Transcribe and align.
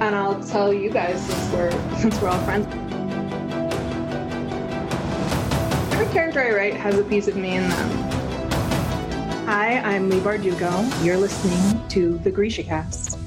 and 0.00 0.16
I'll 0.16 0.42
tell 0.44 0.72
you 0.72 0.90
guys 0.90 1.20
since 1.24 1.52
we're 1.52 1.70
since 1.98 2.20
we're 2.20 2.28
all 2.28 2.42
friends. 2.44 2.66
Every 5.92 6.10
character 6.12 6.40
I 6.40 6.54
write 6.54 6.74
has 6.74 6.98
a 6.98 7.04
piece 7.04 7.28
of 7.28 7.36
me 7.36 7.56
in 7.56 7.68
them. 7.68 7.90
Hi, 9.44 9.78
I'm 9.78 10.08
Leigh 10.08 10.20
Bardugo. 10.20 11.04
You're 11.04 11.18
listening 11.18 11.86
to 11.88 12.16
the 12.18 12.30
Grisha 12.30 12.62
Cast. 12.62 13.19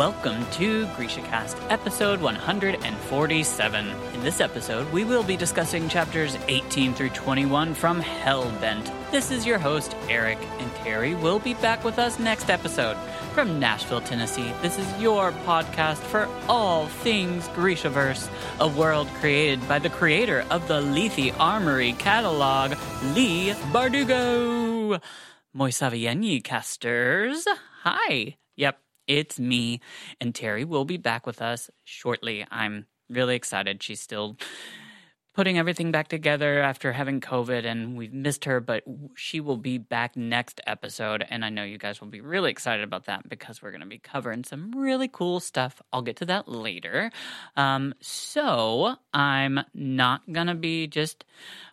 Welcome 0.00 0.46
to 0.52 0.86
GrishaCast, 0.96 1.70
episode 1.70 2.22
147. 2.22 3.86
In 4.14 4.20
this 4.22 4.40
episode, 4.40 4.90
we 4.94 5.04
will 5.04 5.22
be 5.22 5.36
discussing 5.36 5.90
chapters 5.90 6.38
18 6.48 6.94
through 6.94 7.10
21 7.10 7.74
from 7.74 8.00
Hellbent. 8.00 8.90
This 9.10 9.30
is 9.30 9.44
your 9.44 9.58
host, 9.58 9.94
Eric, 10.08 10.38
and 10.58 10.74
Terry 10.76 11.14
will 11.14 11.38
be 11.38 11.52
back 11.52 11.84
with 11.84 11.98
us 11.98 12.18
next 12.18 12.48
episode. 12.48 12.96
From 13.34 13.60
Nashville, 13.60 14.00
Tennessee, 14.00 14.50
this 14.62 14.78
is 14.78 15.02
your 15.02 15.32
podcast 15.44 15.98
for 15.98 16.26
all 16.48 16.86
things 16.86 17.46
Grishaverse, 17.48 18.30
a 18.58 18.68
world 18.68 19.06
created 19.20 19.68
by 19.68 19.78
the 19.78 19.90
creator 19.90 20.46
of 20.48 20.66
the 20.66 20.80
Lethe 20.80 21.34
Armory 21.38 21.92
catalog, 21.92 22.70
Leigh 23.14 23.52
Bardugo. 23.70 24.98
Moisavieni 25.54 26.42
casters. 26.42 27.46
Hi. 27.82 28.39
It's 29.10 29.40
me, 29.40 29.80
and 30.20 30.32
Terry 30.32 30.64
will 30.64 30.84
be 30.84 30.96
back 30.96 31.26
with 31.26 31.42
us 31.42 31.68
shortly. 31.82 32.46
I'm 32.48 32.86
really 33.08 33.34
excited. 33.34 33.82
She's 33.82 34.00
still 34.00 34.36
putting 35.34 35.58
everything 35.58 35.90
back 35.90 36.06
together 36.06 36.60
after 36.60 36.92
having 36.92 37.20
COVID, 37.20 37.64
and 37.64 37.96
we've 37.96 38.12
missed 38.12 38.44
her, 38.44 38.60
but 38.60 38.84
she 39.16 39.40
will 39.40 39.56
be 39.56 39.78
back 39.78 40.16
next 40.16 40.60
episode. 40.64 41.26
And 41.28 41.44
I 41.44 41.48
know 41.48 41.64
you 41.64 41.76
guys 41.76 42.00
will 42.00 42.06
be 42.06 42.20
really 42.20 42.52
excited 42.52 42.84
about 42.84 43.06
that 43.06 43.28
because 43.28 43.60
we're 43.60 43.72
going 43.72 43.80
to 43.80 43.86
be 43.88 43.98
covering 43.98 44.44
some 44.44 44.70
really 44.70 45.08
cool 45.08 45.40
stuff. 45.40 45.82
I'll 45.92 46.02
get 46.02 46.14
to 46.18 46.26
that 46.26 46.46
later. 46.46 47.10
Um, 47.56 47.94
so 48.00 48.94
I'm 49.12 49.58
not 49.74 50.22
going 50.30 50.46
to 50.46 50.54
be 50.54 50.86
just 50.86 51.24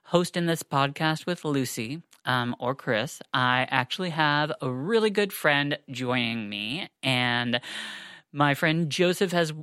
hosting 0.05 0.47
this 0.47 0.63
podcast 0.63 1.27
with 1.27 1.45
Lucy 1.45 2.01
um, 2.27 2.55
or 2.59 2.75
Chris, 2.75 3.21
I 3.33 3.67
actually 3.71 4.11
have 4.11 4.51
a 4.61 4.69
really 4.69 5.09
good 5.09 5.33
friend 5.33 5.79
joining 5.89 6.49
me. 6.49 6.89
And 7.01 7.61
my 8.33 8.53
friend 8.53 8.89
Joseph 8.91 9.31
has, 9.31 9.53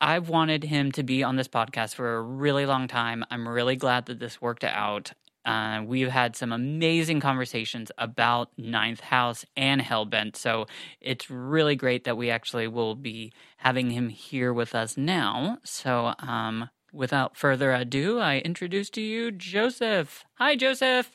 I've 0.00 0.30
wanted 0.30 0.64
him 0.64 0.90
to 0.92 1.02
be 1.02 1.22
on 1.22 1.36
this 1.36 1.48
podcast 1.48 1.94
for 1.94 2.16
a 2.16 2.22
really 2.22 2.66
long 2.66 2.88
time. 2.88 3.24
I'm 3.30 3.46
really 3.46 3.76
glad 3.76 4.06
that 4.06 4.18
this 4.18 4.40
worked 4.40 4.64
out. 4.64 5.12
Uh, 5.44 5.82
we've 5.84 6.08
had 6.08 6.34
some 6.34 6.50
amazing 6.52 7.20
conversations 7.20 7.92
about 7.98 8.48
Ninth 8.56 9.00
House 9.00 9.44
and 9.54 9.82
Hellbent. 9.82 10.36
So 10.36 10.64
it's 11.02 11.28
really 11.28 11.76
great 11.76 12.04
that 12.04 12.16
we 12.16 12.30
actually 12.30 12.66
will 12.66 12.94
be 12.94 13.34
having 13.58 13.90
him 13.90 14.08
here 14.08 14.54
with 14.54 14.74
us 14.74 14.96
now. 14.96 15.58
So, 15.62 16.14
um, 16.20 16.70
without 16.94 17.36
further 17.36 17.74
ado, 17.74 18.20
I 18.20 18.38
introduce 18.38 18.88
to 18.90 19.02
you 19.02 19.30
Joseph. 19.30 20.24
Hi, 20.36 20.56
Joseph. 20.56 21.10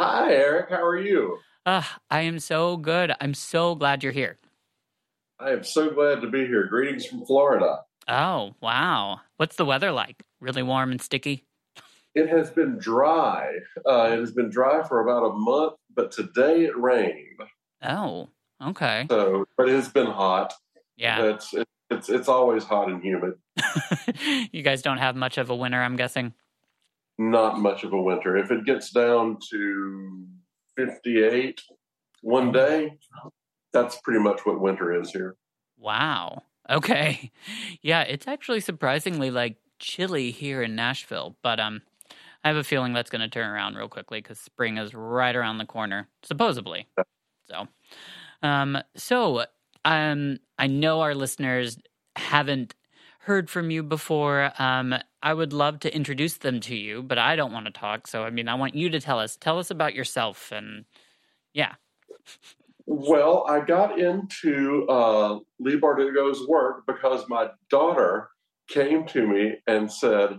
Hi, 0.00 0.32
Eric. 0.32 0.70
How 0.70 0.84
are 0.84 0.98
you? 0.98 1.38
Uh, 1.64 1.82
I 2.10 2.22
am 2.22 2.40
so 2.40 2.76
good. 2.76 3.12
I'm 3.20 3.32
so 3.32 3.76
glad 3.76 4.02
you're 4.02 4.12
here. 4.12 4.38
I 5.38 5.50
am 5.50 5.62
so 5.62 5.90
glad 5.90 6.20
to 6.22 6.28
be 6.28 6.46
here. 6.46 6.64
Greetings 6.66 7.06
from 7.06 7.24
Florida. 7.24 7.80
Oh, 8.08 8.54
wow. 8.60 9.20
What's 9.36 9.54
the 9.54 9.64
weather 9.64 9.92
like? 9.92 10.22
Really 10.40 10.64
warm 10.64 10.90
and 10.90 11.00
sticky? 11.00 11.44
It 12.14 12.28
has 12.28 12.50
been 12.50 12.78
dry. 12.78 13.52
Uh, 13.88 14.10
it 14.12 14.18
has 14.18 14.32
been 14.32 14.50
dry 14.50 14.86
for 14.86 15.00
about 15.00 15.30
a 15.30 15.32
month, 15.32 15.74
but 15.94 16.10
today 16.10 16.64
it 16.64 16.76
rained. 16.76 17.40
Oh, 17.82 18.30
okay. 18.62 19.06
So, 19.08 19.46
but 19.56 19.68
it 19.68 19.74
has 19.76 19.88
been 19.88 20.06
hot. 20.06 20.54
Yeah. 20.96 21.22
It's 21.22 21.54
it's 21.90 22.08
it's 22.08 22.28
always 22.28 22.64
hot 22.64 22.88
and 22.88 23.02
humid. 23.02 23.34
you 24.52 24.62
guys 24.62 24.82
don't 24.82 24.98
have 24.98 25.14
much 25.14 25.38
of 25.38 25.50
a 25.50 25.56
winter, 25.56 25.80
I'm 25.80 25.96
guessing 25.96 26.34
not 27.18 27.58
much 27.60 27.84
of 27.84 27.92
a 27.92 28.00
winter. 28.00 28.36
If 28.36 28.50
it 28.50 28.64
gets 28.64 28.90
down 28.90 29.38
to 29.50 30.26
58 30.76 31.60
one 32.22 32.52
day, 32.52 32.96
that's 33.72 33.98
pretty 34.02 34.20
much 34.20 34.40
what 34.44 34.60
winter 34.60 34.98
is 35.00 35.10
here. 35.10 35.36
Wow. 35.78 36.42
Okay. 36.70 37.30
Yeah, 37.82 38.00
it's 38.02 38.26
actually 38.26 38.60
surprisingly 38.60 39.30
like 39.30 39.56
chilly 39.78 40.30
here 40.30 40.62
in 40.62 40.74
Nashville, 40.74 41.36
but 41.42 41.60
um 41.60 41.82
I 42.42 42.48
have 42.48 42.56
a 42.56 42.64
feeling 42.64 42.94
that's 42.94 43.10
going 43.10 43.20
to 43.20 43.28
turn 43.28 43.50
around 43.50 43.74
real 43.76 43.88
quickly 43.88 44.22
cuz 44.22 44.38
spring 44.38 44.78
is 44.78 44.94
right 44.94 45.36
around 45.36 45.58
the 45.58 45.66
corner, 45.66 46.08
supposedly. 46.22 46.88
So, 47.50 47.68
um 48.42 48.78
so 48.96 49.44
um 49.84 50.38
I 50.58 50.66
know 50.66 51.00
our 51.02 51.14
listeners 51.14 51.78
haven't 52.16 52.74
heard 53.24 53.48
from 53.48 53.70
you 53.70 53.82
before. 53.82 54.52
Um, 54.58 54.94
I 55.22 55.32
would 55.32 55.54
love 55.54 55.80
to 55.80 55.94
introduce 55.94 56.36
them 56.36 56.60
to 56.60 56.76
you, 56.76 57.02
but 57.02 57.16
I 57.16 57.36
don't 57.36 57.52
want 57.52 57.64
to 57.64 57.72
talk. 57.72 58.06
So, 58.06 58.22
I 58.22 58.30
mean, 58.30 58.48
I 58.48 58.54
want 58.54 58.74
you 58.74 58.90
to 58.90 59.00
tell 59.00 59.18
us. 59.18 59.36
Tell 59.36 59.58
us 59.58 59.70
about 59.70 59.94
yourself, 59.94 60.52
and 60.52 60.84
yeah. 61.54 61.74
Well, 62.86 63.46
I 63.48 63.60
got 63.60 63.98
into 63.98 64.86
uh, 64.90 65.38
Leigh 65.58 65.80
Bardugo's 65.80 66.46
work 66.46 66.84
because 66.86 67.24
my 67.28 67.48
daughter 67.70 68.28
came 68.68 69.06
to 69.06 69.26
me 69.26 69.54
and 69.66 69.90
said, 69.90 70.38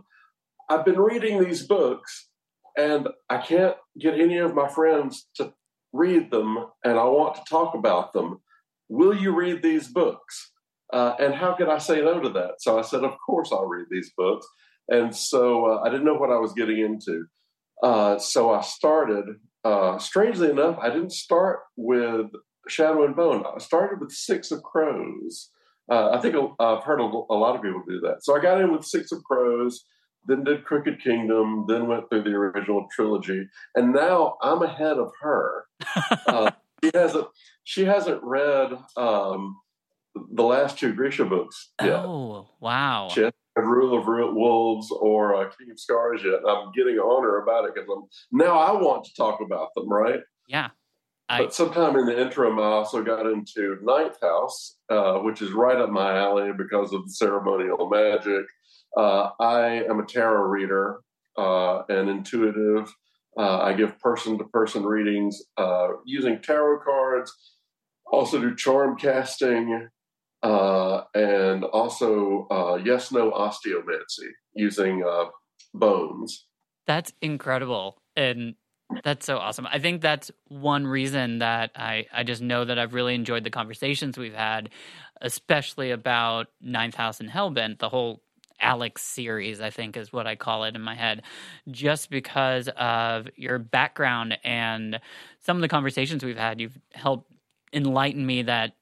"I've 0.69 0.85
been 0.85 0.99
reading 0.99 1.43
these 1.43 1.65
books, 1.65 2.29
and 2.77 3.07
I 3.29 3.37
can't 3.37 3.77
get 3.99 4.19
any 4.19 4.37
of 4.37 4.53
my 4.53 4.67
friends 4.67 5.27
to 5.37 5.53
read 5.91 6.29
them, 6.29 6.67
and 6.83 6.99
I 6.99 7.05
want 7.05 7.35
to 7.35 7.41
talk 7.49 7.73
about 7.73 8.13
them. 8.13 8.41
Will 8.89 9.15
you 9.15 9.35
read 9.35 9.63
these 9.63 9.87
books?" 9.87 10.51
Uh, 10.93 11.13
and 11.19 11.33
how 11.33 11.53
could 11.53 11.69
I 11.69 11.77
say 11.77 12.01
no 12.01 12.19
to 12.19 12.29
that? 12.29 12.55
So 12.59 12.77
I 12.77 12.81
said, 12.81 13.03
Of 13.03 13.15
course, 13.25 13.49
I'll 13.51 13.65
read 13.65 13.87
these 13.89 14.11
books. 14.17 14.47
And 14.87 15.15
so 15.15 15.65
uh, 15.65 15.81
I 15.81 15.89
didn't 15.89 16.05
know 16.05 16.15
what 16.15 16.31
I 16.31 16.37
was 16.37 16.53
getting 16.53 16.79
into. 16.79 17.25
Uh, 17.81 18.17
so 18.19 18.51
I 18.51 18.61
started, 18.61 19.25
uh, 19.63 19.97
strangely 19.97 20.49
enough, 20.49 20.77
I 20.79 20.89
didn't 20.89 21.11
start 21.11 21.59
with 21.75 22.27
Shadow 22.67 23.03
and 23.05 23.15
Bone. 23.15 23.43
I 23.53 23.59
started 23.59 23.99
with 23.99 24.11
Six 24.11 24.51
of 24.51 24.63
Crows. 24.63 25.49
Uh, 25.91 26.11
I 26.11 26.19
think 26.19 26.35
I've 26.59 26.83
heard 26.83 26.99
a, 26.99 27.03
a 27.03 27.37
lot 27.37 27.55
of 27.55 27.61
people 27.61 27.83
do 27.87 27.99
that. 28.01 28.23
So 28.23 28.35
I 28.35 28.41
got 28.41 28.61
in 28.61 28.71
with 28.71 28.85
Six 28.85 29.11
of 29.11 29.23
Crows, 29.23 29.85
then 30.27 30.43
did 30.43 30.65
Crooked 30.65 31.01
Kingdom, 31.03 31.65
then 31.67 31.87
went 31.87 32.09
through 32.09 32.23
the 32.23 32.31
original 32.31 32.87
trilogy, 32.91 33.47
and 33.75 33.93
now 33.93 34.37
I'm 34.41 34.61
ahead 34.61 34.97
of 34.97 35.11
her. 35.21 35.65
Uh, 36.27 36.51
she 36.83 36.91
hasn't 36.93 37.27
she 37.63 37.85
hasn't 37.85 38.21
read 38.23 38.71
um, 38.97 39.57
the 40.33 40.43
last 40.43 40.79
two 40.79 40.93
Grisha 40.93 41.25
books. 41.25 41.71
Yeah. 41.81 42.03
Oh, 42.05 42.49
wow. 42.59 43.09
Rule 43.57 43.97
of 43.97 44.05
Wolves 44.35 44.91
or 44.91 45.35
uh, 45.35 45.49
King 45.57 45.71
of 45.71 45.79
Scars 45.79 46.21
yet. 46.23 46.39
I'm 46.47 46.71
getting 46.73 46.97
on 46.97 47.23
her 47.23 47.41
about 47.41 47.65
it 47.65 47.73
because 47.73 47.89
I'm 47.89 48.03
now 48.31 48.57
I 48.57 48.71
want 48.73 49.05
to 49.05 49.13
talk 49.15 49.39
about 49.41 49.69
them, 49.75 49.87
right? 49.89 50.19
Yeah. 50.47 50.69
I... 51.29 51.43
But 51.43 51.53
sometime 51.53 51.95
in 51.95 52.05
the 52.05 52.19
interim, 52.19 52.59
I 52.59 52.63
also 52.63 53.01
got 53.01 53.25
into 53.25 53.77
Ninth 53.81 54.17
House, 54.21 54.77
uh, 54.89 55.19
which 55.19 55.41
is 55.41 55.51
right 55.51 55.77
up 55.77 55.89
my 55.89 56.17
alley 56.17 56.51
because 56.55 56.93
of 56.93 57.03
the 57.05 57.13
ceremonial 57.13 57.89
magic. 57.89 58.45
Uh, 58.95 59.29
I 59.39 59.83
am 59.89 59.99
a 59.99 60.05
tarot 60.05 60.43
reader 60.43 60.99
uh, 61.37 61.83
and 61.89 62.09
intuitive. 62.09 62.93
Uh, 63.37 63.59
I 63.59 63.73
give 63.73 63.99
person 63.99 64.37
to 64.37 64.43
person 64.45 64.83
readings 64.83 65.41
uh, 65.57 65.89
using 66.05 66.41
tarot 66.41 66.81
cards. 66.85 67.33
Also 68.11 68.39
do 68.39 68.55
charm 68.55 68.95
casting 68.97 69.89
uh, 70.45 71.03
and 71.15 71.63
also 71.63 72.47
uh, 72.51 72.75
yes 72.75 73.11
no 73.11 73.31
osteomancy 73.31 74.29
using 74.53 75.03
uh, 75.03 75.25
bones. 75.73 76.45
That's 76.85 77.11
incredible. 77.19 77.97
And 78.15 78.53
that's 79.03 79.25
so 79.25 79.39
awesome. 79.39 79.65
I 79.65 79.79
think 79.79 80.01
that's 80.01 80.29
one 80.47 80.85
reason 80.85 81.39
that 81.39 81.71
I, 81.75 82.05
I 82.13 82.23
just 82.23 82.43
know 82.43 82.63
that 82.63 82.77
I've 82.77 82.93
really 82.93 83.15
enjoyed 83.15 83.43
the 83.43 83.49
conversations 83.49 84.19
we've 84.19 84.35
had, 84.35 84.69
especially 85.19 85.89
about 85.89 86.47
Ninth 86.61 86.93
House 86.93 87.19
and 87.19 87.29
Hellbent, 87.29 87.79
the 87.79 87.89
whole 87.89 88.21
Alex 88.61 89.01
series, 89.01 89.59
I 89.59 89.71
think 89.71 89.97
is 89.97 90.13
what 90.13 90.27
I 90.27 90.35
call 90.35 90.65
it 90.65 90.75
in 90.75 90.81
my 90.81 90.95
head, 90.95 91.23
just 91.71 92.11
because 92.11 92.69
of 92.77 93.27
your 93.35 93.57
background 93.57 94.37
and 94.43 94.99
some 95.41 95.57
of 95.57 95.61
the 95.61 95.67
conversations 95.67 96.23
we've 96.23 96.37
had. 96.37 96.61
You've 96.61 96.77
helped 96.93 97.31
enlighten 97.73 98.23
me 98.23 98.43
that 98.43 98.73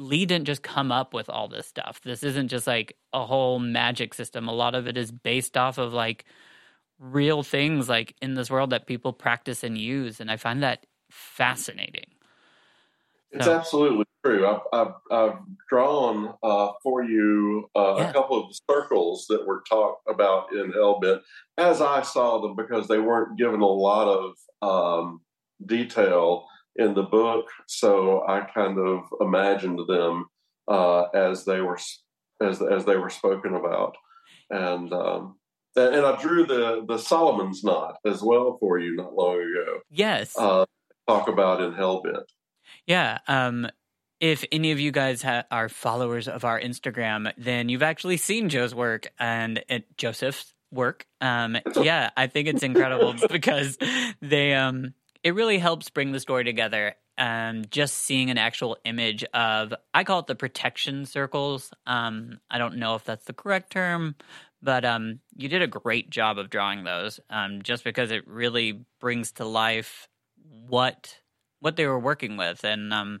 Leigh 0.00 0.24
didn't 0.24 0.46
just 0.46 0.62
come 0.62 0.90
up 0.90 1.12
with 1.12 1.28
all 1.28 1.46
this 1.46 1.66
stuff. 1.66 2.00
This 2.02 2.22
isn't 2.22 2.48
just 2.48 2.66
like 2.66 2.96
a 3.12 3.26
whole 3.26 3.58
magic 3.58 4.14
system. 4.14 4.48
A 4.48 4.52
lot 4.52 4.74
of 4.74 4.88
it 4.88 4.96
is 4.96 5.12
based 5.12 5.58
off 5.58 5.76
of 5.76 5.92
like 5.92 6.24
real 6.98 7.42
things 7.42 7.88
like 7.88 8.16
in 8.22 8.34
this 8.34 8.50
world 8.50 8.70
that 8.70 8.86
people 8.86 9.12
practice 9.12 9.62
and 9.62 9.76
use. 9.76 10.18
And 10.18 10.30
I 10.30 10.38
find 10.38 10.62
that 10.62 10.86
fascinating. 11.10 12.06
It's 13.30 13.44
so. 13.44 13.58
absolutely 13.58 14.06
true. 14.24 14.46
I've, 14.46 14.60
I've, 14.72 14.94
I've 15.10 15.38
drawn 15.68 16.34
uh, 16.42 16.72
for 16.82 17.04
you 17.04 17.68
uh, 17.76 17.96
yeah. 17.98 18.10
a 18.10 18.12
couple 18.14 18.42
of 18.42 18.56
circles 18.70 19.26
that 19.28 19.46
were 19.46 19.62
talked 19.68 20.08
about 20.08 20.52
in 20.52 20.72
Hellbent 20.72 21.20
as 21.58 21.82
I 21.82 22.00
saw 22.02 22.40
them 22.40 22.56
because 22.56 22.88
they 22.88 22.98
weren't 22.98 23.38
given 23.38 23.60
a 23.60 23.66
lot 23.66 24.08
of 24.08 25.06
um, 25.06 25.20
detail 25.64 26.46
in 26.76 26.94
the 26.94 27.02
book, 27.02 27.46
so 27.66 28.24
I 28.26 28.40
kind 28.40 28.78
of 28.78 29.04
imagined 29.20 29.80
them 29.88 30.26
uh, 30.68 31.02
as 31.14 31.44
they 31.44 31.60
were 31.60 31.78
as 32.42 32.62
as 32.62 32.84
they 32.84 32.96
were 32.96 33.10
spoken 33.10 33.54
about, 33.54 33.96
and 34.50 34.92
um, 34.92 35.36
and 35.76 36.04
I 36.06 36.20
drew 36.20 36.46
the 36.46 36.84
the 36.86 36.98
Solomon's 36.98 37.64
knot 37.64 37.96
as 38.06 38.22
well 38.22 38.56
for 38.60 38.78
you 38.78 38.96
not 38.96 39.14
long 39.14 39.36
ago. 39.36 39.80
Yes, 39.90 40.36
uh, 40.38 40.64
talk 41.08 41.28
about 41.28 41.60
in 41.60 41.72
Hellbent. 41.72 42.24
Yeah. 42.86 43.18
Um, 43.28 43.68
if 44.20 44.44
any 44.52 44.70
of 44.70 44.78
you 44.78 44.92
guys 44.92 45.22
ha- 45.22 45.44
are 45.50 45.68
followers 45.68 46.28
of 46.28 46.44
our 46.44 46.60
Instagram, 46.60 47.32
then 47.38 47.68
you've 47.68 47.82
actually 47.82 48.18
seen 48.18 48.48
Joe's 48.48 48.74
work 48.74 49.10
and 49.18 49.64
it, 49.68 49.96
Joseph's 49.96 50.52
work. 50.70 51.06
Um, 51.20 51.56
yeah, 51.80 52.10
I 52.16 52.26
think 52.26 52.48
it's 52.48 52.62
incredible 52.62 53.14
because 53.30 53.78
they 54.20 54.54
um, 54.54 54.94
it 55.22 55.34
really 55.34 55.58
helps 55.58 55.90
bring 55.90 56.12
the 56.12 56.20
story 56.20 56.44
together. 56.44 56.94
Um, 57.18 57.64
just 57.70 57.98
seeing 57.98 58.30
an 58.30 58.38
actual 58.38 58.78
image 58.84 59.24
of, 59.34 59.74
I 59.92 60.04
call 60.04 60.20
it 60.20 60.26
the 60.26 60.34
protection 60.34 61.04
circles. 61.04 61.70
Um, 61.86 62.40
I 62.50 62.56
don't 62.58 62.76
know 62.76 62.94
if 62.94 63.04
that's 63.04 63.26
the 63.26 63.34
correct 63.34 63.72
term, 63.72 64.14
but 64.62 64.86
um, 64.86 65.20
you 65.36 65.48
did 65.48 65.60
a 65.60 65.66
great 65.66 66.08
job 66.08 66.38
of 66.38 66.48
drawing 66.48 66.84
those. 66.84 67.20
Um, 67.28 67.60
just 67.62 67.84
because 67.84 68.10
it 68.10 68.26
really 68.26 68.84
brings 69.00 69.32
to 69.32 69.44
life 69.44 70.08
what 70.68 71.18
what 71.60 71.76
they 71.76 71.86
were 71.86 71.98
working 71.98 72.38
with, 72.38 72.64
and 72.64 72.90
um, 72.90 73.20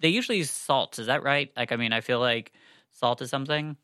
they 0.00 0.08
usually 0.10 0.36
use 0.36 0.50
salt. 0.50 0.98
Is 0.98 1.06
that 1.06 1.22
right? 1.22 1.50
Like, 1.56 1.72
I 1.72 1.76
mean, 1.76 1.94
I 1.94 2.02
feel 2.02 2.20
like 2.20 2.52
salt 2.92 3.22
is 3.22 3.30
something 3.30 3.78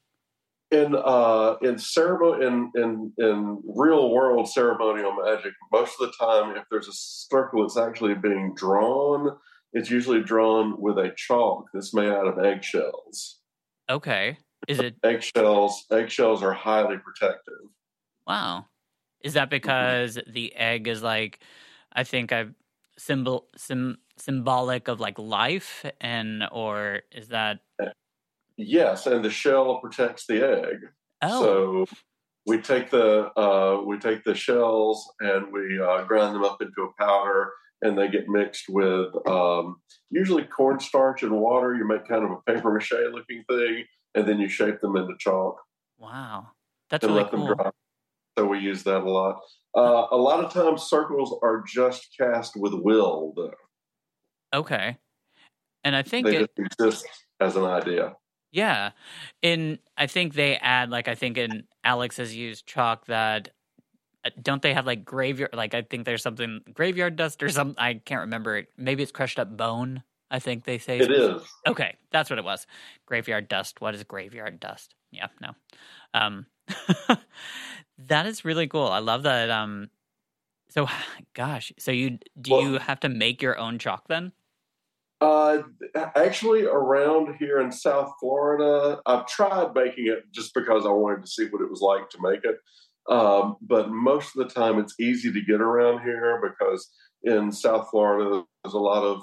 in 0.70 0.94
uh, 0.94 1.56
in 1.62 1.78
ceremony 1.78 2.46
in, 2.46 2.70
in 2.76 3.12
in 3.19 3.62
real 3.64 4.11
world 4.11 4.49
ceremonial 4.49 5.12
magic, 5.25 5.52
most 5.72 5.96
of 6.00 6.08
the 6.08 6.25
time, 6.25 6.56
if 6.56 6.64
there's 6.70 6.88
a 6.88 6.93
circle 6.93 7.62
that's 7.62 7.76
actually 7.76 8.14
being 8.14 8.55
drawn, 8.55 9.37
it's 9.72 9.90
usually 9.90 10.22
drawn 10.22 10.81
with 10.81 10.99
a 10.99 11.12
chalk 11.17 11.67
that's 11.75 11.93
made 11.93 12.11
out 12.11 12.26
of 12.26 12.44
eggshells. 12.44 13.40
Okay, 13.88 14.38
is 14.69 14.78
it 14.78 14.94
eggshells? 15.02 15.84
Eggshells 15.90 16.43
are 16.43 16.52
highly 16.52 16.99
protective. 16.99 17.55
Wow, 18.26 18.67
is 19.22 19.34
that 19.34 19.44
mm-hmm. 19.44 19.50
because 19.50 20.17
mm-hmm. 20.17 20.32
the 20.32 20.55
egg 20.55 20.87
is 20.87 21.02
like? 21.02 21.40
I 21.93 22.05
think 22.05 22.31
I've 22.31 22.55
symbol 22.96 23.49
sim, 23.56 23.99
symbolic 24.17 24.87
of 24.87 25.00
like 25.00 25.19
life, 25.19 25.84
and 26.00 26.44
or 26.52 27.00
is 27.11 27.28
that? 27.28 27.61
Yes, 28.60 29.06
and 29.06 29.24
the 29.24 29.30
shell 29.30 29.80
protects 29.80 30.26
the 30.26 30.46
egg. 30.46 30.78
Oh. 31.22 31.42
So 31.42 31.86
we 32.46 32.60
take 32.60 32.90
the 32.90 33.30
uh, 33.38 33.82
we 33.84 33.98
take 33.98 34.24
the 34.24 34.34
shells 34.34 35.10
and 35.20 35.52
we 35.52 35.80
uh, 35.80 36.04
grind 36.04 36.34
them 36.34 36.44
up 36.44 36.60
into 36.60 36.82
a 36.82 37.02
powder, 37.02 37.50
and 37.82 37.98
they 37.98 38.08
get 38.08 38.28
mixed 38.28 38.68
with 38.68 39.14
um, 39.26 39.76
usually 40.10 40.44
cornstarch 40.44 41.22
and 41.22 41.32
water. 41.32 41.74
You 41.74 41.86
make 41.86 42.06
kind 42.06 42.24
of 42.24 42.30
a 42.30 42.52
paper 42.52 42.72
mache 42.72 42.92
looking 43.12 43.44
thing, 43.48 43.84
and 44.14 44.28
then 44.28 44.38
you 44.38 44.48
shape 44.48 44.80
them 44.80 44.96
into 44.96 45.14
chalk. 45.18 45.56
Wow, 45.98 46.48
that's 46.88 47.04
really 47.04 47.22
let 47.22 47.30
cool. 47.30 47.46
them 47.46 47.56
dry. 47.56 47.70
So 48.38 48.46
we 48.46 48.58
use 48.58 48.82
that 48.84 49.02
a 49.02 49.10
lot. 49.10 49.40
Uh, 49.76 50.06
a 50.10 50.16
lot 50.16 50.44
of 50.44 50.52
times, 50.52 50.82
circles 50.82 51.38
are 51.42 51.62
just 51.66 52.08
cast 52.18 52.56
with 52.56 52.74
will, 52.74 53.32
though. 53.36 53.54
Okay, 54.52 54.98
and 55.84 55.94
I 55.94 56.02
think 56.02 56.26
they 56.26 56.36
it, 56.38 56.50
just 56.56 56.72
exist 56.80 57.06
as 57.40 57.56
an 57.56 57.64
idea. 57.64 58.14
Yeah. 58.52 58.91
In 59.43 59.79
I 59.97 60.06
think 60.06 60.35
they 60.35 60.56
add 60.56 60.91
like 60.91 61.08
I 61.08 61.14
think 61.14 61.38
in 61.38 61.64
Alex 61.85 62.17
has 62.17 62.35
used 62.35 62.67
chalk 62.67 63.06
that 63.06 63.50
uh, 64.25 64.31
don't 64.43 64.62
they 64.62 64.75
have 64.75 64.87
like 64.87 65.05
graveyard 65.05 65.55
like 65.55 65.75
I 65.75 65.82
think 65.82 66.05
there's 66.05 66.23
something 66.23 66.61
graveyard 66.73 67.17
dust 67.17 67.43
or 67.43 67.49
something 67.49 67.76
I 67.79 67.94
can't 67.94 68.23
remember 68.23 68.64
maybe 68.76 69.02
it's 69.02 69.12
crushed 69.12 69.38
up 69.38 69.56
bone 69.56 70.02
I 70.32 70.38
think 70.38 70.64
they 70.64 70.79
say. 70.79 70.99
It 70.99 71.11
is. 71.11 71.43
Okay. 71.67 71.97
That's 72.12 72.31
what 72.31 72.38
it 72.38 72.44
was. 72.44 72.67
Graveyard 73.06 73.49
dust. 73.49 73.81
What 73.81 73.94
is 73.94 74.05
graveyard 74.05 74.61
dust? 74.61 74.94
Yeah 75.12 75.29
no. 75.41 75.50
Um 76.14 76.46
that 77.99 78.26
is 78.26 78.44
really 78.44 78.67
cool. 78.69 78.87
I 78.88 78.99
love 78.99 79.23
that 79.23 79.50
um 79.50 79.91
so 80.70 80.88
gosh. 81.35 81.73
So 81.79 81.93
you 81.93 82.19
do 82.41 82.53
well, 82.53 82.62
you 82.62 82.79
have 82.79 83.00
to 83.00 83.08
make 83.08 83.43
your 83.43 83.58
own 83.58 83.79
chalk 83.79 84.08
then 84.08 84.32
uh, 85.20 85.62
actually, 86.17 86.64
around 86.64 87.37
here 87.38 87.61
in 87.61 87.70
South 87.70 88.12
Florida, 88.19 89.00
I've 89.05 89.26
tried 89.26 89.75
making 89.75 90.06
it 90.06 90.25
just 90.32 90.55
because 90.55 90.87
I 90.87 90.90
wanted 90.90 91.22
to 91.22 91.31
see 91.31 91.46
what 91.46 91.61
it 91.61 91.70
was 91.70 91.81
like 91.81 92.08
to 92.11 92.19
make 92.22 92.40
it. 92.44 92.56
Um, 93.12 93.56
but 93.61 93.90
most 93.90 94.37
of 94.37 94.46
the 94.46 94.55
time, 94.55 94.78
it's 94.78 94.99
easy 94.99 95.32
to 95.32 95.40
get 95.43 95.61
around 95.61 96.02
here 96.02 96.40
because 96.43 96.88
in 97.22 97.52
South 97.52 97.88
Florida, 97.90 98.44
there's 98.64 98.75
a 98.75 98.78
lot 98.78 99.02
of 99.02 99.22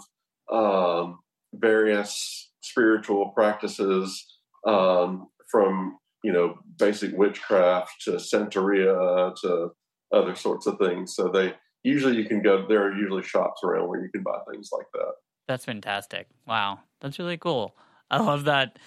um, 0.53 1.19
various 1.53 2.51
spiritual 2.61 3.29
practices 3.29 4.23
um, 4.67 5.27
from 5.49 5.97
you 6.23 6.31
know 6.31 6.55
basic 6.77 7.17
witchcraft 7.17 7.94
to 8.03 8.11
Santeria 8.11 9.33
to 9.41 9.69
other 10.11 10.35
sorts 10.35 10.67
of 10.67 10.77
things. 10.77 11.15
So 11.15 11.29
they 11.29 11.55
usually 11.83 12.17
you 12.17 12.25
can 12.25 12.41
go. 12.41 12.67
There 12.67 12.83
are 12.83 12.95
usually 12.95 13.23
shops 13.23 13.61
around 13.63 13.88
where 13.88 14.03
you 14.03 14.09
can 14.11 14.23
buy 14.23 14.39
things 14.51 14.69
like 14.71 14.88
that. 14.94 15.13
That's 15.47 15.65
fantastic. 15.65 16.27
Wow. 16.45 16.79
That's 16.99 17.19
really 17.19 17.38
cool. 17.38 17.75
I 18.09 18.17
love 18.21 18.45
that. 18.45 18.77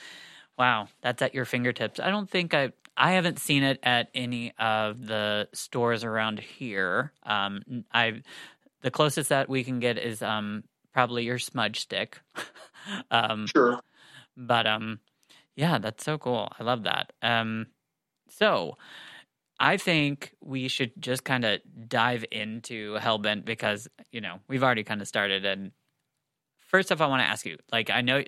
Wow. 0.58 0.88
That's 1.02 1.22
at 1.22 1.34
your 1.34 1.44
fingertips. 1.44 2.00
I 2.00 2.10
don't 2.10 2.28
think 2.28 2.54
I 2.54 2.72
I 2.96 3.12
haven't 3.12 3.38
seen 3.38 3.62
it 3.62 3.78
at 3.82 4.10
any 4.14 4.52
of 4.58 5.06
the 5.06 5.48
stores 5.52 6.04
around 6.04 6.38
here. 6.40 7.12
Um 7.24 7.84
I 7.92 8.22
the 8.82 8.90
closest 8.90 9.30
that 9.30 9.48
we 9.48 9.64
can 9.64 9.80
get 9.80 9.98
is 9.98 10.22
um 10.22 10.64
probably 10.92 11.24
your 11.24 11.38
smudge 11.38 11.80
stick. 11.80 12.20
um 13.10 13.46
Sure. 13.46 13.80
But 14.36 14.66
um 14.66 15.00
yeah, 15.56 15.78
that's 15.78 16.04
so 16.04 16.18
cool. 16.18 16.52
I 16.58 16.64
love 16.64 16.84
that. 16.84 17.12
Um 17.22 17.66
so 18.28 18.76
I 19.58 19.76
think 19.76 20.34
we 20.40 20.68
should 20.68 20.92
just 21.00 21.24
kind 21.24 21.44
of 21.44 21.60
dive 21.88 22.24
into 22.32 22.96
Hellbent 22.98 23.44
because, 23.44 23.88
you 24.10 24.20
know, 24.20 24.40
we've 24.48 24.62
already 24.62 24.84
kind 24.84 25.02
of 25.02 25.08
started 25.08 25.44
and 25.44 25.72
first 26.70 26.92
off, 26.92 27.00
I 27.00 27.06
want 27.06 27.20
to 27.20 27.26
ask 27.26 27.44
you 27.44 27.58
like, 27.72 27.90
I 27.90 28.00
know 28.00 28.22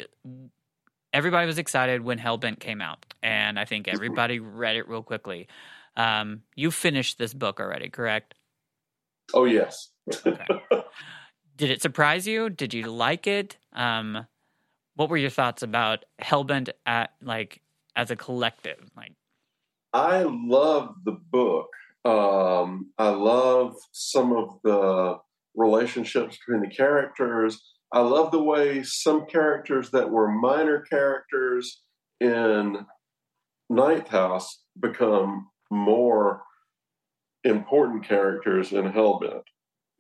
everybody 1.12 1.46
was 1.46 1.58
excited 1.58 2.02
when 2.02 2.18
Hellbent 2.18 2.58
came 2.58 2.80
out, 2.80 3.06
and 3.22 3.58
I 3.58 3.64
think 3.64 3.88
everybody 3.88 4.40
read 4.40 4.76
it 4.76 4.88
real 4.88 5.02
quickly. 5.02 5.48
Um, 5.96 6.42
you 6.56 6.70
finished 6.70 7.18
this 7.18 7.32
book 7.32 7.60
already, 7.60 7.88
correct? 7.88 8.34
Oh, 9.32 9.44
yes. 9.44 9.90
okay. 10.26 10.46
Did 11.56 11.70
it 11.70 11.82
surprise 11.82 12.26
you? 12.26 12.50
Did 12.50 12.74
you 12.74 12.90
like 12.90 13.26
it? 13.26 13.56
Um, 13.72 14.26
what 14.96 15.08
were 15.08 15.16
your 15.16 15.30
thoughts 15.30 15.62
about 15.62 16.04
Hellbent 16.20 16.70
at 16.86 17.12
like 17.22 17.60
as 17.94 18.10
a 18.10 18.16
collective? 18.16 18.90
Like, 18.96 19.12
I 19.92 20.22
love 20.22 20.94
the 21.04 21.12
book. 21.12 21.68
Um, 22.04 22.90
I 22.98 23.10
love 23.10 23.76
some 23.92 24.32
of 24.32 24.58
the 24.64 25.18
relationships 25.54 26.38
between 26.38 26.62
the 26.62 26.74
characters. 26.74 27.62
I 27.92 28.00
love 28.00 28.30
the 28.30 28.42
way 28.42 28.82
some 28.82 29.26
characters 29.26 29.90
that 29.90 30.10
were 30.10 30.30
minor 30.30 30.80
characters 30.80 31.82
in 32.20 32.86
Ninth 33.68 34.08
House 34.08 34.62
become 34.80 35.48
more 35.70 36.42
important 37.44 38.06
characters 38.06 38.72
in 38.72 38.90
Hellbent, 38.92 39.42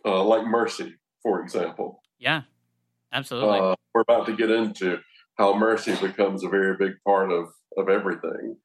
uh, 0.04 0.22
like 0.24 0.46
Mercy, 0.46 0.94
for 1.22 1.42
example. 1.42 2.00
Yeah, 2.18 2.42
absolutely. 3.12 3.58
Uh, 3.58 3.74
we're 3.94 4.02
about 4.02 4.26
to 4.26 4.36
get 4.36 4.50
into 4.50 4.98
how 5.36 5.58
Mercy 5.58 5.94
becomes 5.96 6.44
a 6.44 6.48
very 6.48 6.76
big 6.76 6.92
part 7.06 7.30
of 7.30 7.48
of 7.76 7.88
everything. 7.88 8.56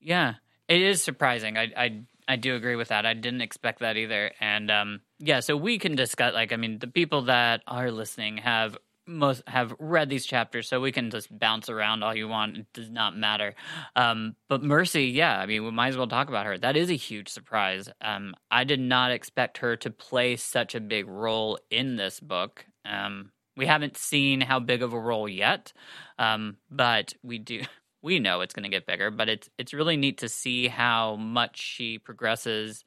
Yeah, 0.00 0.34
it 0.68 0.80
is 0.80 1.02
surprising. 1.02 1.56
I 1.56 1.72
I 1.76 2.02
I 2.28 2.36
do 2.36 2.54
agree 2.54 2.76
with 2.76 2.88
that. 2.88 3.06
I 3.06 3.14
didn't 3.14 3.40
expect 3.40 3.80
that 3.80 3.96
either. 3.96 4.32
And 4.40 4.70
um, 4.70 5.00
yeah, 5.18 5.40
so 5.40 5.56
we 5.56 5.78
can 5.78 5.96
discuss. 5.96 6.34
Like, 6.34 6.52
I 6.52 6.56
mean, 6.56 6.78
the 6.78 6.86
people 6.86 7.22
that 7.22 7.62
are 7.66 7.90
listening 7.90 8.38
have 8.38 8.76
most 9.06 9.42
have 9.48 9.74
read 9.78 10.08
these 10.08 10.26
chapters, 10.26 10.68
so 10.68 10.80
we 10.80 10.92
can 10.92 11.10
just 11.10 11.36
bounce 11.36 11.68
around 11.68 12.02
all 12.02 12.14
you 12.14 12.28
want. 12.28 12.56
It 12.56 12.66
does 12.72 12.90
not 12.90 13.16
matter. 13.16 13.54
Um, 13.96 14.36
but 14.48 14.62
Mercy, 14.62 15.06
yeah, 15.06 15.38
I 15.38 15.46
mean, 15.46 15.64
we 15.64 15.70
might 15.70 15.88
as 15.88 15.96
well 15.96 16.06
talk 16.06 16.28
about 16.28 16.46
her. 16.46 16.56
That 16.56 16.76
is 16.76 16.90
a 16.90 16.94
huge 16.94 17.28
surprise. 17.28 17.88
Um, 18.00 18.34
I 18.50 18.64
did 18.64 18.80
not 18.80 19.10
expect 19.10 19.58
her 19.58 19.76
to 19.76 19.90
play 19.90 20.36
such 20.36 20.74
a 20.74 20.80
big 20.80 21.08
role 21.08 21.58
in 21.70 21.96
this 21.96 22.20
book. 22.20 22.64
Um, 22.84 23.32
we 23.56 23.66
haven't 23.66 23.96
seen 23.96 24.40
how 24.40 24.60
big 24.60 24.82
of 24.82 24.92
a 24.92 25.00
role 25.00 25.28
yet, 25.28 25.72
um, 26.18 26.56
but 26.70 27.14
we 27.22 27.38
do 27.38 27.62
we 28.02 28.18
know 28.18 28.40
it's 28.40 28.54
going 28.54 28.64
to 28.64 28.68
get 28.68 28.86
bigger, 28.86 29.10
but 29.10 29.28
it's 29.28 29.48
it's 29.58 29.72
really 29.72 29.96
neat 29.96 30.18
to 30.18 30.28
see 30.28 30.68
how 30.68 31.16
much 31.16 31.60
she 31.60 31.98
progresses 31.98 32.84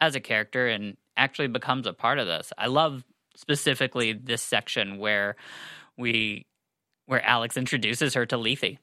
as 0.00 0.14
a 0.14 0.20
character 0.20 0.66
and 0.66 0.96
actually 1.16 1.48
becomes 1.48 1.86
a 1.86 1.92
part 1.92 2.18
of 2.18 2.26
this. 2.26 2.52
I 2.58 2.66
love 2.66 3.04
specifically 3.36 4.12
this 4.12 4.42
section 4.42 4.98
where 4.98 5.36
we 5.96 6.46
where 7.06 7.24
Alex 7.24 7.56
introduces 7.56 8.14
her 8.14 8.26
to 8.26 8.36
Lethe, 8.36 8.78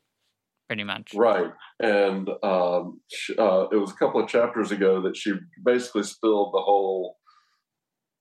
pretty 0.67 0.83
much. 0.85 1.13
Right, 1.13 1.51
and 1.79 2.29
um, 2.41 3.01
uh, 3.37 3.67
it 3.71 3.75
was 3.77 3.91
a 3.91 3.95
couple 3.95 4.23
of 4.23 4.29
chapters 4.29 4.71
ago 4.71 5.01
that 5.01 5.17
she 5.17 5.33
basically 5.63 6.03
spilled 6.03 6.53
the 6.53 6.61
whole 6.61 7.17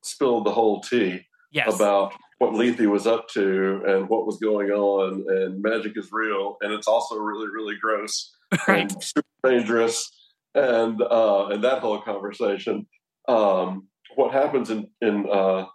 spilled 0.02 0.45
the 0.45 0.50
whole 0.50 0.81
tea 0.81 1.21
yes. 1.52 1.73
about 1.73 2.12
what 2.43 2.55
Lethe 2.55 2.81
was 2.87 3.07
up 3.07 3.29
to 3.35 3.83
and 3.87 4.09
what 4.09 4.27
was 4.27 4.39
going 4.39 4.71
on, 4.71 5.25
and 5.29 5.63
magic 5.63 5.93
is 5.95 6.09
real, 6.11 6.57
and 6.61 6.73
it's 6.73 6.89
also 6.89 7.15
really, 7.15 7.47
really 7.47 7.77
gross 7.81 8.35
right. 8.67 8.91
and 8.91 9.01
super 9.01 9.23
dangerous, 9.45 10.11
and 10.53 11.01
uh, 11.01 11.47
and 11.53 11.63
that 11.63 11.79
whole 11.79 12.01
conversation. 12.01 12.89
Um, 13.29 13.87
what 14.17 14.33
happens 14.33 14.71
in 14.71 14.89
in 15.01 15.25
uh, 15.31 15.67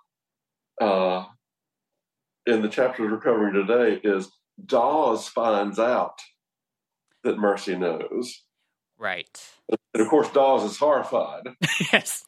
uh, 0.82 1.24
in 2.46 2.62
the 2.62 2.68
chapters 2.68 3.10
we're 3.10 3.22
covering 3.22 3.54
today 3.54 4.02
is 4.04 4.30
Dawes 4.64 5.30
finds 5.30 5.80
out 5.80 6.20
that 7.24 7.38
Mercy 7.38 7.78
knows, 7.78 8.44
Right. 9.00 9.42
and 9.94 10.04
of 10.04 10.10
course 10.10 10.30
Dawes 10.32 10.70
is 10.70 10.78
horrified. 10.78 11.44
yes. 11.94 12.26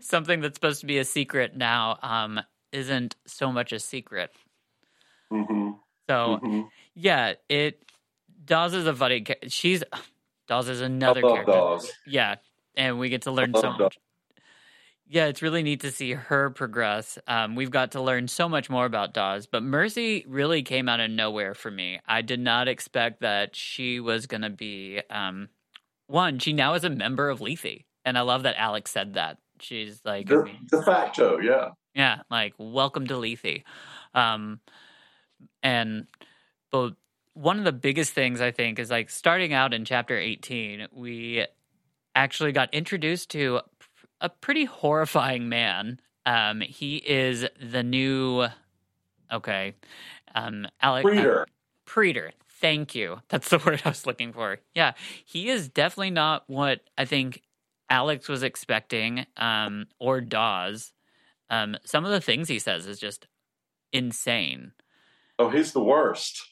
Something 0.00 0.40
that's 0.40 0.56
supposed 0.56 0.80
to 0.80 0.86
be 0.86 0.98
a 0.98 1.04
secret 1.04 1.56
now 1.56 2.00
um, 2.02 2.40
isn't 2.74 3.16
so 3.26 3.52
much 3.52 3.72
a 3.72 3.78
secret. 3.78 4.30
hmm 5.30 5.70
So 6.10 6.38
hmm 6.42 6.62
yeah, 6.94 7.34
it 7.48 7.80
Dawes 8.44 8.74
is 8.74 8.86
a 8.86 8.94
funny. 8.94 9.24
She's 9.48 9.82
Dawes 10.48 10.68
is 10.68 10.82
I 10.82 10.86
another 10.86 11.22
character. 11.22 11.52
Dawes. 11.52 11.92
Yeah, 12.06 12.36
and 12.76 12.98
we 12.98 13.08
get 13.08 13.22
to 13.22 13.30
learn 13.30 13.54
so 13.54 13.70
Dawes. 13.70 13.78
much. 13.78 13.98
Yeah, 15.06 15.26
it's 15.26 15.42
really 15.42 15.62
neat 15.62 15.80
to 15.80 15.90
see 15.90 16.12
her 16.12 16.48
progress. 16.50 17.18
Um, 17.26 17.56
we've 17.56 17.70
got 17.70 17.92
to 17.92 18.00
learn 18.00 18.26
so 18.26 18.48
much 18.48 18.70
more 18.70 18.86
about 18.86 19.12
Dawes, 19.12 19.46
but 19.46 19.62
Mercy 19.62 20.24
really 20.26 20.62
came 20.62 20.88
out 20.88 20.98
of 20.98 21.10
nowhere 21.10 21.54
for 21.54 21.70
me. 21.70 22.00
I 22.06 22.22
did 22.22 22.40
not 22.40 22.68
expect 22.68 23.20
that 23.20 23.54
she 23.54 24.00
was 24.00 24.26
going 24.26 24.42
to 24.42 24.50
be 24.50 25.02
um, 25.10 25.48
one. 26.06 26.38
She 26.38 26.54
now 26.54 26.72
is 26.72 26.84
a 26.84 26.90
member 26.90 27.28
of 27.28 27.42
Lethe, 27.42 27.82
and 28.04 28.16
I 28.16 28.22
love 28.22 28.44
that 28.44 28.56
Alex 28.56 28.90
said 28.90 29.14
that. 29.14 29.38
She's 29.60 30.00
like, 30.06 30.30
I 30.30 30.36
De, 30.36 30.42
mean, 30.42 30.66
de 30.70 30.82
facto, 30.82 31.38
yeah. 31.38 31.70
Yeah, 31.94 32.22
like 32.30 32.54
welcome 32.58 33.06
to 33.06 33.16
Lethe. 33.16 33.62
Um, 34.14 34.60
and 35.62 36.06
but 36.70 36.94
one 37.34 37.58
of 37.58 37.64
the 37.64 37.72
biggest 37.72 38.12
things 38.12 38.40
I 38.40 38.50
think 38.50 38.78
is 38.78 38.90
like 38.90 39.10
starting 39.10 39.52
out 39.52 39.72
in 39.74 39.84
chapter 39.84 40.18
18, 40.18 40.88
we 40.92 41.46
actually 42.14 42.52
got 42.52 42.72
introduced 42.74 43.30
to 43.30 43.60
a 44.20 44.28
pretty 44.28 44.64
horrifying 44.64 45.48
man. 45.48 46.00
Um, 46.26 46.60
he 46.60 46.96
is 46.96 47.46
the 47.60 47.82
new, 47.82 48.46
okay, 49.32 49.74
um, 50.34 50.66
Alex. 50.80 51.04
Praetor. 51.84 52.32
Thank 52.60 52.94
you. 52.94 53.20
That's 53.28 53.50
the 53.50 53.58
word 53.66 53.82
I 53.84 53.90
was 53.90 54.06
looking 54.06 54.32
for. 54.32 54.58
Yeah, 54.74 54.92
he 55.24 55.48
is 55.48 55.68
definitely 55.68 56.10
not 56.10 56.44
what 56.48 56.80
I 56.96 57.04
think 57.04 57.42
Alex 57.90 58.28
was 58.28 58.42
expecting, 58.42 59.26
um, 59.36 59.86
or 59.98 60.20
Dawes. 60.20 60.92
Um, 61.50 61.76
some 61.84 62.04
of 62.04 62.10
the 62.10 62.20
things 62.20 62.48
he 62.48 62.58
says 62.58 62.86
is 62.86 62.98
just 62.98 63.26
insane. 63.92 64.72
Oh, 65.38 65.48
he's 65.48 65.72
the 65.72 65.82
worst. 65.82 66.42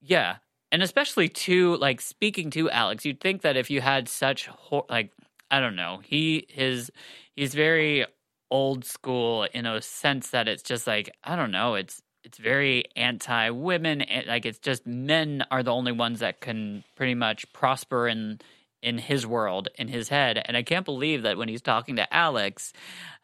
Yeah, 0.00 0.36
and 0.70 0.82
especially 0.82 1.28
to 1.28 1.76
like 1.76 2.00
speaking 2.00 2.50
to 2.50 2.70
Alex, 2.70 3.04
you'd 3.04 3.20
think 3.20 3.42
that 3.42 3.56
if 3.56 3.70
you 3.70 3.80
had 3.80 4.08
such 4.08 4.46
hor- 4.46 4.86
like 4.88 5.12
I 5.50 5.60
don't 5.60 5.76
know, 5.76 6.00
he 6.04 6.46
his 6.48 6.90
he's 7.36 7.54
very 7.54 8.06
old 8.50 8.84
school 8.84 9.44
in 9.54 9.66
a 9.66 9.80
sense 9.80 10.30
that 10.30 10.48
it's 10.48 10.62
just 10.62 10.86
like 10.86 11.10
I 11.22 11.36
don't 11.36 11.52
know, 11.52 11.74
it's 11.74 12.02
it's 12.24 12.38
very 12.38 12.84
anti 12.96 13.50
women, 13.50 14.04
like 14.26 14.46
it's 14.46 14.58
just 14.58 14.86
men 14.86 15.44
are 15.50 15.62
the 15.62 15.72
only 15.72 15.92
ones 15.92 16.20
that 16.20 16.40
can 16.40 16.84
pretty 16.96 17.14
much 17.14 17.50
prosper 17.52 18.08
in 18.08 18.40
in 18.82 18.98
his 18.98 19.26
world 19.26 19.68
in 19.76 19.88
his 19.88 20.08
head, 20.08 20.42
and 20.44 20.56
I 20.56 20.62
can't 20.62 20.84
believe 20.84 21.22
that 21.22 21.38
when 21.38 21.48
he's 21.48 21.62
talking 21.62 21.96
to 21.96 22.14
Alex, 22.14 22.72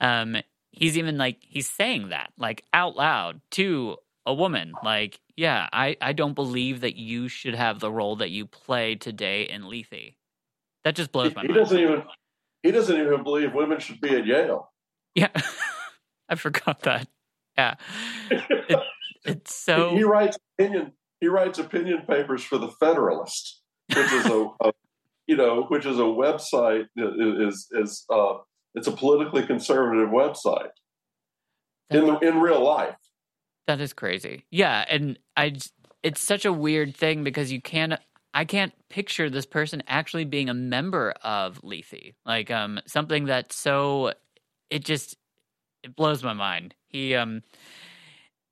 um, 0.00 0.36
he's 0.72 0.96
even 0.98 1.18
like 1.18 1.38
he's 1.40 1.68
saying 1.68 2.08
that 2.10 2.32
like 2.38 2.64
out 2.72 2.96
loud 2.96 3.40
to 3.52 3.96
a 4.26 4.34
woman. 4.34 4.72
Like 4.84 5.20
yeah 5.36 5.68
i 5.72 5.96
i 6.02 6.12
don't 6.12 6.34
believe 6.34 6.82
that 6.82 6.96
you 6.96 7.26
should 7.26 7.54
have 7.54 7.80
the 7.80 7.90
role 7.90 8.16
that 8.16 8.30
you 8.30 8.44
play 8.46 8.94
today 8.94 9.42
in 9.44 9.68
lethe. 9.68 10.12
That 10.84 10.94
just 10.94 11.12
blows 11.12 11.28
He, 11.30 11.34
my 11.34 11.42
he 11.42 11.48
mind. 11.48 11.58
doesn't 11.60 11.78
even 11.78 12.02
he 12.62 12.70
doesn't 12.70 13.00
even 13.00 13.22
believe 13.22 13.54
women 13.54 13.78
should 13.80 14.00
be 14.00 14.14
at 14.16 14.26
Yale. 14.26 14.70
yeah. 15.14 15.28
I 16.28 16.34
forgot 16.36 16.82
that. 16.82 17.08
Yeah. 17.56 17.74
It, 18.30 18.78
it's 19.24 19.54
so 19.54 19.90
he, 19.90 19.96
he 19.98 20.02
writes 20.04 20.36
opinion 20.58 20.92
he 21.20 21.28
writes 21.28 21.58
opinion 21.58 22.02
papers 22.08 22.42
for 22.44 22.56
the 22.58 22.68
Federalist, 22.68 23.60
which 23.88 24.12
is 24.12 24.26
a, 24.26 24.46
a 24.62 24.72
you 25.26 25.36
know 25.36 25.64
which 25.68 25.86
is 25.86 25.98
a 25.98 26.02
website 26.02 26.84
that 26.96 27.46
is 27.48 27.68
is 27.72 28.04
uh, 28.12 28.34
it's 28.74 28.86
a 28.86 28.92
politically 28.92 29.46
conservative 29.46 30.08
website 30.10 30.70
in 31.90 32.06
the, 32.06 32.18
in 32.18 32.40
real 32.40 32.62
life. 32.62 32.96
That 33.66 33.80
is 33.80 33.92
crazy. 33.92 34.46
Yeah, 34.50 34.84
and 34.88 35.18
I 35.36 35.56
it's 36.02 36.20
such 36.20 36.44
a 36.44 36.52
weird 36.52 36.96
thing 36.96 37.24
because 37.24 37.52
you 37.52 37.60
can't 37.60 37.94
I 38.32 38.44
can't 38.44 38.72
picture 38.88 39.28
this 39.28 39.46
person 39.46 39.82
actually 39.86 40.24
being 40.24 40.48
a 40.48 40.54
member 40.54 41.14
of 41.22 41.62
Lethe. 41.62 42.14
Like 42.24 42.50
um 42.50 42.80
something 42.86 43.26
that's 43.26 43.56
so 43.56 44.14
it 44.70 44.84
just 44.84 45.16
it 45.82 45.94
blows 45.96 46.22
my 46.22 46.32
mind. 46.32 46.74
He 46.88 47.14
um 47.14 47.42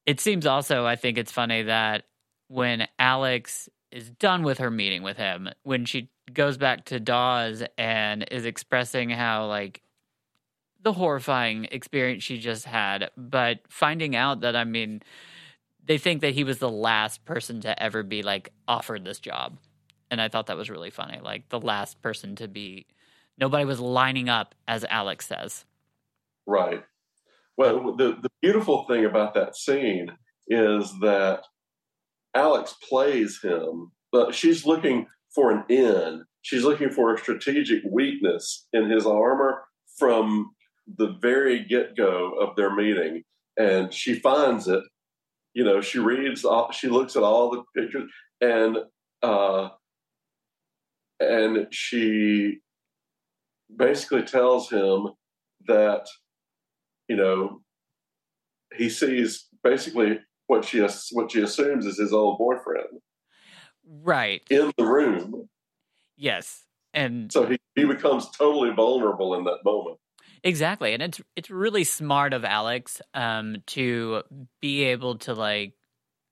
it 0.07 0.21
seems 0.21 0.47
also 0.47 0.87
I 0.87 0.97
think 0.97 1.19
it's 1.19 1.33
funny 1.33 1.63
that 1.65 2.05
when 2.49 2.87
Alex 2.99 3.69
is 3.91 4.11
done 4.11 4.43
with 4.43 4.59
her 4.59 4.71
meeting 4.71 5.03
with 5.03 5.17
him, 5.17 5.49
when 5.63 5.85
she 5.85 6.11
goes 6.33 6.57
back 6.59 6.85
to 6.87 7.01
Dawes 7.01 7.63
and 7.77 8.27
is 8.31 8.45
expressing 8.45 9.11
how 9.11 9.47
like 9.47 9.83
the 10.83 10.93
horrifying 10.93 11.67
experience 11.71 12.23
she 12.23 12.39
just 12.39 12.65
had, 12.65 13.11
but 13.17 13.61
finding 13.69 14.15
out 14.15 14.41
that 14.41 14.57
I 14.57 14.65
mean, 14.65 15.03
they 15.85 15.99
think 15.99 16.21
that 16.21 16.35
he 16.35 16.45
was 16.45 16.59
the 16.59 16.71
last 16.71 17.25
person 17.25 17.61
to 17.63 17.83
ever 17.83 18.03
be 18.03 18.23
like 18.23 18.53
offered 18.67 19.05
this 19.05 19.19
job, 19.19 19.59
and 20.11 20.21
I 20.21 20.29
thought 20.29 20.47
that 20.47 20.57
was 20.57 20.71
really 20.71 20.91
funny. 20.91 21.19
Like 21.21 21.49
the 21.49 21.61
last 21.61 22.01
person 22.03 22.37
to 22.37 22.49
be, 22.49 22.87
nobody 23.39 23.65
was 23.65 23.81
lining 23.81 24.29
up, 24.29 24.55
as 24.67 24.85
Alex 24.85 25.27
says. 25.27 25.65
Right. 26.47 26.85
Well, 27.57 27.97
the, 27.97 28.17
the 28.23 28.31
beautiful 28.41 28.85
thing 28.85 29.05
about 29.05 29.35
that 29.35 29.57
scene 29.57 30.13
is 30.47 30.93
that 31.01 31.43
Alex 32.35 32.75
plays 32.89 33.41
him, 33.43 33.91
but 34.13 34.35
she's 34.35 34.65
looking 34.65 35.09
for 35.35 35.51
an 35.51 35.65
in. 35.69 36.25
She's 36.43 36.65
looking 36.65 36.91
for 36.91 37.13
a 37.13 37.19
strategic 37.19 37.83
weakness 37.91 38.67
in 38.73 38.89
his 38.89 39.07
armor 39.07 39.65
from 39.99 40.53
the 40.97 41.17
very 41.21 41.65
get 41.65 41.97
go 41.97 42.33
of 42.41 42.57
their 42.57 42.75
meeting. 42.75 43.23
And 43.57 43.93
she 43.93 44.15
finds 44.15 44.69
it. 44.69 44.83
You 45.55 45.65
know, 45.65 45.81
she 45.81 45.99
reads, 45.99 46.45
all, 46.45 46.71
she 46.71 46.89
looks 46.89 47.17
at 47.17 47.23
all 47.23 47.51
the 47.51 47.63
pictures, 47.77 48.11
and 48.41 48.79
uh, 49.23 49.71
and 51.19 51.67
she 51.73 52.59
basically 53.75 54.23
tells 54.23 54.71
him 54.71 55.09
that 55.67 56.07
you 57.09 57.17
know, 57.17 57.63
he 58.77 58.89
sees 58.89 59.49
basically 59.65 60.21
what 60.47 60.65
she 60.65 60.87
what 61.13 61.33
she 61.33 61.41
assumes 61.41 61.87
is 61.87 61.99
his 61.99 62.13
old 62.13 62.39
boyfriend 62.39 63.01
Right. 63.85 64.43
in 64.51 64.71
the 64.77 64.85
room. 64.85 65.49
Yes. 66.17 66.65
And 66.93 67.33
So 67.33 67.47
he, 67.47 67.59
he 67.75 67.85
becomes 67.85 68.29
totally 68.31 68.71
vulnerable 68.75 69.35
in 69.35 69.45
that 69.45 69.59
moment. 69.65 69.99
Exactly, 70.45 70.93
and 70.95 71.03
it's 71.03 71.21
it's 71.37 71.51
really 71.51 71.85
smart 71.85 72.33
of 72.33 72.45
Alex 72.45 73.01
um, 73.15 73.57
to 73.69 74.23
be 74.61 74.85
able 74.85 75.19
to 75.19 75.35
like 75.35 75.75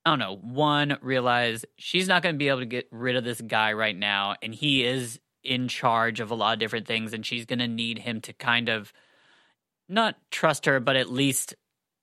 I 0.04 0.10
don't 0.10 0.18
know 0.18 0.36
one 0.36 0.98
realize 1.02 1.64
she's 1.76 2.08
not 2.08 2.22
going 2.22 2.34
to 2.34 2.38
be 2.38 2.48
able 2.48 2.60
to 2.60 2.66
get 2.66 2.88
rid 2.92 3.16
of 3.16 3.25
this 3.25 3.40
guy 3.40 3.72
right 3.72 3.96
now, 3.96 4.36
and 4.42 4.54
he 4.54 4.84
is 4.84 5.20
in 5.42 5.68
charge 5.68 6.20
of 6.20 6.30
a 6.30 6.34
lot 6.34 6.54
of 6.54 6.58
different 6.60 6.86
things, 6.86 7.12
and 7.12 7.25
she's 7.26 7.46
going 7.46 7.58
to 7.60 7.68
need 7.68 7.98
him 7.98 8.20
to 8.22 8.32
kind 8.32 8.68
of 8.68 8.92
not 9.88 10.16
trust 10.30 10.66
her, 10.66 10.80
but 10.80 10.96
at 10.96 11.10
least 11.10 11.54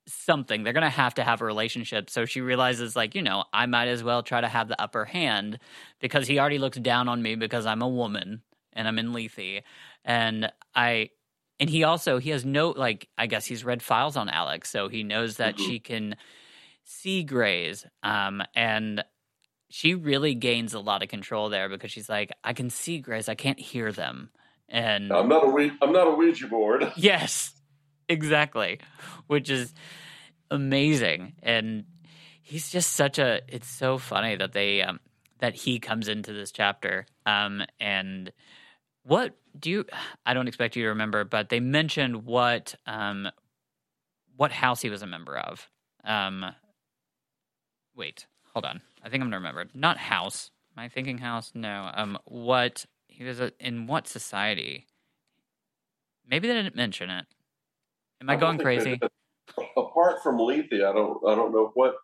something. 0.07 0.63
They're 0.63 0.73
going 0.73 0.83
to 0.83 0.89
have 0.89 1.15
to 1.15 1.23
have 1.23 1.41
a 1.41 1.45
relationship. 1.45 2.09
So 2.09 2.25
she 2.25 2.41
realizes, 2.41 2.95
like, 2.95 3.15
you 3.15 3.21
know, 3.21 3.45
I 3.53 3.65
might 3.65 3.87
as 3.87 4.03
well 4.03 4.23
try 4.23 4.41
to 4.41 4.47
have 4.47 4.67
the 4.67 4.81
upper 4.81 5.05
hand 5.05 5.59
because 5.99 6.27
he 6.27 6.39
already 6.39 6.59
looks 6.59 6.77
down 6.77 7.07
on 7.07 7.21
me 7.21 7.35
because 7.35 7.65
I'm 7.65 7.81
a 7.81 7.87
woman 7.87 8.41
and 8.73 8.87
I'm 8.87 8.99
in 8.99 9.13
Lethe. 9.13 9.63
And 10.05 10.51
I, 10.75 11.09
and 11.63 11.69
he 11.69 11.85
also, 11.85 12.17
he 12.19 12.31
has 12.31 12.43
no, 12.43 12.71
like, 12.71 13.07
I 13.17 13.25
guess 13.27 13.45
he's 13.45 13.63
read 13.63 13.81
files 13.81 14.17
on 14.17 14.27
Alex. 14.27 14.69
So 14.69 14.89
he 14.89 15.01
knows 15.03 15.37
that 15.37 15.55
Mhm. 15.55 15.59
she 15.65 15.79
can 15.79 16.15
see 16.83 17.23
grays. 17.23 17.85
Um, 18.03 18.43
and 18.53 19.05
she 19.69 19.95
really 19.95 20.35
gains 20.35 20.73
a 20.73 20.79
lot 20.81 21.03
of 21.03 21.07
control 21.07 21.47
there 21.47 21.69
because 21.69 21.89
she's 21.89 22.09
like, 22.09 22.33
I 22.43 22.51
can 22.51 22.69
see 22.69 22.99
grays, 22.99 23.29
I 23.29 23.35
can't 23.35 23.59
hear 23.59 23.93
them. 23.93 24.29
And 24.67 25.11
I'm 25.13 25.29
not 25.29 25.45
a 25.45 25.47
Ouija, 25.47 25.75
I'm 25.81 25.93
not 25.93 26.07
a 26.07 26.11
Ouija 26.11 26.47
board. 26.47 26.91
Yes, 26.97 27.53
exactly. 28.09 28.79
Which 29.27 29.49
is 29.49 29.73
amazing, 30.51 31.33
and 31.43 31.85
he's 32.41 32.69
just 32.71 32.91
such 32.91 33.19
a. 33.19 33.41
It's 33.47 33.67
so 33.69 33.97
funny 33.97 34.35
that 34.35 34.51
they 34.51 34.81
um, 34.81 34.99
that 35.39 35.55
he 35.55 35.79
comes 35.79 36.07
into 36.07 36.33
this 36.33 36.51
chapter. 36.51 37.05
Um, 37.25 37.63
and 37.79 38.31
what 39.03 39.35
do 39.57 39.69
you? 39.69 39.85
I 40.25 40.33
don't 40.33 40.47
expect 40.47 40.75
you 40.75 40.83
to 40.83 40.89
remember, 40.89 41.23
but 41.23 41.49
they 41.49 41.59
mentioned 41.59 42.25
what 42.25 42.75
um, 42.85 43.29
what 44.35 44.51
house 44.51 44.81
he 44.81 44.89
was 44.89 45.01
a 45.01 45.07
member 45.07 45.37
of. 45.37 45.69
Um, 46.03 46.45
wait, 47.95 48.25
hold 48.53 48.65
on. 48.65 48.81
I 49.03 49.09
think 49.09 49.21
I'm 49.21 49.27
gonna 49.27 49.37
remember. 49.37 49.65
Not 49.73 49.97
house. 49.97 50.51
Am 50.75 50.83
I 50.83 50.89
thinking 50.89 51.19
house? 51.19 51.51
No. 51.53 51.91
Um, 51.93 52.17
what 52.25 52.85
he 53.07 53.23
was 53.23 53.39
a, 53.39 53.51
in 53.59 53.87
what 53.87 54.07
society? 54.07 54.87
Maybe 56.27 56.47
they 56.47 56.55
didn't 56.55 56.75
mention 56.75 57.09
it. 57.09 57.25
Am 58.21 58.29
I, 58.29 58.33
I 58.33 58.35
going 58.37 58.57
crazy? 58.57 58.99
apart 59.77 60.23
from 60.23 60.39
Lethe, 60.39 60.73
I 60.73 60.93
don't 60.93 61.19
I 61.27 61.35
don't 61.35 61.53
know 61.53 61.71
what 61.73 61.95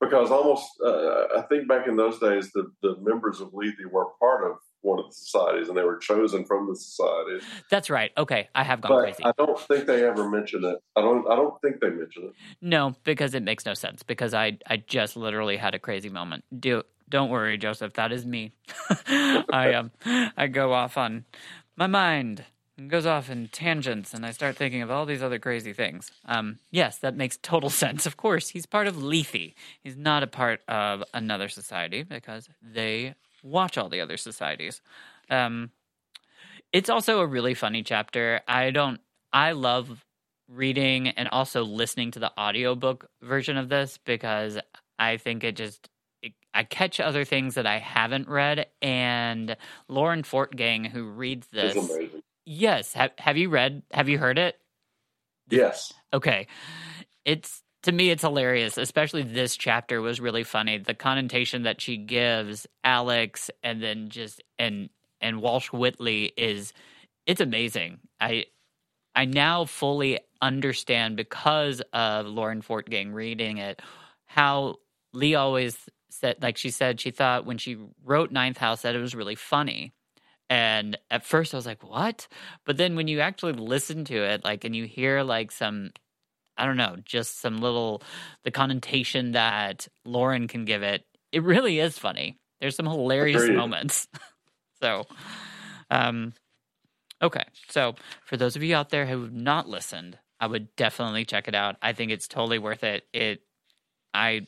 because 0.00 0.30
almost 0.30 0.66
uh, 0.84 1.24
I 1.36 1.42
think 1.48 1.68
back 1.68 1.86
in 1.86 1.96
those 1.96 2.18
days 2.18 2.50
the 2.52 2.70
the 2.82 2.96
members 3.00 3.40
of 3.40 3.50
Lethe 3.52 3.74
were 3.90 4.06
part 4.18 4.50
of 4.50 4.56
one 4.82 4.98
of 4.98 5.06
the 5.06 5.14
societies 5.14 5.68
and 5.68 5.76
they 5.76 5.82
were 5.82 5.96
chosen 5.98 6.44
from 6.44 6.68
the 6.68 6.76
societies. 6.76 7.42
That's 7.70 7.90
right. 7.90 8.10
Okay, 8.16 8.48
I 8.54 8.64
have 8.64 8.80
gone 8.80 8.92
But 8.92 9.00
crazy. 9.02 9.24
I 9.24 9.32
don't 9.36 9.58
think 9.58 9.86
they 9.86 10.04
ever 10.04 10.28
mention 10.28 10.64
it. 10.64 10.78
I 10.96 11.00
don't 11.00 11.30
I 11.30 11.36
don't 11.36 11.60
think 11.60 11.80
they 11.80 11.90
mention 11.90 12.24
it. 12.24 12.32
No, 12.60 12.94
because 13.04 13.34
it 13.34 13.42
makes 13.42 13.66
no 13.66 13.74
sense. 13.74 14.02
Because 14.02 14.34
I 14.34 14.58
I 14.66 14.78
just 14.78 15.16
literally 15.16 15.56
had 15.56 15.74
a 15.74 15.78
crazy 15.78 16.08
moment. 16.08 16.44
Do 16.58 16.82
don't 17.08 17.30
worry, 17.30 17.58
Joseph. 17.58 17.94
That 17.94 18.12
is 18.12 18.24
me. 18.24 18.52
I 19.08 19.74
um 19.74 19.90
I 20.36 20.46
go 20.46 20.72
off 20.72 20.96
on 20.96 21.24
my 21.76 21.86
mind 21.86 22.44
goes 22.88 23.06
off 23.06 23.30
in 23.30 23.48
tangents, 23.48 24.14
and 24.14 24.24
I 24.24 24.30
start 24.30 24.56
thinking 24.56 24.82
of 24.82 24.90
all 24.90 25.04
these 25.04 25.22
other 25.22 25.38
crazy 25.38 25.72
things. 25.72 26.10
Um, 26.24 26.58
yes, 26.70 26.98
that 26.98 27.16
makes 27.16 27.36
total 27.36 27.70
sense. 27.84 28.06
Of 28.06 28.16
course, 28.16 28.48
he's 28.48 28.66
part 28.66 28.86
of 28.86 29.02
Lethe. 29.02 29.52
He's 29.82 29.96
not 29.96 30.22
a 30.22 30.26
part 30.26 30.62
of 30.68 31.04
another 31.12 31.48
society 31.48 32.02
because 32.02 32.48
they 32.62 33.14
watch 33.42 33.78
all 33.78 33.88
the 33.88 34.00
other 34.00 34.16
societies. 34.16 34.80
Um, 35.28 35.70
it's 36.72 36.90
also 36.90 37.20
a 37.20 37.26
really 37.26 37.54
funny 37.54 37.82
chapter. 37.82 38.40
I 38.46 38.70
don't. 38.70 39.00
I 39.32 39.52
love 39.52 40.04
reading 40.48 41.08
and 41.08 41.28
also 41.28 41.62
listening 41.62 42.10
to 42.12 42.18
the 42.18 42.32
audiobook 42.38 43.08
version 43.22 43.56
of 43.56 43.68
this 43.68 43.98
because 44.04 44.58
I 44.98 45.16
think 45.16 45.44
it 45.44 45.56
just 45.56 45.88
it, 46.22 46.32
I 46.52 46.64
catch 46.64 46.98
other 47.00 47.24
things 47.24 47.54
that 47.54 47.66
I 47.66 47.78
haven't 47.78 48.28
read 48.28 48.66
and 48.82 49.56
Lauren 49.88 50.22
Fortgang 50.24 50.88
who 50.88 51.04
reads 51.04 51.46
this 51.52 51.76
yes 52.44 52.94
have, 52.94 53.12
have 53.18 53.36
you 53.36 53.48
read 53.48 53.82
have 53.92 54.08
you 54.08 54.18
heard 54.18 54.38
it 54.38 54.56
Yes. 55.48 55.92
okay 56.12 56.48
it's 57.24 57.62
to 57.82 57.92
me 57.92 58.10
it's 58.10 58.22
hilarious 58.22 58.78
especially 58.78 59.22
this 59.22 59.56
chapter 59.56 60.00
was 60.00 60.20
really 60.20 60.44
funny 60.44 60.78
the 60.78 60.94
connotation 60.94 61.62
that 61.62 61.80
she 61.80 61.96
gives 61.96 62.66
Alex 62.84 63.50
and 63.62 63.82
then 63.82 64.08
just 64.08 64.42
and 64.58 64.90
and 65.20 65.40
Walsh 65.40 65.72
Whitley 65.72 66.32
is 66.36 66.72
it's 67.26 67.40
amazing 67.40 67.98
I 68.20 68.46
I 69.14 69.24
now 69.24 69.64
fully 69.64 70.20
understand 70.40 71.16
because 71.16 71.82
of 71.92 72.26
Lauren 72.26 72.62
Fortgang 72.62 73.12
reading 73.12 73.58
it 73.58 73.80
how 74.26 74.76
Leigh 75.12 75.34
always 75.34 75.76
said 76.10 76.36
like 76.42 76.56
she 76.56 76.70
said 76.70 77.00
she 77.00 77.10
thought 77.10 77.46
when 77.46 77.58
she 77.58 77.76
wrote 78.04 78.30
Ninth 78.30 78.58
House 78.58 78.82
that 78.82 78.94
it 78.94 79.00
was 79.00 79.14
really 79.14 79.34
funny. 79.34 79.92
And 80.48 80.98
at 81.10 81.24
first 81.24 81.54
I 81.54 81.56
was 81.56 81.66
like, 81.66 81.84
"What?" 81.84 82.26
But 82.64 82.76
then 82.76 82.96
when 82.96 83.06
you 83.06 83.20
actually 83.20 83.52
listen 83.52 84.04
to 84.06 84.16
it 84.16 84.44
like 84.44 84.64
and 84.64 84.74
you 84.74 84.84
hear 84.84 85.22
like 85.22 85.52
some 85.52 85.90
I 86.60 86.66
don't 86.66 86.76
know, 86.76 86.96
just 87.04 87.40
some 87.40 87.58
little 87.58 88.02
the 88.44 88.50
connotation 88.50 89.32
that 89.32 89.88
Lauren 90.04 90.48
can 90.48 90.64
give 90.64 90.82
it, 90.82 91.04
it 91.32 91.42
really 91.42 91.78
is 91.80 91.98
funny. 91.98 92.38
There's 92.60 92.76
some 92.76 92.86
hilarious 92.86 93.42
Agreed. 93.44 93.56
moments. 93.56 94.08
so 94.82 95.04
um 95.90 96.34
Okay, 97.22 97.44
so 97.68 97.94
for 98.24 98.36
those 98.36 98.56
of 98.56 98.62
you 98.62 98.74
out 98.74 98.88
there 98.88 99.04
who 99.06 99.22
have 99.22 99.32
not 99.32 99.68
listened, 99.68 100.18
I 100.40 100.46
would 100.46 100.74
definitely 100.76 101.26
check 101.26 101.48
it 101.48 101.54
out. 101.54 101.76
I 101.82 101.92
think 101.92 102.10
it's 102.10 102.26
totally 102.26 102.58
worth 102.58 102.82
it. 102.82 103.04
It, 103.12 103.42
I, 104.14 104.46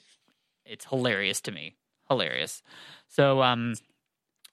it's 0.64 0.86
hilarious 0.86 1.42
to 1.42 1.52
me, 1.52 1.76
hilarious. 2.08 2.62
So, 3.08 3.42
um, 3.42 3.74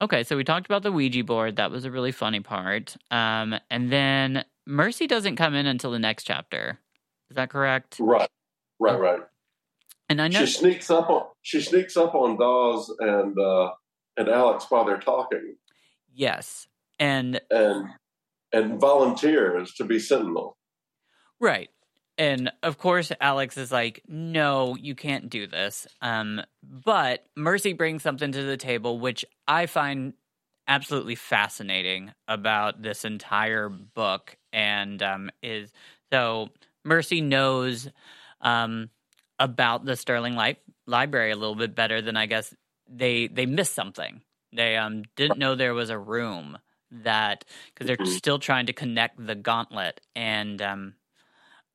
okay, 0.02 0.24
so 0.24 0.36
we 0.36 0.44
talked 0.44 0.66
about 0.66 0.84
the 0.84 0.92
Ouija 0.92 1.24
board. 1.24 1.56
That 1.56 1.72
was 1.72 1.86
a 1.86 1.92
really 1.92 2.12
funny 2.12 2.42
part. 2.42 2.98
Um, 3.10 3.56
and 3.72 3.90
then 3.90 4.44
Mercy 4.68 5.08
doesn't 5.08 5.38
come 5.38 5.56
in 5.56 5.66
until 5.66 5.92
the 5.92 6.00
next 6.00 6.26
chapter. 6.26 6.78
Is 7.30 7.36
that 7.36 7.50
correct? 7.50 7.98
Right. 8.00 8.30
Right, 8.80 9.00
right. 9.00 9.22
And 10.08 10.22
I 10.22 10.28
know, 10.28 10.46
She 10.46 10.52
sneaks 10.52 10.90
up 10.90 11.10
on 11.10 11.24
she 11.42 11.62
sneaks 11.62 11.96
up 11.96 12.16
on 12.16 12.38
Dawes 12.38 12.94
and 13.00 13.38
uh 13.38 13.72
and 14.18 14.28
Alex 14.28 14.66
while 14.70 14.86
they're 14.86 14.98
talking 15.00 15.56
yes, 16.14 16.68
and 17.00 17.40
and 17.50 17.90
and 18.52 18.80
volunteers 18.80 19.74
to 19.76 19.84
be 19.84 20.00
sentinel. 20.00 20.58
Right. 21.40 21.70
And 22.18 22.52
of 22.64 22.78
course, 22.78 23.12
Alex 23.22 23.56
is 23.56 23.72
like, 23.72 24.02
no, 24.08 24.76
you 24.76 24.94
can't 24.94 25.30
do 25.30 25.48
this. 25.48 25.88
Um, 26.02 26.42
but 26.62 27.26
Mercy 27.38 27.72
brings 27.72 28.04
something 28.04 28.34
to 28.34 28.44
the 28.44 28.58
table, 28.58 29.00
which 29.00 29.24
I 29.48 29.68
find 29.68 30.14
absolutely 30.68 31.16
fascinating 31.16 32.12
about 32.28 32.82
this 32.82 33.06
entire 33.06 33.70
book. 33.70 34.36
And 34.52 35.02
um, 35.02 35.30
is 35.42 35.72
so 36.12 36.50
Mercy 36.84 37.22
knows 37.22 37.90
um, 38.42 38.90
about 39.40 39.86
the 39.86 39.96
Sterling 39.96 40.36
Li- 40.36 40.58
Library 40.88 41.32
a 41.32 41.36
little 41.36 41.56
bit 41.56 41.76
better 41.76 42.02
than 42.02 42.18
I 42.18 42.26
guess 42.26 42.54
they 42.90 43.28
they 43.28 43.46
missed 43.46 43.74
something. 43.74 44.22
They 44.54 44.78
um, 44.78 45.04
didn't 45.16 45.38
know 45.38 45.56
there 45.56 45.74
was 45.74 45.90
a 45.90 46.00
room 46.00 46.58
that 46.92 47.46
because 47.74 47.88
they're 47.88 47.98
Mhm. 47.98 48.08
still 48.08 48.40
trying 48.40 48.66
to 48.68 48.74
connect 48.74 49.24
the 49.26 49.36
gauntlet 49.36 50.02
and 50.16 50.62
um, 50.62 50.96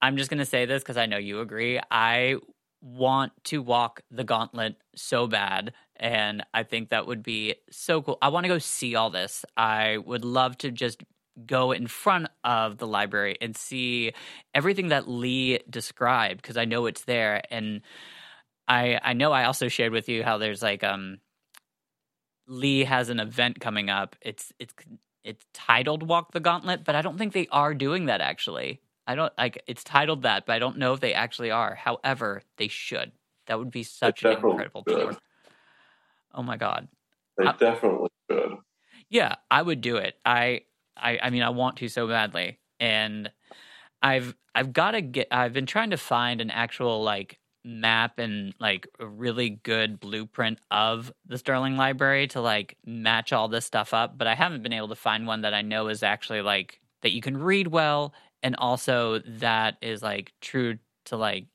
i'm 0.02 0.16
just 0.16 0.30
going 0.30 0.38
to 0.38 0.44
say 0.44 0.64
this 0.66 0.82
because 0.82 0.96
i 0.96 1.06
know 1.06 1.16
you 1.18 1.40
agree 1.40 1.80
i 1.90 2.36
want 2.80 3.32
to 3.44 3.62
walk 3.62 4.02
the 4.10 4.24
gauntlet 4.24 4.76
so 4.94 5.26
bad 5.26 5.72
and 5.96 6.44
i 6.52 6.62
think 6.62 6.90
that 6.90 7.06
would 7.06 7.22
be 7.22 7.54
so 7.70 8.02
cool 8.02 8.18
i 8.22 8.28
want 8.28 8.44
to 8.44 8.48
go 8.48 8.58
see 8.58 8.94
all 8.94 9.10
this 9.10 9.44
i 9.56 9.96
would 9.98 10.24
love 10.24 10.56
to 10.58 10.70
just 10.70 11.02
go 11.46 11.72
in 11.72 11.86
front 11.86 12.28
of 12.44 12.78
the 12.78 12.86
library 12.86 13.36
and 13.40 13.56
see 13.56 14.12
everything 14.54 14.88
that 14.88 15.08
lee 15.08 15.58
described 15.68 16.40
because 16.40 16.56
i 16.56 16.64
know 16.64 16.86
it's 16.86 17.04
there 17.04 17.42
and 17.50 17.80
i 18.68 18.98
i 19.02 19.12
know 19.12 19.32
i 19.32 19.44
also 19.44 19.68
shared 19.68 19.92
with 19.92 20.08
you 20.08 20.22
how 20.22 20.38
there's 20.38 20.62
like 20.62 20.84
um 20.84 21.18
Leigh 22.46 22.84
has 22.84 23.08
an 23.08 23.20
event 23.20 23.60
coming 23.60 23.90
up. 23.90 24.16
It's 24.20 24.52
it's 24.58 24.74
it's 25.22 25.44
titled 25.54 26.02
Walk 26.06 26.32
the 26.32 26.40
Gauntlet, 26.40 26.84
but 26.84 26.94
I 26.94 27.02
don't 27.02 27.16
think 27.16 27.32
they 27.32 27.48
are 27.50 27.74
doing 27.74 28.06
that 28.06 28.20
actually. 28.20 28.80
I 29.06 29.14
don't 29.14 29.32
like 29.38 29.62
it's 29.66 29.84
titled 29.84 30.22
that, 30.22 30.46
but 30.46 30.54
I 30.54 30.58
don't 30.58 30.78
know 30.78 30.92
if 30.92 31.00
they 31.00 31.14
actually 31.14 31.50
are. 31.50 31.74
However, 31.74 32.42
they 32.58 32.68
should. 32.68 33.12
That 33.46 33.58
would 33.58 33.70
be 33.70 33.82
such 33.82 34.24
an 34.24 34.32
incredible 34.32 34.84
should. 34.88 34.96
tour. 34.98 35.16
Oh 36.34 36.42
my 36.42 36.56
god. 36.56 36.88
They 37.38 37.46
I- 37.46 37.56
definitely 37.58 38.10
should. 38.30 38.56
Yeah, 39.08 39.36
I 39.50 39.62
would 39.62 39.80
do 39.80 39.96
it. 39.96 40.14
I 40.24 40.62
I 40.96 41.18
I 41.22 41.30
mean 41.30 41.42
I 41.42 41.50
want 41.50 41.76
to 41.78 41.88
so 41.88 42.06
badly. 42.08 42.58
And 42.80 43.30
I've 44.02 44.34
I've 44.54 44.72
got 44.72 44.92
to 44.92 45.00
get 45.00 45.28
I've 45.30 45.52
been 45.52 45.66
trying 45.66 45.90
to 45.90 45.96
find 45.96 46.40
an 46.40 46.50
actual 46.50 47.02
like 47.02 47.38
map 47.64 48.18
and 48.18 48.54
like 48.60 48.86
a 49.00 49.06
really 49.06 49.50
good 49.50 49.98
blueprint 49.98 50.58
of 50.70 51.12
the 51.26 51.38
Sterling 51.38 51.76
Library 51.76 52.26
to 52.28 52.40
like 52.40 52.76
match 52.84 53.32
all 53.32 53.48
this 53.48 53.64
stuff 53.64 53.94
up, 53.94 54.18
but 54.18 54.26
I 54.26 54.34
haven't 54.34 54.62
been 54.62 54.74
able 54.74 54.88
to 54.88 54.94
find 54.94 55.26
one 55.26 55.40
that 55.40 55.54
I 55.54 55.62
know 55.62 55.88
is 55.88 56.02
actually 56.02 56.42
like 56.42 56.80
that 57.02 57.12
you 57.12 57.22
can 57.22 57.36
read 57.36 57.68
well 57.68 58.12
and 58.42 58.54
also 58.56 59.20
that 59.20 59.76
is 59.80 60.02
like 60.02 60.32
true 60.40 60.78
to 61.06 61.16
like 61.16 61.46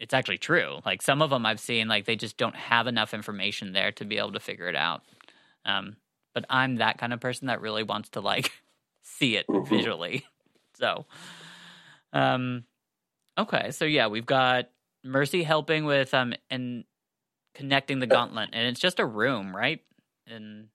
it's 0.00 0.12
actually 0.12 0.38
true. 0.38 0.80
Like 0.84 1.00
some 1.02 1.22
of 1.22 1.30
them 1.30 1.46
I've 1.46 1.60
seen 1.60 1.86
like 1.88 2.04
they 2.04 2.16
just 2.16 2.36
don't 2.36 2.56
have 2.56 2.88
enough 2.88 3.14
information 3.14 3.72
there 3.72 3.92
to 3.92 4.04
be 4.04 4.18
able 4.18 4.32
to 4.32 4.40
figure 4.40 4.68
it 4.68 4.76
out. 4.76 5.02
Um 5.64 5.96
but 6.34 6.44
I'm 6.50 6.76
that 6.76 6.98
kind 6.98 7.12
of 7.12 7.20
person 7.20 7.46
that 7.48 7.60
really 7.60 7.82
wants 7.82 8.10
to 8.10 8.20
like 8.20 8.52
see 9.02 9.36
it 9.36 9.46
Mhm. 9.48 9.64
visually. 9.66 10.26
So, 10.76 11.06
um, 12.12 12.64
okay, 13.38 13.70
so 13.70 13.84
yeah, 13.84 14.08
we've 14.08 14.26
got 14.26 14.70
Mercy 15.04 15.42
helping 15.44 15.84
with 15.84 16.12
um 16.14 16.34
and 16.50 16.84
connecting 17.54 18.00
the 18.00 18.06
gauntlet, 18.06 18.50
and 18.52 18.66
it's 18.68 18.80
just 18.80 18.98
a 19.00 19.06
room, 19.06 19.54
right? 19.56 19.80
And 20.26 20.68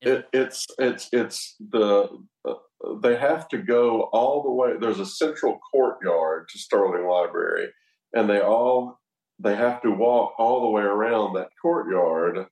It, 0.00 0.28
it's 0.32 0.66
it's 0.78 1.08
it's 1.12 1.56
the 1.60 2.08
uh, 2.46 2.54
they 3.02 3.16
have 3.16 3.48
to 3.48 3.58
go 3.58 4.02
all 4.12 4.42
the 4.42 4.50
way. 4.50 4.76
There's 4.78 5.00
a 5.00 5.06
central 5.06 5.58
courtyard 5.72 6.48
to 6.50 6.58
Sterling 6.58 7.08
Library, 7.08 7.68
and 8.12 8.28
they 8.28 8.40
all 8.40 9.00
they 9.38 9.56
have 9.56 9.80
to 9.82 9.90
walk 9.90 10.34
all 10.38 10.62
the 10.62 10.70
way 10.70 10.82
around 10.82 11.34
that 11.34 11.48
courtyard, 11.60 12.46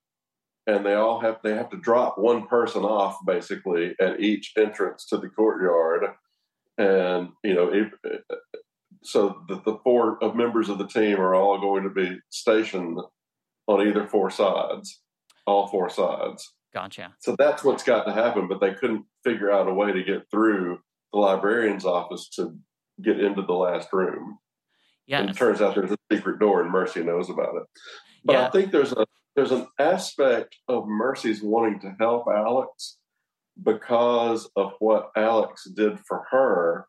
and 0.67 0.85
they 0.87 0.95
all 0.95 1.21
have 1.21 1.39
they 1.43 1.55
have 1.55 1.71
to 1.71 1.77
drop 1.77 2.19
one 2.19 2.47
person 2.47 2.83
off 2.83 3.19
basically 3.27 3.95
at 4.01 4.21
each 4.21 4.53
entrance 4.57 5.07
to 5.07 5.19
the 5.19 5.29
courtyard, 5.29 6.05
and 6.79 7.31
you 7.43 7.55
know. 7.55 7.71
It, 7.73 7.91
so 9.05 9.43
the, 9.49 9.61
the 9.65 9.79
four 9.83 10.23
of 10.23 10.37
members 10.37 10.69
of 10.69 10.79
the 10.79 10.87
team 10.87 11.19
are 11.19 11.35
all 11.35 11.59
going 11.59 11.83
to 11.83 11.91
be 11.91 12.19
stationed 12.31 13.01
on 13.67 13.87
either 13.87 14.07
four 14.07 14.31
sides, 14.31 15.01
all 15.45 15.67
four 15.67 15.91
sides. 15.91 16.53
gotcha. 16.73 17.13
So 17.19 17.35
that's 17.37 17.65
what's 17.65 17.83
got 17.83 18.05
to 18.05 18.13
happen, 18.13 18.47
but 18.47 18.61
they 18.61 18.75
couldn't 18.75 19.05
figure 19.25 19.51
out 19.51 19.69
a 19.69 19.75
way 19.75 19.91
to 19.93 20.05
get 20.05 20.31
through 20.31 20.79
the 21.13 21.19
librarian's 21.19 21.85
office 21.85 22.29
to 22.37 22.57
get 23.03 23.19
into 23.19 23.43
the 23.43 23.55
last 23.55 23.89
room. 23.93 24.39
Yeah. 25.07 25.21
And 25.21 25.31
it 25.31 25.37
turns 25.37 25.61
out 25.61 25.75
there's 25.75 25.91
a 25.91 25.99
secret 26.13 26.39
door, 26.39 26.63
and 26.63 26.71
Mercy 26.71 27.03
knows 27.03 27.29
about 27.29 27.57
it. 27.57 27.65
But 28.25 28.33
Yeah. 28.35 28.47
I 28.47 28.51
think 28.51 28.71
there's 28.71 28.93
a 28.93 29.05
there's 29.37 29.53
an 29.53 29.67
aspect 29.79 30.57
of 30.69 30.87
Mercy's 30.87 31.43
wanting 31.43 31.81
to 31.81 31.95
help 31.99 32.27
Alex 32.29 32.99
because 33.63 34.49
of 34.57 34.73
what 34.79 35.11
Alex 35.17 35.65
did 35.75 35.99
for 36.01 36.25
her 36.31 36.87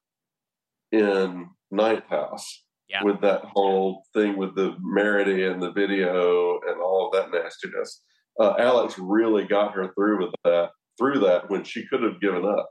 in 0.91 1.49
Ninth 1.71 2.05
House. 2.09 2.63
Yeah. 2.89 3.03
With 3.03 3.21
that 3.21 3.41
whole 3.45 4.03
thing 4.13 4.37
with 4.37 4.55
the 4.55 4.75
Merity 4.79 5.45
and 5.45 5.61
the 5.61 5.71
video 5.71 6.59
and 6.67 6.79
all 6.81 7.07
of 7.07 7.13
that 7.13 7.31
nastiness. 7.35 8.03
Uh, 8.39 8.53
Alex 8.59 8.99
really 8.99 9.45
got 9.45 9.73
her 9.73 9.91
through 9.95 10.23
with 10.25 10.33
that 10.43 10.69
through 10.99 11.19
that 11.19 11.49
when 11.49 11.63
she 11.63 11.87
could 11.87 12.03
have 12.03 12.21
given 12.21 12.45
up. 12.45 12.69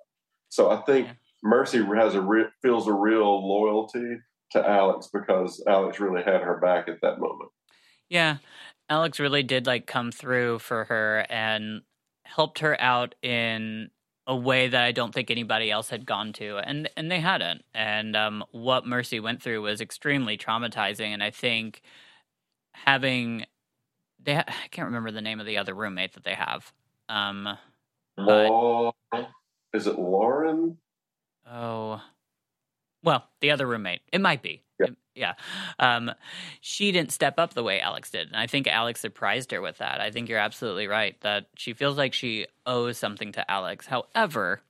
So 0.48 0.70
I 0.70 0.76
think 0.82 1.08
Yeah. 1.08 1.12
Mercy 1.42 1.82
has 1.96 2.14
a 2.14 2.20
re- 2.20 2.50
feels 2.62 2.87
a 2.87 2.92
real 2.92 3.48
loyalty 3.48 4.16
to 4.52 4.68
Alex 4.68 5.08
because 5.12 5.64
Alex 5.66 5.98
really 5.98 6.22
had 6.22 6.42
her 6.42 6.58
back 6.61 6.87
at 6.88 7.00
that 7.02 7.18
moment. 7.18 7.50
Yeah. 8.08 8.37
Alex 8.92 9.18
really 9.18 9.42
did 9.42 9.66
like 9.66 9.87
come 9.87 10.12
through 10.12 10.59
for 10.59 10.85
her 10.85 11.24
and 11.31 11.81
helped 12.24 12.59
her 12.59 12.78
out 12.78 13.14
in 13.22 13.90
a 14.26 14.37
way 14.37 14.68
that 14.68 14.83
I 14.85 14.92
don't 14.92 15.14
think 15.14 15.31
anybody 15.31 15.70
else 15.70 15.88
had 15.88 16.05
gone 16.05 16.35
to 16.35 16.59
and 16.59 16.90
and 16.94 17.11
they 17.11 17.20
hadn't. 17.20 17.64
And 17.72 18.14
um 18.14 18.44
what 18.50 18.87
Mercy 18.87 19.18
went 19.18 19.42
through 19.42 19.62
was 19.62 19.81
extremely 19.81 20.37
traumatizing 20.37 21.09
and 21.09 21.22
I 21.22 21.31
think 21.31 21.81
having 22.74 23.46
they 24.22 24.35
ha- 24.35 24.44
I 24.46 24.68
can't 24.70 24.87
remember 24.88 25.11
the 25.11 25.22
name 25.22 25.40
of 25.40 25.46
the 25.46 25.57
other 25.57 25.72
roommate 25.74 26.12
that 26.12 26.24
they 26.24 26.35
have. 26.35 26.70
Um 27.09 27.48
But- 28.18 28.92
is 29.72 29.87
it 29.87 29.98
Lauren? 29.98 30.76
Oh, 31.50 32.02
well, 33.02 33.24
the 33.40 33.50
other 33.52 33.66
roommate. 33.66 34.02
It 34.12 34.20
might 34.20 34.42
be. 34.42 34.62
Yeah. 34.78 34.88
It- 34.88 34.96
yeah. 35.14 35.35
Um, 35.79 36.11
she 36.61 36.92
didn't 36.92 37.12
step 37.12 37.38
up 37.38 37.55
the 37.55 37.62
way 37.62 37.81
Alex 37.81 38.11
did, 38.11 38.29
and 38.29 38.37
I 38.37 38.46
think 38.46 38.66
Alex 38.66 39.01
surprised 39.01 39.51
her 39.51 39.61
with 39.61 39.79
that. 39.79 40.01
I 40.01 40.11
think 40.11 40.29
you're 40.29 40.38
absolutely 40.38 40.87
right 40.87 41.20
that 41.20 41.46
she 41.57 41.72
feels 41.72 41.96
like 41.96 42.14
she 42.14 42.46
owes 42.66 42.98
something 42.98 43.33
to 43.33 43.51
Alex. 43.51 43.87
However, 43.87 44.61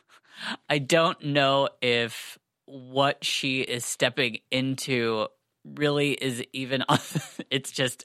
I 0.68 0.78
don't 0.78 1.22
know 1.24 1.68
if 1.80 2.38
what 2.66 3.24
she 3.24 3.60
is 3.60 3.84
stepping 3.84 4.38
into 4.50 5.28
really 5.64 6.12
is 6.12 6.42
even. 6.52 6.84
it's 7.50 7.70
just 7.70 8.04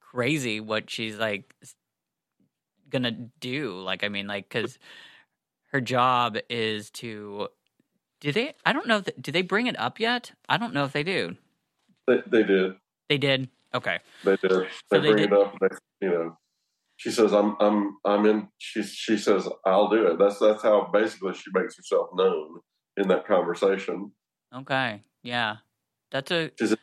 crazy 0.00 0.60
what 0.60 0.90
she's 0.90 1.16
like 1.16 1.54
gonna 2.90 3.12
do. 3.40 3.80
Like, 3.80 4.04
I 4.04 4.08
mean, 4.08 4.26
like, 4.26 4.48
because 4.48 4.78
her 5.72 5.80
job 5.80 6.36
is 6.50 6.90
to. 6.92 7.48
Do 8.20 8.32
they? 8.32 8.54
I 8.64 8.72
don't 8.72 8.86
know. 8.86 8.98
If 8.98 9.08
do 9.20 9.32
they 9.32 9.42
bring 9.42 9.66
it 9.66 9.78
up 9.78 9.98
yet? 9.98 10.32
I 10.48 10.56
don't 10.58 10.74
know 10.74 10.84
if 10.84 10.92
they 10.92 11.02
do. 11.02 11.36
They, 12.06 12.22
they 12.26 12.42
did. 12.42 12.74
They 13.08 13.18
did. 13.18 13.48
Okay. 13.74 13.98
They 14.24 14.36
did. 14.36 14.50
They 14.90 14.98
they 14.98 15.00
bring 15.00 15.16
did- 15.16 15.32
it 15.32 15.32
up. 15.32 15.54
They, 15.60 15.68
you 16.06 16.10
know, 16.12 16.36
she 16.96 17.10
says, 17.10 17.32
"I'm, 17.32 17.56
I'm, 17.60 17.96
I'm 18.04 18.26
in." 18.26 18.48
She, 18.58 18.82
she 18.82 19.16
says, 19.16 19.48
"I'll 19.64 19.88
do 19.88 20.06
it." 20.06 20.18
That's 20.18 20.38
that's 20.38 20.62
how 20.62 20.90
basically 20.92 21.34
she 21.34 21.50
makes 21.54 21.76
herself 21.76 22.10
known 22.14 22.60
in 22.98 23.08
that 23.08 23.26
conversation. 23.26 24.12
Okay. 24.54 25.02
Yeah. 25.22 25.56
That's 26.10 26.30
a 26.32 26.50
She 26.58 26.66
says, 26.66 26.76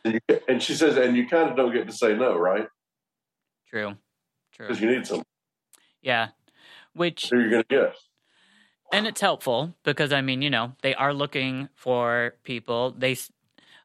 and, 0.48 0.62
she 0.62 0.74
says, 0.74 0.96
"And 0.96 1.16
you 1.16 1.28
kind 1.28 1.50
of 1.50 1.56
don't 1.56 1.72
get 1.72 1.86
to 1.86 1.92
say 1.92 2.14
no, 2.14 2.36
right? 2.36 2.66
true. 3.68 3.94
True. 4.54 4.66
Because 4.66 4.80
you 4.80 4.90
need 4.90 5.06
some. 5.06 5.22
Yeah. 6.02 6.28
Which 6.94 7.28
Who 7.30 7.38
you're 7.38 7.50
going 7.50 7.64
to 7.64 7.68
get?" 7.68 7.94
And 8.92 9.06
it's 9.06 9.20
helpful 9.20 9.74
because 9.84 10.12
I 10.12 10.20
mean, 10.20 10.42
you 10.42 10.50
know, 10.50 10.72
they 10.82 10.94
are 10.94 11.12
looking 11.14 11.68
for 11.74 12.34
people. 12.44 12.94
They, 12.96 13.16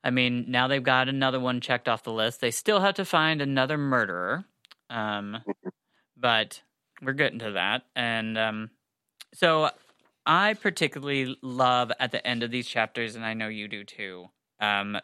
I 0.04 0.10
mean, 0.10 0.46
now 0.48 0.68
they've 0.68 0.84
got 0.84 1.10
another 1.10 1.39
one 1.39 1.62
checked 1.62 1.88
off 1.88 2.04
the 2.04 2.13
list. 2.13 2.42
They 2.42 2.52
still 2.52 2.80
have 2.82 2.96
to 2.96 3.06
find 3.06 3.42
another 3.42 3.78
murderer, 3.78 4.46
um, 4.89 5.38
but 6.18 6.62
we're 7.02 7.13
getting 7.13 7.39
to 7.39 7.52
that. 7.52 7.84
And 7.96 8.38
um, 8.38 8.70
so, 9.34 9.70
I 10.26 10.54
particularly 10.54 11.38
love 11.42 11.92
at 12.00 12.12
the 12.12 12.26
end 12.26 12.44
of 12.44 12.52
these 12.52 12.68
chapters, 12.68 13.16
and 13.16 13.26
I 13.26 13.34
know 13.34 13.50
you 13.50 13.68
do 13.68 13.84
too. 13.84 14.28
Um, 14.60 14.98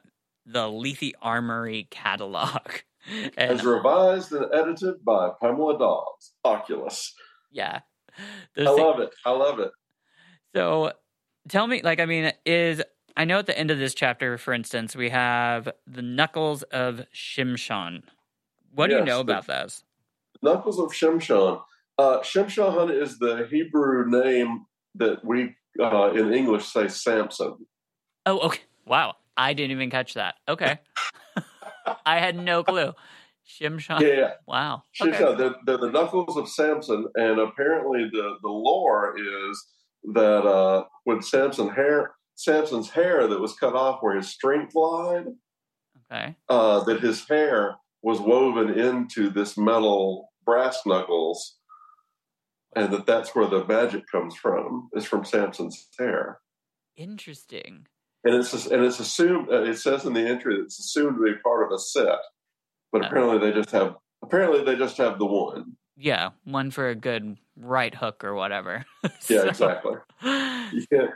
the 0.46 0.70
Lethe 0.70 1.12
Armory 1.22 1.88
catalog. 1.92 2.62
As 3.38 3.64
revised 3.66 4.32
and 4.32 4.46
edited 4.54 5.04
by 5.04 5.32
Pamela 5.42 5.78
Dawes, 5.78 6.34
Oculus. 6.46 7.14
yeah, 7.52 7.80
I 8.18 8.22
things- 8.56 8.80
love 8.80 9.00
it. 9.00 9.10
I 9.26 9.32
love 9.32 9.60
it. 9.60 9.72
So 10.56 10.94
tell 11.48 11.68
me, 11.68 11.82
like, 11.82 12.00
I 12.00 12.06
mean, 12.06 12.32
is 12.46 12.82
I 13.16 13.26
know 13.26 13.40
at 13.40 13.46
the 13.46 13.58
end 13.58 13.72
of 13.72 13.78
this 13.78 13.94
chapter, 13.94 14.38
for 14.38 14.54
instance, 14.54 14.96
we 14.96 15.10
have 15.10 15.70
the 15.86 16.02
knuckles 16.02 16.64
of 16.64 17.02
Shimshon. 17.14 18.04
What 18.74 18.90
do 18.90 18.96
you 18.96 19.04
know 19.04 19.20
about 19.20 19.48
those? 19.48 19.84
Knuckles 20.42 20.80
of 20.80 20.92
Shimshon. 20.92 21.62
Uh, 21.98 22.20
Shimshon 22.20 22.92
is 22.92 23.20
the 23.20 23.48
Hebrew 23.52 24.10
name 24.10 24.66
that 24.96 25.24
we 25.26 25.56
uh, 25.82 26.12
in 26.12 26.34
English 26.34 26.66
say 26.66 26.88
Samson. 26.88 27.58
Oh, 28.26 28.40
okay. 28.40 28.62
Wow. 28.86 29.16
I 29.36 29.54
didn't 29.54 29.72
even 29.72 29.90
catch 29.90 30.14
that. 30.14 30.36
Okay. 30.48 30.80
I 32.06 32.20
had 32.20 32.38
no 32.38 32.64
clue. 32.64 32.94
Shimshon. 33.48 34.02
Yeah, 34.02 34.34
Wow. 34.46 34.84
Shimshon. 34.94 35.22
Okay. 35.22 35.38
They're, 35.38 35.56
they're 35.66 35.78
the 35.78 35.92
knuckles 35.92 36.38
of 36.38 36.48
Samson, 36.48 37.08
and 37.16 37.40
apparently 37.40 38.10
the, 38.12 38.36
the 38.42 38.50
lore 38.50 39.16
is 39.18 39.66
that 40.14 40.46
uh, 40.46 40.86
when 41.04 41.22
Samson 41.22 41.70
hair, 41.70 42.12
Samson's 42.36 42.90
hair 42.90 43.28
that 43.28 43.40
was 43.42 43.54
cut 43.56 43.76
off 43.76 44.00
where 44.02 44.16
his 44.16 44.30
strength 44.30 44.74
lied, 44.76 45.26
Okay. 46.12 46.36
uh, 46.48 46.84
that 46.86 47.02
his 47.02 47.28
hair 47.28 47.76
was 48.02 48.20
woven 48.20 48.78
into 48.80 49.30
this 49.30 49.58
metal 49.58 50.30
brass 50.46 50.80
knuckles, 50.86 51.58
and 52.76 52.92
that 52.94 53.06
that's 53.06 53.36
where 53.36 53.48
the 53.48 53.66
magic 53.66 54.04
comes 54.12 54.36
from. 54.36 54.90
Is 54.94 55.06
from 55.06 55.26
Samson's 55.26 55.88
hair. 56.00 56.40
Interesting. 56.96 57.88
and 58.26 58.36
it's 58.36 58.66
and 58.68 58.84
it's 58.84 59.00
assumed. 59.00 59.50
Uh, 59.50 59.64
it 59.64 59.78
says 59.78 60.06
in 60.06 60.14
the 60.14 60.22
entry 60.28 60.56
that 60.58 60.64
it's 60.64 60.80
assumed 60.80 61.18
to 61.18 61.24
be 61.24 61.40
part 61.44 61.66
of 61.66 61.72
a 61.74 61.80
set, 61.80 62.20
but 62.92 63.04
Oh. 63.04 63.08
apparently 63.08 63.38
they 63.40 63.52
just 63.56 63.72
have 63.72 63.96
apparently 64.24 64.64
they 64.64 64.76
just 64.76 64.98
have 64.98 65.20
the 65.20 65.26
one. 65.26 65.78
Yeah. 66.00 66.30
One 66.46 66.72
for 66.72 66.90
a 66.90 66.96
good 66.96 67.38
right 67.58 67.94
hook 67.94 68.24
or 68.24 68.34
whatever. 68.34 68.86
Yeah, 69.30 69.44
exactly. 69.48 69.96
You 70.24 70.86
can't 70.92 71.12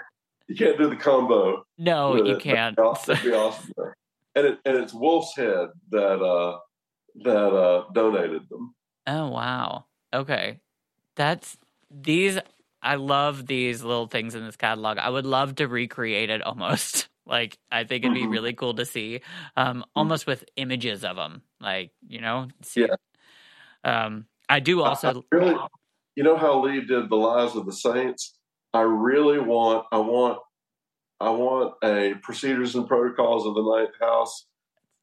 you 0.47 0.55
can't 0.55 0.77
do 0.77 0.89
the 0.89 0.95
combo. 0.97 1.65
no, 1.77 2.15
you 2.17 2.35
it. 2.35 2.41
can't. 2.41 2.75
That'd 2.75 2.93
be- 3.05 3.13
that'd 3.13 3.31
be 3.31 3.37
awesome. 3.37 3.71
And 4.35 4.45
it 4.47 4.59
and 4.65 4.77
it's 4.77 4.93
Wolf's 4.93 5.35
Head 5.37 5.69
that 5.91 6.21
uh 6.21 6.59
that 7.23 7.53
uh 7.53 7.85
donated 7.93 8.49
them. 8.49 8.75
Oh 9.07 9.29
wow. 9.29 9.85
Okay. 10.13 10.59
That's 11.15 11.57
these 11.89 12.37
I 12.81 12.95
love 12.95 13.45
these 13.47 13.83
little 13.83 14.07
things 14.07 14.35
in 14.35 14.43
this 14.45 14.57
catalog. 14.57 14.97
I 14.97 15.09
would 15.09 15.25
love 15.25 15.55
to 15.55 15.67
recreate 15.67 16.29
it 16.29 16.41
almost. 16.41 17.07
Like 17.25 17.57
I 17.71 17.85
think 17.85 18.03
it'd 18.03 18.13
be 18.13 18.23
Mhm. 18.23 18.31
really 18.31 18.51
cool 18.53 18.73
to 18.73 18.85
see 18.85 19.21
um 19.55 19.85
almost 19.95 20.27
with 20.27 20.43
images 20.57 21.05
of 21.05 21.15
them. 21.15 21.41
Like, 21.61 21.91
you 22.05 22.19
know, 22.19 22.49
see. 22.63 22.81
Yeah. 22.81 22.95
Um 23.85 24.25
I 24.53 24.59
do 24.59 24.83
also 24.83 25.23
I 25.31 25.35
really, 25.35 25.57
you 26.15 26.23
know 26.23 26.37
how 26.37 26.63
Leigh 26.63 26.81
did 26.81 27.09
the 27.09 27.15
Lives 27.15 27.55
of 27.55 27.65
the 27.65 27.73
Saints. 27.73 28.37
I 28.71 28.81
really 28.81 29.39
want. 29.39 29.87
I 29.91 29.97
want. 29.97 30.37
I 31.19 31.31
want 31.31 31.73
a 31.83 32.13
Procedures 32.21 32.75
and 32.75 32.87
Protocols 32.87 33.47
of 33.47 33.55
the 33.55 33.63
Ninth 33.63 33.95
House 33.99 34.45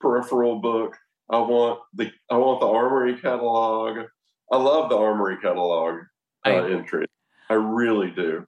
peripheral 0.01 0.61
book. 0.61 0.97
I 1.29 1.39
want 1.39 1.81
the. 1.95 2.13
I 2.31 2.37
want 2.37 2.61
the 2.61 2.69
Armory 2.69 3.17
catalog. 3.17 4.07
I 4.53 4.57
love 4.57 4.89
the 4.89 4.97
Armory 4.97 5.39
catalog 5.43 6.03
uh, 6.47 6.49
I- 6.49 6.71
entry. 6.71 7.07
I 7.49 7.55
really 7.55 8.13
do. 8.13 8.47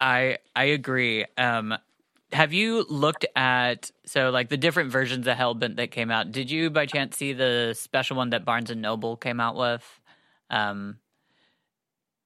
I 0.00 0.38
I 0.56 0.64
agree. 0.64 1.24
Um 1.38 1.76
have 2.32 2.52
you 2.52 2.84
looked 2.88 3.26
at 3.36 3.90
so 4.06 4.30
like 4.30 4.48
the 4.48 4.56
different 4.56 4.90
versions 4.90 5.28
of 5.28 5.36
Hellbent 5.36 5.76
that 5.76 5.92
came 5.92 6.10
out? 6.10 6.32
Did 6.32 6.50
you 6.50 6.70
by 6.70 6.86
chance 6.86 7.16
see 7.16 7.32
the 7.32 7.74
special 7.78 8.16
one 8.16 8.30
that 8.30 8.44
Barnes 8.44 8.70
and 8.70 8.82
Noble 8.82 9.16
came 9.16 9.38
out 9.38 9.54
with? 9.54 10.00
Um 10.52 10.98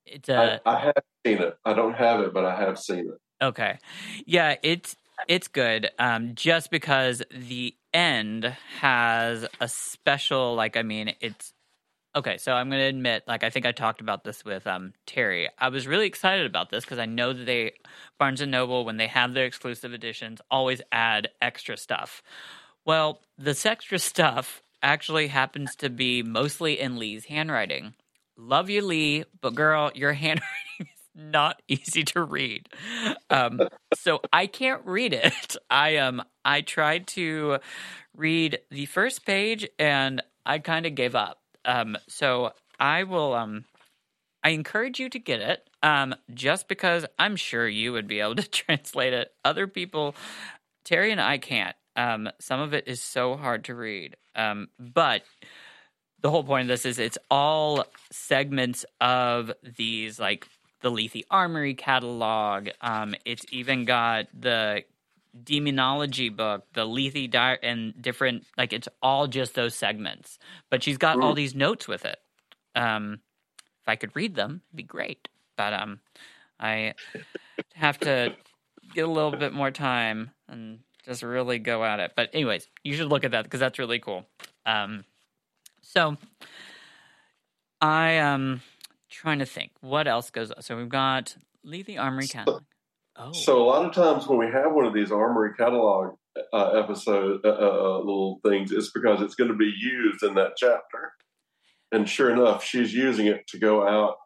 it's 0.05 0.29
a 0.29 0.61
I, 0.67 0.71
I 0.75 0.79
have 0.81 1.03
seen 1.27 1.39
it. 1.39 1.59
I 1.65 1.73
don't 1.73 1.95
have 1.95 2.21
it, 2.21 2.35
but 2.35 2.45
I 2.45 2.55
have 2.61 2.79
seen 2.79 3.09
it. 3.09 3.45
Okay. 3.45 3.79
Yeah, 4.27 4.57
it's 4.63 4.97
it's 5.29 5.49
good. 5.49 5.91
Um 5.99 6.35
just 6.35 6.71
because 6.71 7.23
the 7.31 7.75
end 7.95 8.45
has 8.81 9.47
a 9.61 9.69
special 9.69 10.55
like 10.55 10.77
I 10.77 10.83
mean 10.83 11.15
it's 11.21 11.55
Okay, 12.17 12.39
so 12.39 12.55
I'm 12.55 12.71
going 12.71 12.81
to 12.81 12.87
admit 12.87 13.25
like 13.29 13.45
I 13.45 13.51
think 13.51 13.67
I 13.67 13.73
talked 13.73 14.01
about 14.01 14.25
this 14.25 14.43
with 14.43 14.67
um 14.67 14.95
Terry. 15.07 15.51
I 15.59 15.69
was 15.69 15.87
really 15.87 16.07
excited 16.07 16.47
about 16.47 16.71
this 16.71 16.83
because 16.83 16.99
I 16.99 17.05
know 17.05 17.35
that 17.35 17.45
they 17.45 17.73
Barnes 18.19 18.41
and 18.41 18.51
Noble 18.51 18.87
when 18.87 18.97
they 18.97 19.07
have 19.07 19.35
their 19.35 19.45
exclusive 19.45 19.93
editions 19.93 20.41
always 20.51 20.81
add 20.91 21.29
extra 21.43 21.77
stuff. 21.77 22.23
Well, 22.87 23.21
this 23.37 23.67
extra 23.67 23.99
stuff 23.99 24.63
actually 24.83 25.27
happens 25.27 25.77
to 25.77 25.91
be 25.91 26.23
mostly 26.23 26.81
in 26.81 26.97
Leigh's 26.97 27.27
handwriting. 27.27 27.93
Love 28.37 28.69
you, 28.71 28.83
Leigh, 28.83 29.25
but 29.41 29.55
girl, 29.55 29.91
your 29.95 30.13
handwriting 30.15 30.47
is 30.81 30.87
not 31.15 31.63
easy 31.69 32.03
to 32.05 32.23
read. 32.23 32.69
Um, 33.31 33.61
so 33.95 34.21
I 34.33 34.47
can't 34.47 34.85
read 34.85 35.13
it. 35.13 35.57
I 35.71 35.97
um 35.97 36.23
I 36.45 36.61
tried 36.61 37.07
to 37.09 37.59
read 38.17 38.59
the 38.71 38.87
first 38.87 39.25
page 39.27 39.69
and 39.79 40.23
I 40.45 40.59
kind 40.59 40.87
of 40.87 40.95
gave 40.95 41.15
up. 41.15 41.41
Um, 41.65 41.97
so 42.09 42.53
I 42.79 43.05
will 43.05 43.35
um 43.35 43.65
I 44.45 44.51
encourage 44.51 45.01
you 45.01 45.09
to 45.11 45.19
get 45.19 45.41
it. 45.41 45.69
Um, 45.83 46.15
just 46.35 46.69
because 46.69 47.07
I'm 47.19 47.37
sure 47.37 47.69
you 47.69 47.93
would 47.93 48.07
be 48.09 48.21
able 48.21 48.37
to 48.37 48.49
translate 48.51 49.13
it. 49.13 49.33
Other 49.45 49.67
people, 49.67 50.15
Terry 50.85 51.13
and 51.13 51.21
I 51.21 51.39
can't. 51.39 51.77
Um, 51.97 52.29
some 52.41 52.61
of 52.61 52.75
it 52.75 52.85
is 52.87 53.03
so 53.03 53.37
hard 53.37 53.65
to 53.65 53.75
read. 53.75 54.17
Um, 54.35 54.69
but 54.79 55.23
the 56.27 56.31
whole 56.33 56.43
point 56.43 56.63
of 56.63 56.67
this 56.67 56.85
is 56.85 56.99
it's 56.99 57.19
all 57.31 57.85
segments 58.11 58.85
of 59.01 59.53
these 59.77 60.19
like 60.19 60.49
the 60.81 60.91
Lethe 60.91 61.23
Armory 61.31 61.75
catalog. 61.75 62.69
Um, 62.81 63.15
it's 63.25 63.47
even 63.53 63.85
got 63.85 64.27
the 64.37 64.83
demonology 65.45 66.29
book, 66.31 66.65
the 66.73 66.85
Lethe 66.85 67.31
di- 67.31 67.59
and 67.63 67.95
different 68.03 68.45
like 68.59 68.73
it's 68.73 68.89
all 69.01 69.29
just 69.29 69.55
those 69.55 69.77
segments. 69.77 70.41
But 70.69 70.83
she's 70.83 70.99
got 70.99 71.21
all 71.21 71.33
these 71.33 71.55
notes 71.55 71.87
with 71.87 72.05
it. 72.05 72.19
Um, 72.75 73.21
if 73.83 73.89
I 73.89 73.95
could 73.95 74.11
read 74.17 74.35
them, 74.35 74.63
it'd 74.71 74.77
be 74.79 74.83
great. 74.83 75.29
But 75.57 75.75
um, 75.75 76.01
I 76.59 76.95
have 77.75 78.01
to 78.01 78.35
get 78.95 79.05
a 79.05 79.11
little 79.11 79.31
bit 79.31 79.53
more 79.53 79.71
time 79.71 80.33
and 80.49 80.81
just 81.05 81.23
really 81.23 81.61
go 81.61 81.85
at 81.85 82.01
it. 82.01 82.15
But 82.17 82.31
anyways, 82.33 82.67
you 82.83 82.97
should 82.97 83.11
look 83.11 83.23
at 83.23 83.31
that 83.31 83.45
because 83.45 83.61
that's 83.61 83.79
really 83.79 84.01
cool. 84.01 84.27
Um, 84.65 85.05
so 85.97 86.17
I 87.81 88.19
um 88.19 88.61
trying 89.09 89.39
to 89.39 89.47
think 89.47 89.71
what 89.81 90.07
else 90.07 90.31
goes 90.31 90.51
on. 90.51 90.61
So 90.63 90.77
we've 90.77 90.89
got 90.91 91.37
Lethe 91.65 91.97
Armory 91.99 92.27
catalog. 92.27 92.65
Oh, 93.17 93.33
So 93.33 93.63
a 93.63 93.65
lot 93.65 93.87
of 93.87 93.95
times 93.95 94.27
when 94.29 94.39
we 94.39 94.47
have 94.47 94.73
one 94.73 94.85
of 94.85 94.93
these 94.93 95.11
Armory 95.11 95.55
catalog 95.57 96.17
uh, 96.53 96.67
episode 96.83 97.41
uh, 97.45 97.49
uh, 97.49 97.99
little 98.01 98.41
things, 98.47 98.73
it's 98.73 98.91
because 98.91 99.23
it's 99.23 99.35
going 99.35 99.49
to 99.51 99.57
be 99.57 99.73
used 99.75 100.23
in 100.23 100.35
that 100.35 100.53
chapter. 100.59 101.13
And 101.93 102.07
sure 102.07 102.31
enough, 102.31 102.63
she's 102.63 102.93
using 102.93 103.27
it 103.27 103.47
to 103.49 103.59
go 103.59 103.89
out 103.89 104.17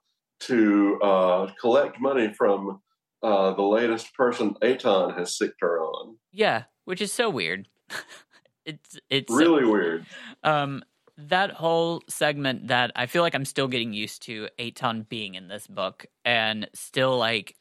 to 0.41 0.99
uh, 1.03 1.51
collect 1.61 2.01
money 2.01 2.33
from 2.37 2.81
uh, 3.23 3.53
the 3.55 3.63
latest 3.63 4.13
person 4.15 4.55
Eitan 4.63 5.17
has 5.17 5.37
sicked 5.39 5.61
her 5.61 5.81
on. 5.81 6.17
yeah, 6.33 6.65
which 6.85 7.01
is 7.01 7.13
so 7.13 7.31
weird. 7.31 7.69
it's 8.65 8.99
it's 9.09 9.31
so- 9.33 9.39
Really 9.39 9.65
weird. 9.65 10.05
um 10.43 10.83
that 11.29 11.53
whole 11.53 12.03
segment 12.09 12.69
that 12.69 12.93
I 12.97 13.07
feel 13.07 13.23
like 13.23 13.35
I'm 13.35 13.45
still 13.45 13.69
getting 13.69 13.93
used 13.93 14.23
to 14.23 14.49
Eitan 14.59 15.09
being 15.09 15.35
in 15.35 15.49
this 15.49 15.67
book 15.67 16.07
and 16.25 16.69
still 16.75 17.17
like 17.19 17.57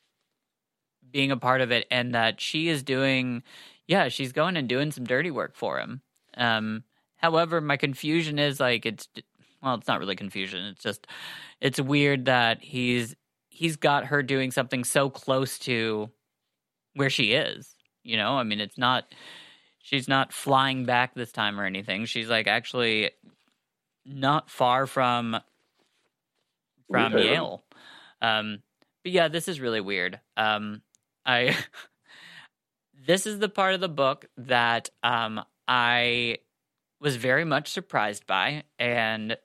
being 1.11 1.31
a 1.31 1.37
part 1.37 1.61
of 1.61 1.71
it 1.71 1.87
and 1.89 2.13
that 2.13 2.39
she 2.39 2.69
is 2.69 2.83
doing 2.83 3.43
yeah, 3.87 4.09
she's 4.09 4.31
going 4.31 4.55
and 4.55 4.69
doing 4.69 4.91
some 4.91 5.03
dirty 5.03 5.31
work 5.31 5.55
for 5.55 5.79
him. 5.79 6.01
Um 6.37 6.83
however, 7.17 7.61
my 7.61 7.77
confusion 7.77 8.39
is 8.39 8.59
like 8.59 8.85
it's 8.85 9.07
well, 9.61 9.75
it's 9.75 9.87
not 9.87 9.99
really 9.99 10.15
confusion. 10.15 10.65
It's 10.65 10.83
just 10.83 11.07
it's 11.59 11.79
weird 11.79 12.25
that 12.25 12.61
he's 12.61 13.15
he's 13.49 13.75
got 13.75 14.05
her 14.05 14.23
doing 14.23 14.51
something 14.51 14.83
so 14.83 15.09
close 15.09 15.59
to 15.59 16.09
where 16.93 17.09
she 17.09 17.33
is. 17.33 17.75
You 18.03 18.17
know, 18.17 18.37
I 18.37 18.43
mean, 18.43 18.59
it's 18.59 18.77
not 18.77 19.13
she's 19.81 20.07
not 20.07 20.31
flying 20.33 20.85
back 20.85 21.13
this 21.13 21.31
time 21.31 21.59
or 21.59 21.65
anything. 21.65 22.05
She's 22.05 22.29
like 22.29 22.47
actually 22.47 23.11
not 24.09 24.49
far 24.49 24.87
from 24.87 25.37
from 26.91 27.13
Yeah. 27.13 27.19
Yale. 27.19 27.63
Um, 28.21 28.59
but 29.03 29.11
yeah, 29.11 29.27
this 29.27 29.47
is 29.47 29.59
really 29.59 29.81
weird. 29.81 30.19
Um, 30.35 30.81
I 31.25 31.55
this 33.05 33.25
is 33.25 33.39
the 33.39 33.49
part 33.49 33.73
of 33.75 33.79
the 33.81 33.89
book 33.89 34.25
that 34.37 34.89
um, 35.03 35.41
I 35.67 36.39
was 36.99 37.15
very 37.15 37.45
much 37.45 37.69
surprised 37.69 38.27
by, 38.27 38.63
and 38.77 39.37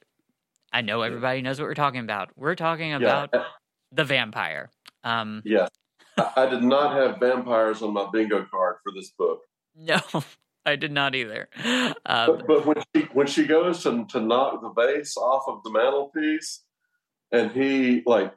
I 0.72 0.80
know 0.80 1.02
everybody 1.02 1.40
knows 1.40 1.60
what 1.60 1.66
we're 1.66 1.74
talking 1.74 2.00
about. 2.00 2.30
We're 2.36 2.56
talking 2.56 2.94
about 2.94 3.30
Yeah. 3.32 3.44
the 3.92 4.04
vampire. 4.04 4.70
Um, 5.04 5.42
Yes. 5.44 5.68
I, 6.16 6.32
I 6.36 6.46
did 6.46 6.62
not 6.64 6.96
have 6.96 7.20
vampires 7.20 7.82
on 7.82 7.92
my 7.92 8.08
bingo 8.12 8.44
card 8.50 8.76
for 8.82 8.92
this 8.92 9.10
book. 9.10 9.42
no, 9.76 9.98
I 10.66 10.76
did 10.76 10.92
not 10.92 11.14
either. 11.14 11.48
Um, 11.64 11.94
But, 12.04 12.46
but 12.46 12.66
when 12.66 12.76
she 12.94 13.02
when 13.12 13.26
she 13.26 13.46
goes 13.46 13.82
to 13.82 14.04
to 14.10 14.20
knock 14.20 14.60
the 14.62 14.70
vase 14.70 15.16
off 15.16 15.44
of 15.48 15.62
the 15.62 15.70
mantelpiece, 15.70 16.62
and 17.32 17.50
he 17.52 18.02
like 18.06 18.32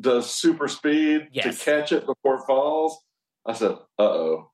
does 0.00 0.30
super 0.30 0.68
speed 0.68 1.28
Yes. 1.32 1.58
to 1.58 1.64
catch 1.64 1.92
it 1.92 2.06
before 2.06 2.36
it 2.36 2.46
falls, 2.46 2.98
I 3.46 3.52
said, 3.54 3.72
"Uh 3.98 4.02
oh." 4.02 4.50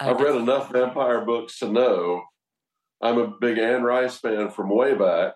I've 0.00 0.20
read 0.20 0.34
enough 0.34 0.72
vampire 0.72 1.24
books 1.24 1.58
to 1.60 1.68
know 1.70 2.24
I'm 3.00 3.16
a 3.18 3.28
big 3.28 3.58
Anne 3.58 3.82
Rice 3.84 4.18
fan 4.18 4.50
from 4.50 4.68
way 4.68 4.94
back. 4.94 5.34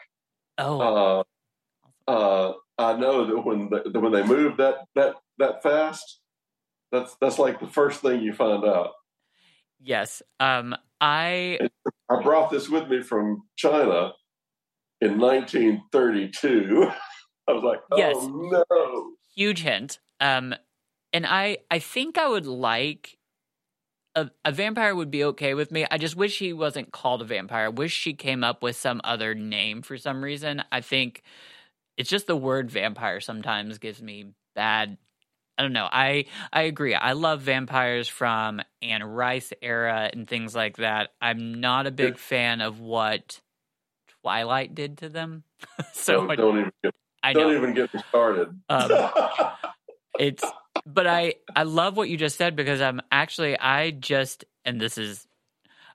oh, 0.59 0.81
Uh, 0.81 2.11
uh, 2.11 2.53
I 2.79 2.97
know 2.97 3.25
that 3.27 3.41
when 3.45 3.71
the, 3.71 3.99
when 4.01 4.13
they 4.13 4.25
move 4.25 4.57
that 4.59 4.87
that 4.95 5.17
that 5.39 5.63
fast, 5.63 6.21
that's 6.91 7.15
that's 7.21 7.39
like 7.39 7.61
the 7.61 7.67
first 7.69 8.01
thing 8.03 8.21
you 8.23 8.33
find 8.33 8.65
out. 8.65 8.93
yes. 9.81 10.23
Um, 10.41 10.75
I 11.01 11.59
I 12.11 12.23
brought 12.23 12.51
this 12.51 12.69
with 12.69 12.89
me 12.89 13.03
from 13.03 13.43
China 13.57 14.13
in 15.01 15.19
1932. 15.19 16.91
I 17.49 17.53
was 17.53 17.63
like, 17.65 17.81
oh 17.93 17.97
Yes. 17.97 18.17
no. 18.21 19.13
huge 19.35 19.63
hint. 19.63 19.99
Um, 20.21 20.55
and 21.13 21.27
I 21.27 21.59
I 21.71 21.79
think 21.79 22.19
I 22.19 22.29
would 22.29 22.47
like 22.47 23.17
a, 24.15 24.31
a 24.45 24.53
vampire 24.53 24.95
would 24.95 25.11
be 25.11 25.25
okay 25.25 25.55
with 25.55 25.71
me. 25.71 25.87
I 25.91 25.99
just 25.99 26.17
wish 26.17 26.39
he 26.39 26.53
wasn't 26.53 26.93
called 26.93 27.23
a 27.23 27.25
vampire. 27.25 27.67
I 27.67 27.69
wish 27.69 27.93
she 27.93 28.15
came 28.15 28.43
up 28.43 28.63
with 28.63 28.77
some 28.77 29.01
other 29.05 29.35
name 29.35 29.83
for 29.83 29.97
some 29.97 30.23
reason. 30.25 30.63
I 30.73 30.81
think 30.81 31.23
it's 31.97 32.11
just 32.11 32.27
the 32.27 32.37
word 32.37 32.71
vampire 32.71 33.21
sometimes 33.21 33.79
gives 33.79 34.03
me 34.03 34.33
bad. 34.55 34.99
I 35.59 35.63
don't 35.63 35.73
know. 35.73 35.89
I 35.91 36.27
I 36.53 36.63
agree. 36.63 36.95
I 36.95 37.13
love 37.13 37.43
vampires 37.43 38.07
from 38.07 38.63
Anne 38.81 39.03
Rice 39.03 39.53
era 39.61 40.09
and 40.13 40.29
things 40.29 40.55
like 40.55 40.77
that. 40.77 41.11
I'm 41.21 41.61
not 41.61 41.87
a 41.87 41.91
big 41.91 42.17
fan 42.17 42.61
of 42.61 42.81
what 42.81 43.41
Twilight 44.23 44.75
did 44.75 44.99
to 44.99 45.09
them. 45.09 45.43
so 45.93 46.13
don't, 46.13 46.31
I, 46.31 46.37
don't 46.37 46.59
even 46.59 46.73
get, 46.85 46.95
I 47.25 47.33
don't 47.33 47.57
even 47.57 47.75
get 47.75 47.93
me 47.93 48.01
started. 48.09 48.57
Um, 48.69 48.91
it's 50.19 50.45
but 50.85 51.07
i 51.07 51.35
i 51.55 51.63
love 51.63 51.97
what 51.97 52.09
you 52.09 52.17
just 52.17 52.37
said 52.37 52.57
because 52.57 52.81
i'm 52.81 53.01
actually 53.11 53.59
i 53.59 53.91
just 53.91 54.45
and 54.65 54.81
this 54.81 54.99
is 54.99 55.27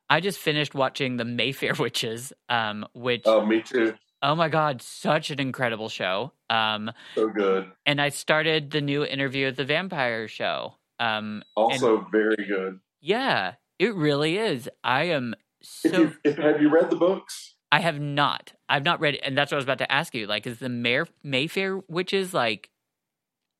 i 0.09 0.19
just 0.19 0.39
finished 0.39 0.73
watching 0.73 1.17
the 1.17 1.25
mayfair 1.25 1.73
witches 1.79 2.33
um 2.49 2.85
which 2.93 3.23
oh, 3.25 3.45
me 3.45 3.61
too. 3.61 3.93
Oh 4.23 4.33
my 4.35 4.49
god 4.49 4.81
such 4.81 5.29
an 5.29 5.39
incredible 5.39 5.89
show 5.89 6.31
um 6.49 6.91
So 7.15 7.29
good. 7.29 7.71
and 7.85 8.01
i 8.01 8.09
started 8.09 8.71
the 8.71 8.81
new 8.81 9.03
interview 9.05 9.47
at 9.47 9.57
the 9.57 9.65
vampire 9.65 10.27
show 10.27 10.75
um 10.99 11.43
Also 11.55 12.07
very 12.11 12.45
good. 12.47 12.79
yeah 13.01 13.55
it 13.77 13.93
really 13.93 14.37
is 14.37 14.69
i 14.83 15.03
am 15.03 15.35
so 15.61 16.11
if, 16.23 16.37
have 16.37 16.61
you 16.61 16.69
read 16.69 16.89
the 16.89 16.95
books? 16.95 17.55
i 17.71 17.79
have 17.79 17.99
not 17.99 18.53
i've 18.69 18.83
not 18.83 18.99
read 18.99 19.15
and 19.23 19.37
that's 19.37 19.51
what 19.51 19.57
i 19.57 19.59
was 19.59 19.65
about 19.65 19.77
to 19.79 19.91
ask 19.91 20.15
you 20.15 20.25
like 20.25 20.47
is 20.47 20.59
the 20.59 20.69
May- 20.69 21.03
mayfair 21.23 21.79
witches 21.87 22.33
like 22.33 22.69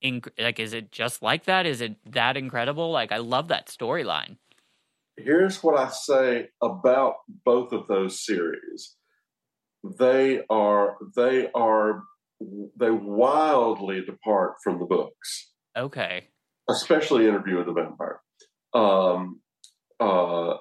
in, 0.02 0.22
like 0.38 0.60
is 0.60 0.74
it 0.74 0.92
just 0.92 1.22
like 1.22 1.46
that 1.46 1.66
is 1.66 1.80
it 1.82 1.96
that 2.12 2.36
incredible 2.38 2.92
like 2.92 3.12
i 3.12 3.18
love 3.18 3.50
that 3.50 3.68
storyline 3.68 4.38
Here's 5.16 5.62
what 5.64 5.78
I 5.78 5.90
say 5.90 6.50
about 6.60 7.18
both 7.46 7.72
of 7.72 7.86
those 7.88 8.20
series. 8.26 8.96
They 9.84 10.42
are 10.50 10.98
they 11.16 11.50
are 11.54 12.04
they 12.80 12.92
wildly 12.92 14.04
depart 14.06 14.56
from 14.64 14.80
the 14.80 14.86
books. 14.86 15.52
okay 15.78 16.28
especially 16.70 17.28
Interview 17.28 17.58
with 17.58 17.68
the 17.68 17.74
Vampire. 17.74 18.22
Um, 18.74 19.42
uh, 20.00 20.56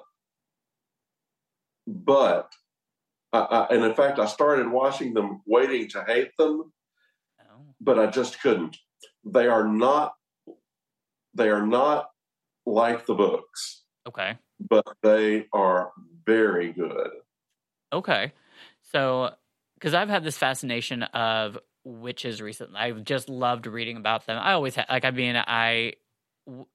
but, 1.87 2.51
I, 3.31 3.39
I, 3.39 3.67
and 3.71 3.83
in 3.83 3.93
fact, 3.93 4.19
I 4.19 4.25
started 4.25 4.69
watching 4.69 5.13
them 5.13 5.41
waiting 5.45 5.89
to 5.89 6.03
hate 6.05 6.31
them, 6.37 6.71
oh. 7.41 7.75
but 7.81 7.99
I 7.99 8.07
just 8.07 8.41
couldn't. 8.41 8.77
They 9.25 9.47
are 9.47 9.67
not. 9.67 10.13
They 11.35 11.49
are 11.49 11.65
not 11.65 12.09
like 12.65 13.05
the 13.05 13.15
books, 13.15 13.83
okay 14.07 14.37
but 14.59 14.85
they 15.01 15.45
are 15.51 15.91
very 16.25 16.71
good. 16.71 17.09
okay 17.91 18.31
so 18.93 19.31
because 19.75 19.93
i've 19.93 20.09
had 20.09 20.23
this 20.23 20.37
fascination 20.37 21.03
of 21.03 21.57
witches 21.83 22.41
recently 22.41 22.79
i've 22.79 23.03
just 23.03 23.29
loved 23.29 23.67
reading 23.67 23.97
about 23.97 24.25
them 24.25 24.37
i 24.41 24.53
always 24.53 24.75
had 24.75 24.85
like 24.89 25.05
i 25.05 25.11
mean 25.11 25.35
i 25.35 25.93
w- 26.47 26.65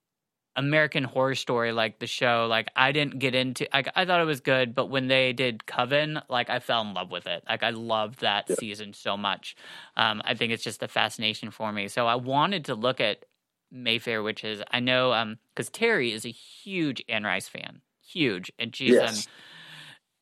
American 0.56 1.04
Horror 1.04 1.36
Story, 1.36 1.70
like 1.70 2.00
the 2.00 2.08
show, 2.08 2.46
like 2.50 2.68
I 2.74 2.90
didn't 2.90 3.20
get 3.20 3.34
into. 3.36 3.68
Like 3.72 3.90
I 3.94 4.04
thought 4.04 4.20
it 4.20 4.24
was 4.24 4.40
good, 4.40 4.74
but 4.74 4.86
when 4.86 5.06
they 5.06 5.32
did 5.32 5.66
Coven, 5.66 6.20
like 6.28 6.50
I 6.50 6.58
fell 6.58 6.80
in 6.82 6.94
love 6.94 7.12
with 7.12 7.28
it. 7.28 7.44
Like 7.48 7.62
I 7.62 7.70
loved 7.70 8.20
that 8.22 8.48
Yeah. 8.48 8.56
season 8.58 8.92
so 8.92 9.16
much. 9.16 9.54
Um, 9.96 10.20
I 10.24 10.34
think 10.34 10.52
it's 10.52 10.64
just 10.64 10.82
a 10.82 10.88
fascination 10.88 11.52
for 11.52 11.70
me. 11.72 11.86
So 11.86 12.08
I 12.08 12.16
wanted 12.16 12.64
to 12.64 12.74
look 12.74 13.00
at 13.00 13.24
Mayfair 13.70 14.20
Witches. 14.22 14.60
I 14.72 14.80
know 14.80 15.12
um 15.12 15.38
because 15.54 15.70
Terry 15.70 16.12
is 16.12 16.24
a 16.26 16.30
huge 16.30 17.04
Anne 17.08 17.24
Rice 17.24 17.48
fan, 17.48 17.80
huge, 18.04 18.50
and 18.58 18.74
she's 18.74 18.94
Yes. 18.94 19.08
um, 19.08 19.24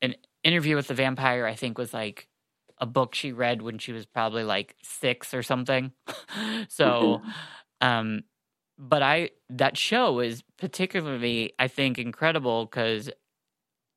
an 0.03 0.15
interview 0.47 0.75
with 0.75 0.87
the 0.87 0.93
vampire. 0.93 1.45
I 1.45 1.55
think 1.55 1.77
was 1.77 1.93
like 1.93 2.27
a 2.79 2.85
book 2.85 3.13
she 3.13 3.31
read 3.31 3.61
when 3.61 3.77
she 3.77 3.91
was 3.91 4.05
probably 4.05 4.43
like 4.43 4.75
six 4.81 5.33
or 5.33 5.43
something. 5.43 5.91
so, 6.69 7.21
um, 7.81 8.23
but 8.77 9.03
I 9.03 9.31
that 9.49 9.77
show 9.77 10.19
is 10.19 10.43
particularly 10.57 11.53
I 11.59 11.67
think 11.67 11.99
incredible 11.99 12.65
because. 12.65 13.09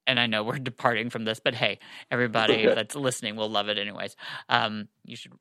And 0.06 0.18
I 0.18 0.26
know 0.26 0.42
we're 0.42 0.58
departing 0.72 1.08
from 1.08 1.24
this, 1.24 1.38
but 1.38 1.54
hey, 1.54 1.78
everybody 2.10 2.66
that's 2.66 2.96
listening 2.96 3.36
will 3.36 3.50
love 3.50 3.68
it 3.68 3.78
anyways. 3.78 4.16
Um, 4.48 4.88
you 5.04 5.14
should 5.14 5.32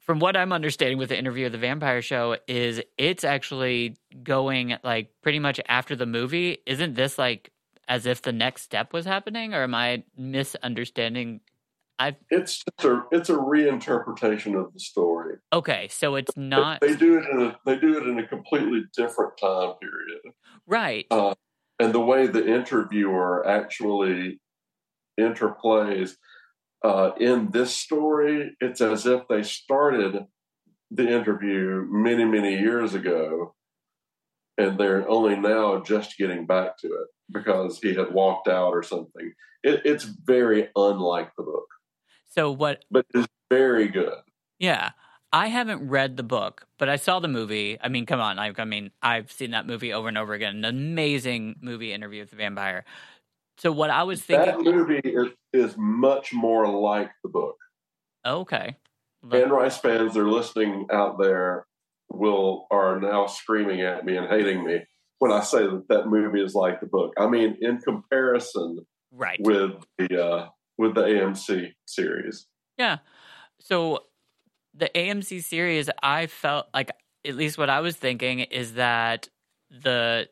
from 0.00 0.20
what 0.20 0.36
I'm 0.36 0.52
understanding 0.52 0.98
with 0.98 1.08
the 1.08 1.18
interview 1.18 1.46
of 1.46 1.52
the 1.52 1.58
vampire 1.58 2.00
show 2.00 2.36
is 2.46 2.80
it's 2.96 3.24
actually 3.24 3.96
going 4.22 4.76
like 4.84 5.10
pretty 5.20 5.40
much 5.40 5.60
after 5.68 5.96
the 5.96 6.06
movie. 6.06 6.58
Isn't 6.64 6.94
this 6.94 7.18
like 7.18 7.50
as 7.88 8.06
if 8.06 8.22
the 8.22 8.32
next 8.32 8.62
step 8.62 8.92
was 8.92 9.04
happening, 9.06 9.54
or 9.54 9.62
am 9.62 9.74
I 9.74 10.04
misunderstanding? 10.16 11.40
I 11.98 12.16
It's 12.30 12.62
just 12.62 12.84
a 12.84 13.02
it's 13.10 13.30
a 13.30 13.36
reinterpretation 13.36 14.58
of 14.60 14.72
the 14.72 14.80
story. 14.80 15.36
Okay, 15.52 15.88
so 15.88 16.14
it's 16.16 16.34
They- 16.34 16.42
not 16.42 16.80
They 16.80 16.94
do 16.96 17.18
it 17.18 17.24
in 17.30 17.40
a 17.42 17.58
they 17.64 17.78
do 17.78 17.96
it 17.96 18.06
in 18.06 18.18
a 18.18 18.26
completely 18.26 18.84
different 18.96 19.38
time 19.38 19.74
period. 19.80 20.20
right. 20.66 21.06
Uh, 21.10 21.34
and 21.78 21.94
the 21.94 22.00
way 22.00 22.26
the 22.26 22.46
interviewer 22.46 23.46
actually 23.46 24.40
interplays 25.18 26.16
uh, 26.84 27.12
in 27.18 27.50
this 27.50 27.74
story, 27.74 28.54
it's 28.60 28.80
as 28.80 29.06
if 29.06 29.26
they 29.28 29.42
started 29.42 30.26
the 30.90 31.08
interview 31.08 31.84
many, 31.90 32.24
many 32.24 32.58
years 32.58 32.94
ago, 32.94 33.54
and 34.56 34.78
they're 34.78 35.08
only 35.08 35.34
now 35.36 35.80
just 35.82 36.16
getting 36.18 36.46
back 36.46 36.76
to 36.78 36.86
it 36.88 37.08
because 37.30 37.78
he 37.78 37.94
had 37.94 38.12
walked 38.12 38.48
out 38.48 38.72
or 38.72 38.82
something. 38.82 39.32
It, 39.62 39.82
it's 39.84 40.04
very 40.04 40.68
unlike 40.76 41.30
the 41.36 41.42
book, 41.42 41.66
So 42.30 42.50
what? 42.52 42.84
but 42.90 43.06
it's 43.14 43.26
very 43.50 43.88
good. 43.88 44.18
Yeah, 44.58 44.90
I 45.32 45.48
haven't 45.48 45.88
read 45.88 46.16
the 46.16 46.22
book, 46.22 46.66
but 46.78 46.88
I 46.88 46.96
saw 46.96 47.20
the 47.20 47.28
movie. 47.28 47.78
I 47.82 47.88
mean, 47.88 48.06
come 48.06 48.20
on, 48.20 48.38
I, 48.38 48.52
I 48.56 48.64
mean, 48.64 48.90
I've 49.02 49.30
seen 49.30 49.50
that 49.50 49.66
movie 49.66 49.92
over 49.92 50.08
and 50.08 50.16
over 50.16 50.34
again. 50.34 50.56
An 50.56 50.64
amazing 50.64 51.56
movie, 51.60 51.92
Interview 51.92 52.20
with 52.20 52.30
the 52.30 52.36
Vampire. 52.36 52.84
So 53.58 53.72
what 53.72 53.90
I 53.90 54.02
was 54.04 54.22
thinking. 54.22 54.64
That 54.64 54.72
movie 54.72 55.00
is, 55.02 55.28
is 55.52 55.74
much 55.76 56.32
more 56.32 56.68
like 56.68 57.10
the 57.22 57.28
book. 57.28 57.56
Okay. 58.24 58.76
Anne 59.32 59.50
Rice 59.50 59.78
fans 59.78 60.14
that 60.14 60.20
are 60.20 60.30
listening 60.30 60.86
out 60.92 61.18
there 61.18 61.66
will 62.08 62.66
are 62.70 63.00
now 63.00 63.26
screaming 63.26 63.80
at 63.80 64.04
me 64.04 64.16
and 64.16 64.28
hating 64.28 64.64
me 64.64 64.82
when 65.18 65.32
I 65.32 65.40
say 65.42 65.60
that 65.64 65.86
that 65.88 66.06
movie 66.08 66.42
is 66.42 66.54
like 66.54 66.80
the 66.80 66.86
book. 66.86 67.14
I 67.18 67.26
mean, 67.26 67.56
in 67.60 67.78
comparison 67.78 68.86
Right. 69.12 69.40
with 69.40 69.72
the 69.98 70.22
uh, 70.24 70.48
with 70.78 70.94
the 70.94 71.02
AMC 71.02 71.72
series. 71.86 72.46
Yeah. 72.76 72.98
So 73.60 74.00
the 74.74 74.90
AMC 74.94 75.42
series, 75.42 75.88
I 76.02 76.26
felt 76.26 76.66
like 76.74 76.90
at 77.26 77.34
least 77.34 77.56
what 77.56 77.70
I 77.70 77.80
was 77.80 77.96
thinking 77.96 78.40
is 78.40 78.74
that 78.74 79.28
the 79.70 80.28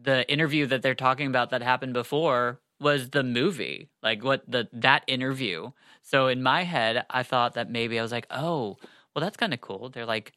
the 0.00 0.28
interview 0.30 0.66
that 0.66 0.82
they're 0.82 0.94
talking 0.94 1.26
about 1.28 1.50
that 1.50 1.62
happened 1.62 1.92
before 1.92 2.60
was 2.80 3.10
the 3.10 3.22
movie. 3.22 3.90
Like 4.02 4.24
what 4.24 4.42
the 4.50 4.68
that 4.72 5.04
interview. 5.06 5.70
So 6.02 6.26
in 6.26 6.42
my 6.42 6.64
head, 6.64 7.04
I 7.10 7.22
thought 7.22 7.54
that 7.54 7.70
maybe 7.70 7.98
I 7.98 8.02
was 8.02 8.10
like, 8.12 8.26
"Oh, 8.30 8.76
well 9.14 9.20
that's 9.22 9.36
kind 9.36 9.54
of 9.54 9.60
cool." 9.60 9.88
They're 9.90 10.06
like 10.06 10.32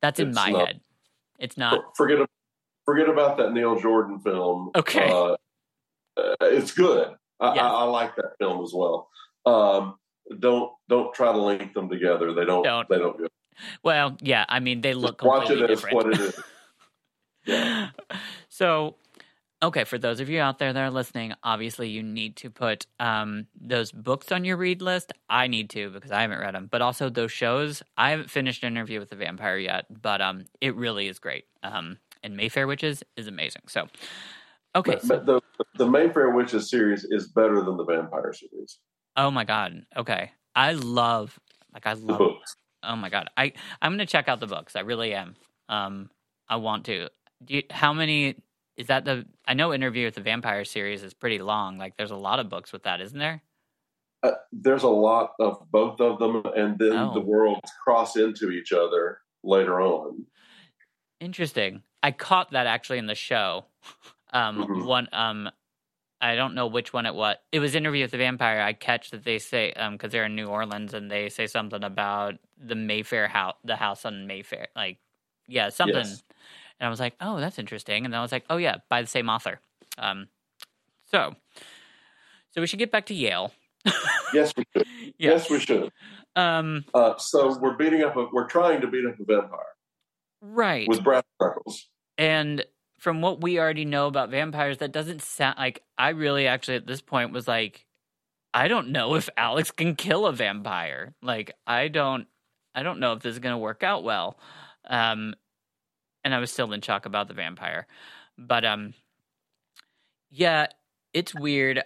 that's 0.00 0.20
in 0.20 0.28
It's 0.28 0.36
my 0.36 0.50
not. 0.50 0.66
head. 0.68 0.80
It's 1.38 1.56
not. 1.58 1.96
Forget 1.96 2.18
forget 2.86 3.08
about 3.08 3.36
that 3.36 3.52
Neil 3.52 3.78
Jordan 3.78 4.18
film. 4.20 4.70
Okay. 4.74 5.10
uh, 5.10 5.36
uh, 6.16 6.36
it's 6.40 6.72
good. 6.72 7.14
I, 7.38 7.54
Yes. 7.54 7.64
I, 7.64 7.68
I 7.68 7.82
like 7.82 8.16
that 8.16 8.38
film 8.38 8.64
as 8.64 8.72
well. 8.72 9.10
Um, 9.44 9.96
don't 10.38 10.72
don't 10.88 11.12
try 11.14 11.32
to 11.32 11.38
link 11.38 11.74
them 11.74 11.88
together. 11.90 12.32
They 12.32 12.46
don't. 12.46 12.62
Don't. 12.62 12.88
They 12.88 12.98
don't. 12.98 13.18
Go. 13.18 13.26
Well, 13.82 14.16
yeah, 14.20 14.44
I 14.48 14.60
mean 14.60 14.80
they 14.80 14.94
look 14.94 15.18
Just 15.18 15.26
watch 15.26 15.50
it 15.50 15.60
as 15.60 15.68
different. 15.68 15.94
what 15.94 16.06
it 16.08 16.20
is. 16.20 16.40
Yeah. 17.44 17.90
so, 18.48 18.96
okay, 19.62 19.84
for 19.84 19.98
those 19.98 20.20
of 20.20 20.28
you 20.28 20.40
out 20.40 20.58
there 20.58 20.72
that 20.72 20.80
are 20.80 20.90
listening, 20.90 21.32
obviously 21.42 21.88
you 21.88 22.02
need 22.02 22.36
to 22.36 22.50
put 22.50 22.86
um, 22.98 23.46
those 23.60 23.92
books 23.92 24.32
on 24.32 24.44
your 24.44 24.56
read 24.56 24.82
list. 24.82 25.12
I 25.28 25.46
need 25.46 25.70
to 25.70 25.90
because 25.90 26.10
I 26.10 26.22
haven't 26.22 26.40
read 26.40 26.54
them, 26.54 26.68
but 26.70 26.82
also 26.82 27.08
those 27.08 27.32
shows. 27.32 27.82
I 27.96 28.10
haven't 28.10 28.30
finished 28.30 28.64
Interview 28.64 28.98
with 28.98 29.10
the 29.10 29.16
Vampire 29.16 29.58
yet, 29.58 29.86
but 30.02 30.20
um, 30.20 30.46
it 30.60 30.74
really 30.74 31.06
is 31.06 31.18
great. 31.18 31.44
Um, 31.62 31.98
and 32.22 32.36
Mayfair 32.36 32.66
Witches 32.66 33.02
is 33.16 33.26
amazing. 33.26 33.62
So, 33.68 33.86
okay, 34.74 34.92
But, 34.92 35.02
so, 35.02 35.16
but 35.18 35.26
the 35.26 35.40
the 35.78 35.90
Mayfair 35.90 36.30
Witches 36.30 36.70
series 36.70 37.04
is 37.04 37.28
better 37.28 37.62
than 37.62 37.76
the 37.76 37.84
Vampire 37.84 38.32
series. 38.32 38.78
oh 39.16 39.30
my 39.30 39.44
god, 39.44 39.84
okay, 39.96 40.32
I 40.54 40.72
love 40.72 41.38
like 41.72 41.86
I 41.86 41.92
love. 41.94 42.18
books. 42.18 42.56
Oh 42.82 42.96
my 42.96 43.08
god, 43.10 43.28
I 43.36 43.52
I'm 43.82 43.92
gonna 43.92 44.06
check 44.06 44.28
out 44.28 44.40
the 44.40 44.46
books. 44.46 44.76
I 44.76 44.80
really 44.80 45.14
am. 45.14 45.34
Um, 45.68 46.10
I 46.48 46.56
want 46.56 46.84
to. 46.86 47.08
Do 47.44 47.54
you, 47.56 47.62
how 47.70 47.92
many 47.92 48.36
is 48.76 48.86
that? 48.86 49.04
The 49.04 49.26
I 49.46 49.54
know 49.54 49.74
Interview 49.74 50.04
with 50.06 50.14
the 50.14 50.20
Vampire 50.22 50.64
series 50.64 51.02
is 51.02 51.12
pretty 51.14 51.38
long. 51.38 51.76
Like, 51.78 51.96
there's 51.96 52.12
a 52.12 52.16
lot 52.16 52.38
of 52.38 52.48
books 52.48 52.72
with 52.72 52.84
that, 52.84 53.00
isn't 53.00 53.18
there? 53.18 53.42
Uh, 54.22 54.32
there's 54.52 54.84
a 54.84 54.88
lot 54.88 55.32
of 55.40 55.58
both 55.70 56.00
of 56.00 56.18
them, 56.18 56.42
and 56.56 56.78
then 56.78 56.92
Oh. 56.96 57.12
the 57.14 57.20
worlds 57.20 57.70
cross 57.84 58.16
into 58.16 58.50
each 58.50 58.72
other 58.72 59.18
later 59.44 59.80
on. 59.80 60.24
Interesting. 61.20 61.82
I 62.06 62.12
caught 62.12 62.52
that 62.52 62.68
actually 62.68 62.98
in 62.98 63.06
the 63.06 63.16
show. 63.16 63.64
Um, 64.32 64.64
Mhm. 64.64 64.86
one 64.86 65.08
um, 65.12 65.50
I 66.20 66.36
don't 66.36 66.54
know 66.54 66.68
which 66.68 66.92
one 66.92 67.04
it 67.04 67.14
was. 67.14 67.36
It 67.50 67.58
was 67.58 67.74
Interview 67.74 68.04
with 68.04 68.12
the 68.12 68.18
Vampire. 68.18 68.60
I 68.60 68.72
catch 68.74 69.10
that 69.10 69.24
they 69.24 69.38
say 69.40 69.72
um 69.72 69.94
because 69.94 70.12
they're 70.12 70.26
in 70.26 70.36
New 70.36 70.46
Orleans 70.46 70.94
and 70.94 71.10
they 71.10 71.28
say 71.28 71.48
something 71.48 71.82
about 71.82 72.34
the 72.56 72.76
Mayfair 72.76 73.26
house, 73.26 73.56
the 73.64 73.74
house 73.74 74.04
on 74.04 74.28
Mayfair, 74.28 74.68
like 74.76 74.98
yeah, 75.48 75.68
something. 75.70 75.96
Yes. 75.96 76.22
And 76.78 76.86
I 76.86 76.90
was 76.90 77.00
like, 77.00 77.14
oh, 77.20 77.40
that's 77.40 77.58
interesting. 77.58 78.04
And 78.04 78.14
then 78.14 78.20
I 78.20 78.22
was 78.22 78.32
like, 78.32 78.44
oh 78.50 78.56
yeah, 78.56 78.76
by 78.88 79.02
the 79.02 79.08
same 79.08 79.28
author. 79.28 79.60
Um, 79.98 80.28
so, 81.10 81.34
so 82.50 82.60
we 82.60 82.66
should 82.68 82.78
get 82.78 82.92
back 82.92 83.06
to 83.06 83.14
Yale. 83.14 83.52
Yes, 84.34 84.52
we 84.56 84.64
should. 84.72 84.86
Yeah. 85.18 85.30
Yes, 85.30 85.48
we 85.50 85.60
should. 85.60 85.90
Um, 86.34 86.84
Uh, 86.92 87.16
so 87.16 87.56
we're 87.58 87.76
beating 87.76 88.02
up. 88.02 88.16
A, 88.16 88.26
we're 88.32 88.48
trying 88.48 88.80
to 88.80 88.86
beat 88.88 89.06
up 89.06 89.18
a 89.20 89.24
vampire 89.24 89.76
right. 90.40 90.88
with 90.88 91.02
brass 91.04 91.22
knuckles. 91.40 91.88
And 92.18 92.64
from 92.98 93.20
what 93.20 93.40
we 93.40 93.58
already 93.58 93.84
know 93.84 94.06
about 94.06 94.30
vampires, 94.30 94.78
that 94.78 94.92
doesn't 94.92 95.22
sound 95.22 95.58
like 95.58 95.82
I 95.98 96.10
really 96.10 96.46
actually 96.46 96.76
at 96.76 96.86
this 96.86 97.00
point 97.00 97.32
was 97.32 97.46
like, 97.46 97.84
I 98.54 98.68
don't 98.68 98.88
know 98.88 99.14
if 99.14 99.28
Alex 99.36 99.70
can 99.70 99.96
kill 99.96 100.26
a 100.26 100.32
vampire. 100.32 101.14
Like 101.22 101.52
I 101.66 101.88
don't, 101.88 102.26
I 102.74 102.82
don't 102.82 103.00
know 103.00 103.12
if 103.12 103.22
this 103.22 103.34
is 103.34 103.38
gonna 103.38 103.58
work 103.58 103.82
out 103.82 104.04
well. 104.04 104.38
Um, 104.88 105.34
and 106.24 106.34
I 106.34 106.38
was 106.38 106.50
still 106.50 106.72
in 106.72 106.80
shock 106.80 107.06
about 107.06 107.28
the 107.28 107.34
vampire, 107.34 107.86
but 108.36 108.64
um, 108.64 108.94
yeah, 110.30 110.66
it's 111.12 111.34
weird. 111.34 111.82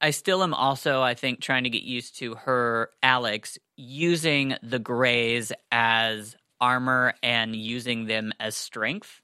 I 0.00 0.10
still 0.10 0.42
am 0.42 0.54
also, 0.54 1.02
I 1.02 1.14
think, 1.14 1.40
trying 1.40 1.64
to 1.64 1.70
get 1.70 1.82
used 1.82 2.18
to 2.18 2.34
her, 2.34 2.90
Alex, 3.02 3.58
using 3.76 4.56
the 4.62 4.78
grays 4.78 5.52
as 5.72 6.36
armor 6.60 7.14
and 7.22 7.56
using 7.56 8.06
them 8.06 8.32
as 8.38 8.56
strength. 8.56 9.20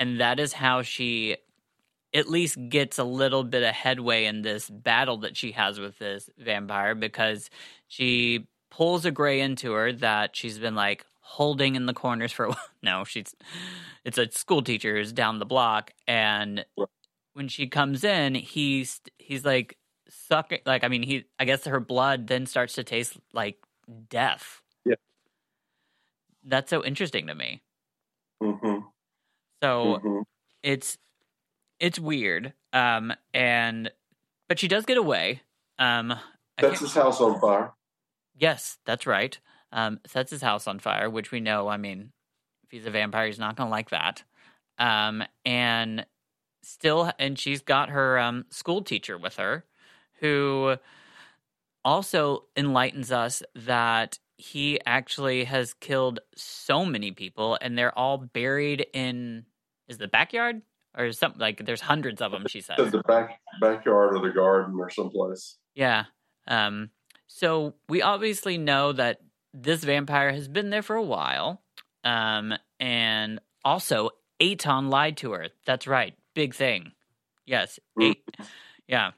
And 0.00 0.20
that 0.20 0.40
is 0.40 0.54
how 0.54 0.82
she 0.82 1.36
at 2.12 2.28
least 2.28 2.58
gets 2.68 2.98
a 2.98 3.04
little 3.04 3.44
bit 3.44 3.62
of 3.62 3.74
headway 3.74 4.24
in 4.24 4.42
this 4.42 4.68
battle 4.68 5.18
that 5.18 5.36
she 5.36 5.52
has 5.52 5.78
with 5.78 5.98
this 5.98 6.28
vampire 6.38 6.96
because 6.96 7.50
she 7.86 8.48
pulls 8.70 9.04
a 9.04 9.12
gray 9.12 9.40
into 9.40 9.72
her 9.72 9.92
that 9.92 10.34
she's 10.34 10.58
been 10.58 10.74
like 10.74 11.06
holding 11.20 11.76
in 11.76 11.86
the 11.86 11.94
corners 11.94 12.32
for 12.32 12.46
a 12.46 12.48
while. 12.50 12.58
No, 12.82 13.04
she's 13.04 13.36
it's 14.04 14.18
a 14.18 14.30
school 14.32 14.62
teacher 14.62 14.96
who's 14.96 15.12
down 15.12 15.38
the 15.38 15.46
block 15.46 15.92
and 16.08 16.64
when 17.34 17.48
she 17.48 17.68
comes 17.68 18.04
in, 18.04 18.34
he's 18.34 19.00
he's 19.18 19.44
like 19.44 19.76
sucking 20.08 20.60
like 20.66 20.82
I 20.82 20.88
mean 20.88 21.02
he 21.02 21.24
I 21.38 21.44
guess 21.44 21.64
her 21.64 21.80
blood 21.80 22.26
then 22.26 22.46
starts 22.46 22.74
to 22.74 22.84
taste 22.84 23.16
like 23.32 23.58
death. 24.08 24.62
Yeah. 24.84 24.96
That's 26.44 26.70
so 26.70 26.84
interesting 26.84 27.26
to 27.28 27.34
me. 27.34 27.62
hmm 28.42 28.89
So 29.62 29.98
hmm 30.00 30.22
it's 30.62 30.98
it's 31.78 31.98
weird. 31.98 32.52
Um 32.72 33.12
and 33.34 33.90
but 34.48 34.58
she 34.58 34.68
does 34.68 34.84
get 34.86 34.98
away. 34.98 35.42
Um 35.78 36.12
I 36.58 36.68
his 36.68 36.94
house 36.94 37.20
on 37.20 37.40
fire. 37.40 37.72
Yes, 38.36 38.78
that's 38.86 39.06
right. 39.06 39.38
Um, 39.72 40.00
sets 40.06 40.30
his 40.30 40.42
house 40.42 40.66
on 40.66 40.78
fire, 40.78 41.08
which 41.08 41.30
we 41.30 41.40
know. 41.40 41.68
I 41.68 41.76
mean, 41.76 42.12
if 42.64 42.70
he's 42.70 42.86
a 42.86 42.90
vampire, 42.90 43.26
he's 43.26 43.38
not 43.38 43.56
going 43.56 43.68
to 43.68 43.70
like 43.70 43.90
that. 43.90 44.22
um, 44.78 45.22
and 45.44 46.06
still, 46.62 47.12
and 47.18 47.38
she's 47.38 47.60
got 47.62 47.90
her 47.90 48.18
um, 48.18 48.46
school 48.50 48.82
teacher 48.82 49.18
with 49.18 49.36
her, 49.36 49.64
who 50.20 50.76
also 51.84 52.44
enlightens 52.56 53.10
us 53.12 53.42
that 53.54 54.18
he 54.36 54.80
actually 54.86 55.44
has 55.44 55.74
killed 55.74 56.20
so 56.34 56.84
many 56.84 57.10
people, 57.10 57.58
and 57.60 57.76
they're 57.76 57.96
all 57.98 58.18
buried 58.18 58.86
in 58.92 59.44
is 59.90 59.98
the 59.98 60.08
backyard 60.08 60.62
or 60.96 61.12
something 61.12 61.40
like. 61.40 61.64
There's 61.66 61.80
hundreds 61.82 62.22
of 62.22 62.32
them. 62.32 62.44
She 62.48 62.60
says 62.62 62.90
the 62.90 63.02
back 63.06 63.40
backyard 63.60 64.16
or 64.16 64.20
the 64.26 64.32
garden 64.32 64.76
or 64.78 64.88
someplace. 64.90 65.58
Yeah. 65.74 66.04
Um. 66.48 66.90
So 67.26 67.74
we 67.88 68.00
obviously 68.02 68.56
know 68.58 68.92
that 68.92 69.18
this 69.52 69.84
vampire 69.84 70.32
has 70.32 70.48
been 70.48 70.70
there 70.70 70.82
for 70.82 70.96
a 70.96 71.02
while. 71.02 71.62
Um. 72.04 72.54
And 72.78 73.40
also, 73.64 74.10
Eitan 74.40 74.88
lied 74.90 75.18
to 75.18 75.32
her. 75.32 75.48
That's 75.66 75.86
right. 75.86 76.14
Big 76.34 76.54
thing. 76.54 76.92
Yes. 77.44 77.78
Mm. 77.98 78.14
Yeah. 78.88 79.10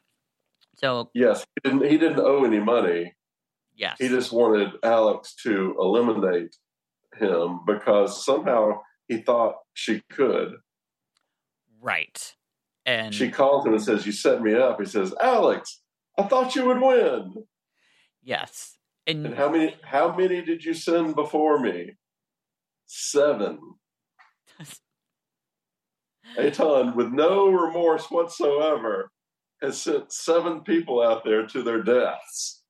So 0.77 1.11
Yes, 1.14 1.47
he 1.62 1.70
didn't. 1.70 1.91
He 1.91 1.99
didn't 1.99 2.18
owe 2.18 2.45
any 2.45 2.59
money. 2.59 3.14
yes. 3.77 3.97
He 4.01 4.09
just 4.09 4.33
wanted 4.33 4.70
Alex 4.83 5.35
to 5.45 5.77
eliminate 5.79 6.57
him 7.16 7.61
because 7.66 8.25
somehow 8.25 8.81
he 9.09 9.18
thought 9.22 9.57
she 9.74 10.03
could. 10.11 10.57
right. 11.80 12.34
And 12.84 13.14
She 13.14 13.30
calls 13.30 13.64
him 13.64 13.74
and 13.74 13.82
says, 13.82 14.07
"You 14.07 14.12
set 14.12 14.42
me 14.42 14.55
up." 14.55 14.80
He 14.80 14.86
says, 14.86 15.14
"Alex, 15.20 15.82
I 16.18 16.24
thought 16.24 16.57
you 16.57 16.66
would 16.66 16.80
win." 16.80 17.46
yes. 18.22 18.76
And 19.07 19.26
And 19.26 19.34
how 19.36 19.50
many? 19.50 19.76
How 19.82 20.14
many 20.16 20.42
did 20.42 20.64
you 20.64 20.74
send 20.74 21.14
before 21.14 21.59
me? 21.61 21.96
Seven. 22.86 23.59
Eitan, 26.38 26.94
with 26.94 27.09
no 27.12 27.48
remorse 27.48 28.11
whatsoever, 28.11 29.11
has 29.61 29.80
sent 29.80 30.12
seven 30.12 30.61
people 30.62 31.03
out 31.03 31.24
there 31.24 31.46
to 31.46 31.62
their 31.62 31.82
deaths. 31.82 32.62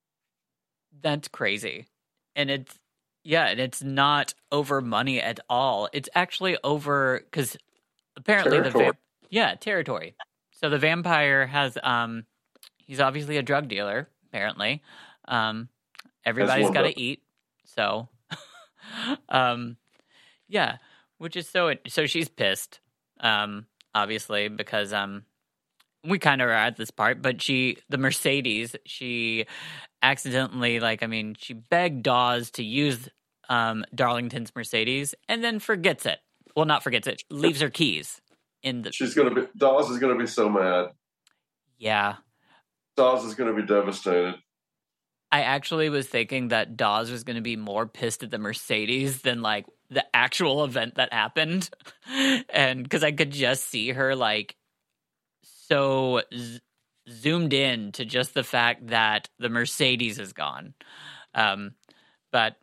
That's 1.00 1.28
crazy. 1.28 1.86
And 2.36 2.50
it's 2.50 2.78
yeah, 3.24 3.46
and 3.46 3.60
it's 3.60 3.82
not 3.82 4.34
over 4.50 4.80
money 4.80 5.20
at 5.20 5.40
all. 5.48 5.88
It's 5.92 6.08
actually 6.14 6.56
over 6.64 7.20
cuz 7.30 7.56
apparently 8.16 8.58
the 8.60 8.70
va- 8.70 8.96
yeah, 9.30 9.54
territory. 9.54 10.14
So 10.50 10.68
the 10.68 10.78
vampire 10.78 11.46
has 11.46 11.78
um 11.82 12.24
he's 12.78 13.00
obviously 13.00 13.36
a 13.36 13.42
drug 13.42 13.68
dealer 13.68 14.08
apparently. 14.28 14.82
Um 15.26 15.68
everybody's 16.24 16.70
got 16.70 16.82
to 16.82 17.00
eat. 17.00 17.22
So 17.64 18.08
um 19.28 19.76
yeah, 20.48 20.76
which 21.18 21.36
is 21.36 21.48
so 21.48 21.74
so 21.88 22.06
she's 22.06 22.28
pissed 22.28 22.80
um 23.20 23.66
obviously 23.94 24.48
because 24.48 24.92
um 24.92 25.24
we 26.05 26.18
kind 26.18 26.42
of 26.42 26.48
are 26.48 26.53
at 26.53 26.76
this 26.76 26.90
part, 26.90 27.22
but 27.22 27.40
she, 27.40 27.78
the 27.88 27.98
Mercedes, 27.98 28.74
she 28.84 29.46
accidentally, 30.03 30.80
like, 30.80 31.03
I 31.03 31.07
mean, 31.07 31.36
she 31.38 31.55
begged 31.55 32.03
Dawes 32.03 32.50
to 32.53 32.64
use 32.64 33.09
um, 33.48 33.84
Darlington's 33.94 34.53
Mercedes 34.55 35.14
and 35.28 35.42
then 35.42 35.59
forgets 35.59 36.07
it. 36.07 36.18
Well, 36.57 36.66
not 36.66 36.82
forgets 36.82 37.07
it, 37.07 37.22
leaves 37.30 37.61
her 37.61 37.70
keys 37.70 38.20
in 38.62 38.82
the. 38.82 38.92
She's 38.92 39.14
going 39.14 39.34
to 39.34 39.42
be. 39.42 39.48
Dawes 39.57 39.90
is 39.90 39.98
going 39.98 40.12
to 40.16 40.18
be 40.22 40.26
so 40.26 40.48
mad. 40.48 40.88
Yeah. 41.78 42.16
Dawes 42.96 43.24
is 43.24 43.34
going 43.34 43.55
to 43.55 43.61
be 43.61 43.66
devastated. 43.66 44.34
I 45.30 45.42
actually 45.42 45.88
was 45.88 46.07
thinking 46.07 46.48
that 46.48 46.76
Dawes 46.76 47.11
was 47.11 47.24
going 47.24 47.36
to 47.36 47.42
be 47.42 47.57
more 47.57 47.86
pissed 47.86 48.22
at 48.22 48.30
the 48.30 48.38
Mercedes 48.38 49.22
than 49.22 49.40
like 49.40 49.64
the 49.88 50.05
actual 50.14 50.62
event 50.62 50.96
that 50.96 51.12
happened. 51.12 51.70
and 52.50 52.82
because 52.82 53.03
I 53.03 53.12
could 53.12 53.30
just 53.30 53.64
see 53.64 53.90
her 53.90 54.14
like 54.14 54.57
so 55.72 56.20
z- 56.34 56.60
zoomed 57.08 57.54
in 57.54 57.92
to 57.92 58.04
just 58.04 58.34
the 58.34 58.44
fact 58.44 58.88
that 58.88 59.30
the 59.38 59.48
Mercedes 59.48 60.18
is 60.18 60.34
gone. 60.34 60.74
Um, 61.34 61.72
but 62.30 62.56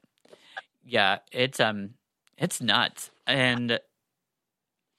yeah, 0.85 1.19
it's 1.31 1.59
um, 1.59 1.95
it's 2.37 2.61
nuts, 2.61 3.09
and 3.25 3.79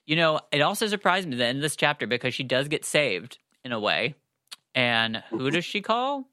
you 0.05 0.15
know, 0.17 0.41
it 0.51 0.61
also 0.61 0.87
surprised 0.87 1.27
me 1.27 1.37
that 1.37 1.55
in 1.55 1.61
this 1.61 1.77
chapter 1.77 2.05
because 2.05 2.33
she 2.33 2.43
does 2.43 2.67
get 2.67 2.83
saved 2.83 3.37
in 3.63 3.71
a 3.71 3.79
way, 3.79 4.15
and 4.75 5.23
who 5.29 5.49
does 5.49 5.63
she 5.63 5.81
call? 5.81 6.27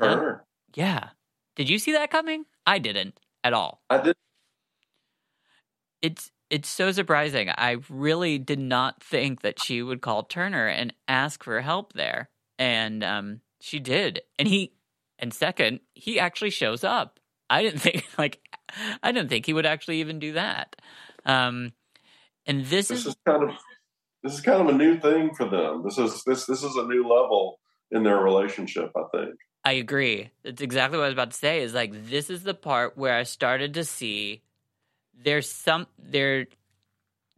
Her. 0.00 0.44
yeah. 0.74 1.10
Did 1.56 1.68
you 1.68 1.78
see 1.78 1.92
that 1.92 2.10
coming? 2.10 2.44
I 2.64 2.78
didn't 2.78 3.20
at 3.44 3.52
all. 3.52 3.82
I 3.90 3.98
did. 3.98 4.16
It's 6.00 6.30
it's 6.50 6.68
so 6.68 6.90
surprising. 6.90 7.48
I 7.48 7.76
really 7.88 8.38
did 8.38 8.58
not 8.58 9.02
think 9.02 9.42
that 9.42 9.62
she 9.62 9.82
would 9.82 10.02
call 10.02 10.24
Turner 10.24 10.66
and 10.66 10.92
ask 11.06 11.44
for 11.44 11.60
help 11.60 11.92
there. 11.92 12.28
And 12.58 13.02
um 13.04 13.40
she 13.60 13.78
did. 13.78 14.22
And 14.38 14.48
he 14.48 14.74
and 15.18 15.32
second, 15.32 15.80
he 15.94 16.18
actually 16.18 16.50
shows 16.50 16.82
up. 16.84 17.20
I 17.48 17.62
didn't 17.62 17.80
think 17.80 18.04
like 18.18 18.40
I 19.02 19.12
didn't 19.12 19.28
think 19.28 19.46
he 19.46 19.52
would 19.52 19.66
actually 19.66 20.00
even 20.00 20.18
do 20.18 20.32
that. 20.32 20.76
Um 21.24 21.72
and 22.46 22.66
this, 22.66 22.88
This 22.88 23.00
is 23.00 23.06
is 23.06 23.16
kind 23.26 23.48
of. 23.48 23.56
This 24.22 24.34
is 24.34 24.40
kind 24.42 24.60
of 24.60 24.74
a 24.74 24.76
new 24.76 25.00
thing 25.00 25.34
for 25.34 25.48
them. 25.48 25.82
This 25.84 25.96
is 25.96 26.22
this 26.24 26.44
this 26.44 26.62
is 26.62 26.76
a 26.76 26.84
new 26.84 27.02
level 27.02 27.58
in 27.90 28.02
their 28.02 28.18
relationship. 28.18 28.90
I 28.96 29.04
think. 29.16 29.34
I 29.64 29.72
agree. 29.72 30.30
That's 30.42 30.62
exactly 30.62 30.98
what 30.98 31.04
I 31.04 31.08
was 31.08 31.14
about 31.14 31.30
to 31.30 31.36
say. 31.36 31.60
Is 31.60 31.74
like 31.74 31.92
this 32.06 32.28
is 32.28 32.42
the 32.42 32.54
part 32.54 32.98
where 32.98 33.16
I 33.16 33.22
started 33.22 33.74
to 33.74 33.84
see 33.84 34.42
there's 35.22 35.48
some 35.48 35.86
there 35.98 36.46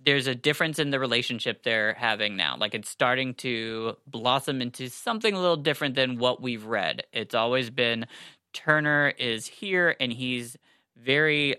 there's 0.05 0.27
a 0.27 0.35
difference 0.35 0.79
in 0.79 0.91
the 0.91 0.99
relationship 0.99 1.63
they're 1.63 1.95
having 1.95 2.37
now. 2.37 2.57
Like 2.59 2.75
it's 2.75 2.89
starting 2.89 3.35
to 3.35 3.97
blossom 4.07 4.61
into 4.61 4.89
something 4.89 5.33
a 5.33 5.41
little 5.41 5.57
different 5.57 5.95
than 5.95 6.19
what 6.19 6.43
we've 6.43 6.65
read. 6.65 7.05
It's 7.13 7.35
always 7.35 7.71
been 7.71 8.07
Turner 8.53 9.13
is 9.17 9.47
here 9.47 9.97
and 10.01 10.13
he's 10.13 10.57
very 10.97 11.57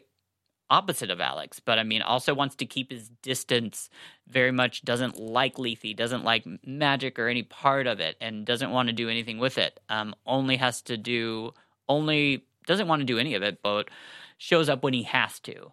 opposite 0.69 1.11
of 1.11 1.21
Alex, 1.21 1.59
but 1.59 1.80
I 1.80 1.84
mean 1.84 2.01
also 2.01 2.34
wants 2.34 2.55
to 2.57 2.65
keep 2.65 2.91
his 2.91 3.09
distance 3.21 3.89
very 4.28 4.51
much 4.51 4.84
doesn't 4.84 5.19
like 5.19 5.59
Lethe, 5.59 5.95
doesn't 5.95 6.24
like 6.24 6.45
magic 6.65 7.19
or 7.19 7.28
any 7.28 7.43
part 7.43 7.88
of 7.88 7.99
it, 7.99 8.17
and 8.19 8.45
doesn't 8.45 8.71
want 8.71 8.88
to 8.88 8.93
do 8.93 9.09
anything 9.09 9.38
with 9.38 9.57
it. 9.57 9.80
Um, 9.89 10.15
only 10.26 10.57
has 10.57 10.82
to 10.84 10.97
do, 10.97 11.53
only 11.88 12.45
doesn't 12.65 12.88
want 12.88 13.01
to 13.01 13.05
do 13.05 13.19
any 13.19 13.36
of 13.36 13.43
it, 13.43 13.59
but 13.61 13.89
shows 14.38 14.69
up 14.69 14.84
when 14.84 14.93
he 14.93 15.03
has 15.03 15.39
to. 15.41 15.71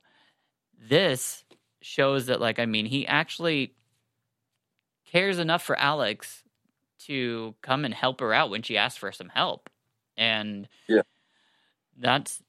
This 0.80 1.44
shows 1.82 2.26
that, 2.26 2.40
like, 2.40 2.58
I 2.58 2.66
mean, 2.66 2.86
he 2.86 3.06
actually 3.06 3.74
cares 5.06 5.38
enough 5.38 5.62
for 5.62 5.76
Alex 5.76 6.42
to 7.00 7.54
come 7.62 7.84
and 7.84 7.94
help 7.94 8.20
her 8.20 8.32
out 8.32 8.50
when 8.50 8.62
she 8.62 8.76
asks 8.76 8.98
for 8.98 9.12
some 9.12 9.28
help. 9.28 9.70
And 10.16 10.68
Yeah. 10.88 11.02
that's 11.96 12.42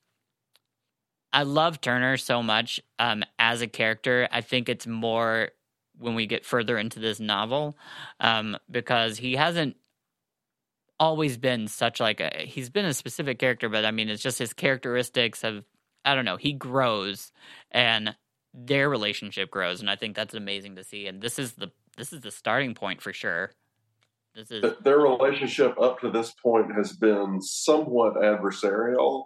I 1.34 1.44
love 1.44 1.80
Turner 1.80 2.18
so 2.18 2.44
much 2.44 2.82
um, 3.00 3.24
as 3.40 3.62
a 3.62 3.68
character. 3.68 4.28
I 4.32 4.42
think 4.42 4.68
it's 4.68 4.86
more 4.86 5.50
when 5.98 6.16
we 6.16 6.26
get 6.26 6.46
further 6.46 6.78
into 6.78 7.00
this 7.00 7.20
novel 7.20 7.78
um, 8.20 8.58
because 8.70 9.18
he 9.18 9.36
hasn't 9.36 9.78
always 11.00 11.38
been 11.38 11.68
such 11.68 12.00
like 12.00 12.20
a 12.20 12.30
he's 12.46 12.70
been 12.70 12.86
a 12.86 12.94
specific 12.94 13.40
character 13.40 13.68
but 13.70 13.84
i 13.86 13.90
mean 13.90 14.08
it's 14.08 14.22
just 14.22 14.38
his 14.38 14.54
characteristics 14.54 15.44
of 15.44 15.66
i 16.06 16.14
don't 16.14 16.26
know 16.26 16.38
he 16.38 16.54
grows 16.54 17.32
and 17.72 18.16
their 18.54 18.90
relationship 18.90 19.50
grows 19.50 19.80
and 19.82 19.90
i 19.90 19.96
think 19.96 20.16
that's 20.16 20.34
amazing 20.34 20.76
to 20.76 20.84
see 20.84 21.08
and 21.08 21.22
this 21.22 21.40
is 21.40 21.54
the 21.54 21.72
this 21.98 22.12
is 22.12 22.22
the 22.22 22.32
starting 22.32 22.74
point 22.74 23.02
for 23.02 23.14
sure 23.14 23.52
this 24.34 24.50
is 24.50 24.64
Their 24.82 25.00
relationship 25.00 25.78
up 25.80 26.00
to 26.02 26.10
this 26.10 26.34
point 26.42 26.74
has 26.74 26.94
been 26.94 27.42
somewhat 27.42 28.14
adversarial, 28.16 29.26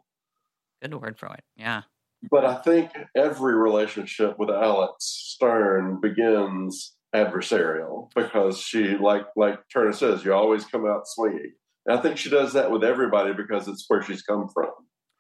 good 0.82 0.96
word 0.96 1.18
for 1.20 1.28
it 1.28 1.44
yeah 1.56 1.84
but 2.30 2.46
I 2.46 2.56
think 2.56 2.92
every 3.16 3.56
relationship 3.56 4.38
with 4.40 4.50
Alex 4.50 4.96
Stern 5.00 6.00
begins 6.02 6.96
adversarial 7.14 8.10
because 8.16 8.60
she, 8.60 8.98
like 8.98 9.26
like 9.36 9.60
Turner 9.72 9.94
says, 9.94 10.26
you 10.26 10.34
always 10.34 10.66
come 10.66 10.86
out 10.86 11.08
swinging. 11.08 11.54
And 11.86 11.98
I 11.98 12.02
think 12.02 12.18
she 12.18 12.30
does 12.30 12.54
that 12.54 12.72
with 12.72 12.84
everybody 12.84 13.34
because 13.34 13.68
it's 13.68 13.86
where 13.88 14.02
she's 14.02 14.24
come 14.24 14.48
from. 14.54 14.72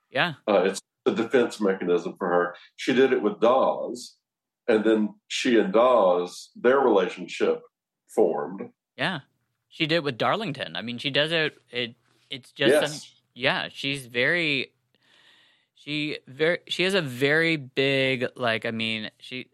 yeah 0.10 0.34
Uh, 0.48 0.64
it's 0.64 0.80
a 1.06 1.12
defense 1.12 1.62
mechanism 1.62 2.16
for 2.18 2.28
her. 2.28 2.56
She 2.76 2.94
did 2.94 3.14
it 3.14 3.22
with 3.22 3.40
Dawes, 3.40 4.16
and 4.68 4.84
then 4.84 5.16
she 5.28 5.58
and 5.60 5.72
Dawes, 5.72 6.50
their 6.56 6.80
relationship 6.80 7.62
formed. 8.16 8.70
yeah 8.98 9.20
she 9.68 9.86
did 9.86 10.00
with 10.00 10.18
darlington 10.18 10.76
i 10.76 10.82
mean 10.82 10.98
she 10.98 11.10
does 11.10 11.32
it 11.32 11.58
it 11.70 11.96
it's 12.30 12.52
just 12.52 12.82
yes, 12.82 13.14
yeah 13.34 13.68
she's 13.72 14.06
very 14.06 14.72
she 15.76 16.18
very 16.28 16.60
she 16.68 16.84
has 16.84 16.94
a 16.94 17.02
very 17.02 17.58
big 17.58 18.26
like 18.36 18.66
i 18.66 18.72
mean 18.72 19.12
she 19.20 19.48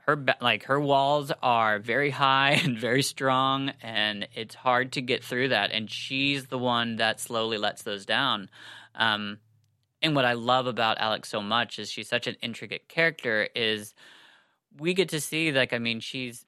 her 0.00 0.22
like 0.40 0.64
her 0.64 0.78
walls 0.78 1.32
are 1.42 1.78
very 1.78 2.10
high 2.10 2.50
and 2.64 2.78
very 2.78 3.02
strong 3.02 3.72
and 3.82 4.28
it's 4.34 4.54
hard 4.54 4.92
to 4.92 5.00
get 5.00 5.24
through 5.24 5.48
that 5.48 5.72
and 5.72 5.90
she's 5.90 6.46
the 6.46 6.58
one 6.58 6.96
that 6.96 7.18
slowly 7.18 7.56
lets 7.56 7.82
those 7.82 8.04
down 8.04 8.50
um 8.94 9.38
and 10.06 10.16
what 10.16 10.24
i 10.24 10.32
love 10.32 10.66
about 10.66 10.96
alex 10.98 11.28
so 11.28 11.42
much 11.42 11.78
is 11.78 11.90
she's 11.90 12.08
such 12.08 12.26
an 12.26 12.36
intricate 12.40 12.88
character 12.88 13.48
is 13.54 13.94
we 14.78 14.94
get 14.94 15.08
to 15.10 15.20
see 15.20 15.52
like 15.52 15.72
I 15.72 15.78
mean 15.78 16.00
she's 16.00 16.44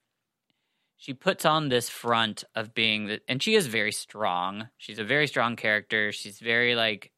she 0.97 1.15
puts 1.15 1.45
on 1.45 1.69
this 1.69 1.89
front 1.89 2.43
of 2.57 2.75
being 2.75 3.07
the, 3.07 3.21
and 3.29 3.41
she 3.41 3.55
is 3.55 3.69
very 3.69 3.93
strong. 3.93 4.69
She's 4.79 4.99
a 4.99 5.05
very 5.05 5.29
strong 5.29 5.55
character. 5.55 6.11
She's 6.13 6.39
very 6.41 6.75
like 6.75 7.13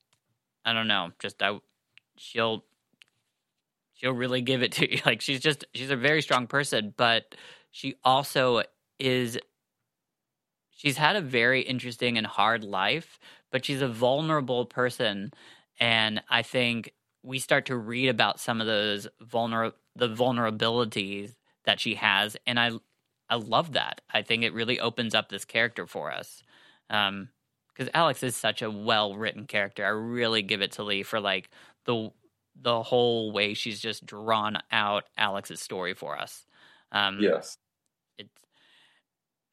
I 0.65 0.73
don't 0.73 0.89
know, 0.89 1.11
just 1.19 1.43
I 1.43 1.59
she'll 2.17 2.65
she'll 3.95 4.13
really 4.13 4.43
give 4.43 4.63
it 4.63 4.73
to 4.73 4.91
you. 4.91 5.01
Like 5.07 5.21
she's 5.21 5.41
just 5.41 5.65
she's 5.75 5.91
a 5.91 5.97
very 5.97 6.23
strong 6.23 6.47
person, 6.47 6.95
but 6.97 7.35
she 7.71 7.97
also 8.05 8.63
is 8.99 9.39
she's 10.71 10.97
had 10.97 11.17
a 11.17 11.21
very 11.21 11.63
interesting 11.63 12.19
and 12.19 12.27
hard 12.27 12.65
life, 12.65 13.19
but 13.51 13.65
she's 13.65 13.83
a 13.83 13.89
vulnerable 13.89 14.67
person 14.67 15.33
and 15.81 16.23
I 16.29 16.43
think 16.43 16.93
we 17.23 17.39
start 17.39 17.67
to 17.67 17.77
read 17.77 18.09
about 18.09 18.39
some 18.39 18.61
of 18.61 18.67
those 18.67 19.09
vulner 19.23 19.73
the 19.97 20.09
vulnerabilities 20.09 21.35
that 21.65 21.81
she 21.81 21.97
has 21.97 22.37
and 22.47 22.61
I 22.61 22.73
I 23.29 23.37
love 23.37 23.73
that. 23.73 24.01
I 24.13 24.23
think 24.23 24.43
it 24.43 24.53
really 24.53 24.81
opens 24.81 25.15
up 25.15 25.29
this 25.29 25.45
character 25.45 25.87
for 25.87 26.13
us. 26.13 26.43
Um 26.89 27.31
because 27.75 27.91
Alex 27.95 28.23
is 28.23 28.37
such 28.37 28.61
a 28.63 28.71
well 28.71 29.17
written 29.17 29.47
character. 29.47 29.85
I 29.85 29.89
really 29.89 30.43
give 30.43 30.61
it 30.61 30.73
to 30.73 30.83
Leigh 30.83 31.03
for 31.03 31.19
like 31.19 31.51
the 31.87 32.11
the 32.61 32.83
whole 32.83 33.33
way 33.33 33.55
she's 33.55 33.81
just 33.81 34.05
drawn 34.05 34.59
out 34.71 35.05
Alex's 35.17 35.61
story 35.61 35.95
for 35.95 36.19
us. 36.19 36.45
Um, 36.93 37.19
yes, 37.21 37.57
it's 38.19 38.45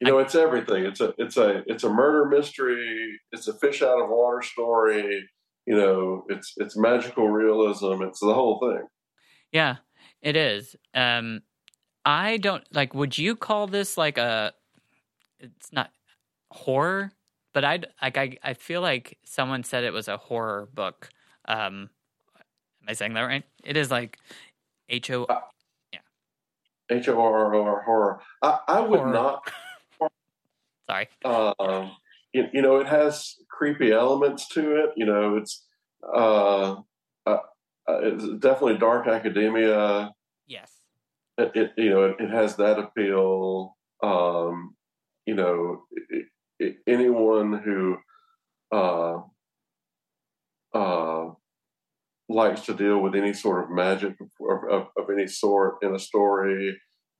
you 0.00 0.08
know 0.08 0.18
I, 0.18 0.22
it's 0.22 0.34
everything. 0.34 0.84
It's 0.84 1.00
a 1.00 1.14
it's 1.18 1.36
a 1.36 1.62
it's 1.66 1.84
a 1.84 1.88
murder 1.88 2.26
mystery. 2.26 3.18
It's 3.32 3.48
a 3.48 3.54
fish 3.54 3.82
out 3.82 4.02
of 4.02 4.10
water 4.10 4.42
story. 4.42 5.28
You 5.68 5.76
know, 5.76 6.24
it's 6.30 6.54
it's 6.56 6.78
magical 6.78 7.28
realism. 7.28 8.02
It's 8.02 8.20
the 8.20 8.32
whole 8.32 8.58
thing. 8.58 8.88
Yeah, 9.52 9.76
it 10.22 10.34
is. 10.34 10.74
Um, 10.94 11.42
I 12.06 12.38
don't 12.38 12.64
like. 12.72 12.94
Would 12.94 13.18
you 13.18 13.36
call 13.36 13.66
this 13.66 13.98
like 13.98 14.16
a? 14.16 14.54
It's 15.38 15.70
not 15.70 15.90
horror, 16.50 17.12
but 17.52 17.66
I 17.66 17.80
like. 18.00 18.16
I 18.16 18.38
I 18.42 18.54
feel 18.54 18.80
like 18.80 19.18
someone 19.26 19.62
said 19.62 19.84
it 19.84 19.92
was 19.92 20.08
a 20.08 20.16
horror 20.16 20.70
book. 20.72 21.10
Um, 21.46 21.90
Am 22.36 22.88
I 22.88 22.94
saying 22.94 23.12
that 23.12 23.20
right? 23.24 23.44
It 23.62 23.76
is 23.76 23.90
like 23.90 24.18
H 24.88 25.10
O. 25.10 25.24
Uh, 25.24 25.40
yeah. 25.92 25.98
H 26.88 27.08
O 27.08 27.20
R 27.20 27.54
O 27.54 27.62
R 27.62 27.82
horror. 27.82 28.20
I, 28.40 28.58
I 28.68 28.80
would 28.80 29.00
horror. 29.00 29.12
not. 29.12 29.52
Sorry. 30.88 31.08
Um, 31.26 31.90
you, 32.32 32.44
you, 32.52 32.62
know, 32.62 32.78
it 32.78 32.86
has 32.86 33.34
creepy 33.50 33.92
elements 33.92 34.48
to 34.48 34.76
it. 34.76 34.90
You 34.96 35.06
know, 35.06 35.36
it's 35.36 35.64
uh, 36.02 36.76
uh, 37.26 37.38
uh 37.88 37.98
it's 38.02 38.24
definitely 38.38 38.78
dark 38.78 39.06
academia. 39.06 40.12
Yes. 40.46 40.72
It, 41.36 41.52
it 41.54 41.72
you 41.76 41.90
know 41.90 42.04
it, 42.04 42.16
it, 42.18 42.30
has 42.30 42.56
that 42.56 42.78
appeal. 42.78 43.76
Um, 44.02 44.74
you 45.26 45.34
know, 45.34 45.84
it, 46.58 46.76
anyone 46.86 47.60
who 47.64 47.96
uh, 48.72 49.20
uh, 50.74 51.30
likes 52.28 52.62
to 52.62 52.74
deal 52.74 53.00
with 53.00 53.14
any 53.14 53.32
sort 53.32 53.64
of 53.64 53.70
magic 53.70 54.16
of, 54.20 54.58
of, 54.70 54.86
of 54.96 55.10
any 55.10 55.26
sort 55.26 55.76
in 55.82 55.94
a 55.94 55.98
story, 55.98 56.76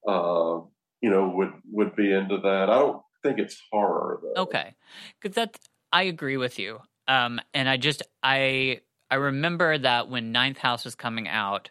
uh, 0.07 0.61
you 1.01 1.11
know, 1.11 1.33
would 1.35 1.53
would 1.71 1.97
be 1.97 2.13
into 2.13 2.39
that. 2.39 2.69
I 2.69 2.79
don't 2.79 3.03
think 3.23 3.39
it's 3.39 3.61
horror 3.71 4.21
though. 4.23 4.43
Okay, 4.43 4.75
because 5.21 5.35
that 5.37 5.59
I 5.93 6.05
agree 6.05 6.37
with 6.37 6.59
you. 6.59 6.81
Um, 7.07 7.41
and 7.55 7.69
I 7.69 7.77
just 7.77 8.03
I 8.23 8.81
I 9.11 9.17
remember 9.17 9.79
that 9.79 10.09
when 10.09 10.33
Ninth 10.33 10.59
House 10.59 10.85
was 10.85 10.95
coming 10.95 11.29
out. 11.29 11.71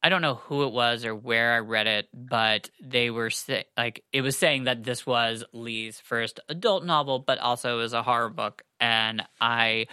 I 0.00 0.10
don't 0.10 0.22
know 0.22 0.36
who 0.36 0.62
it 0.62 0.72
was 0.72 1.04
or 1.04 1.12
where 1.12 1.54
I 1.54 1.58
read 1.58 1.88
it, 1.88 2.08
but 2.14 2.70
they 2.80 3.10
were 3.10 3.30
say, 3.30 3.64
like 3.76 4.04
it 4.12 4.20
was 4.20 4.38
saying 4.38 4.64
that 4.64 4.84
this 4.84 5.04
was 5.04 5.42
Leigh's 5.52 5.98
first 5.98 6.38
adult 6.48 6.84
novel, 6.84 7.18
but 7.18 7.38
also 7.38 7.80
is 7.80 7.92
a 7.92 8.04
horror 8.04 8.28
book, 8.28 8.62
and 8.78 9.24
I 9.40 9.88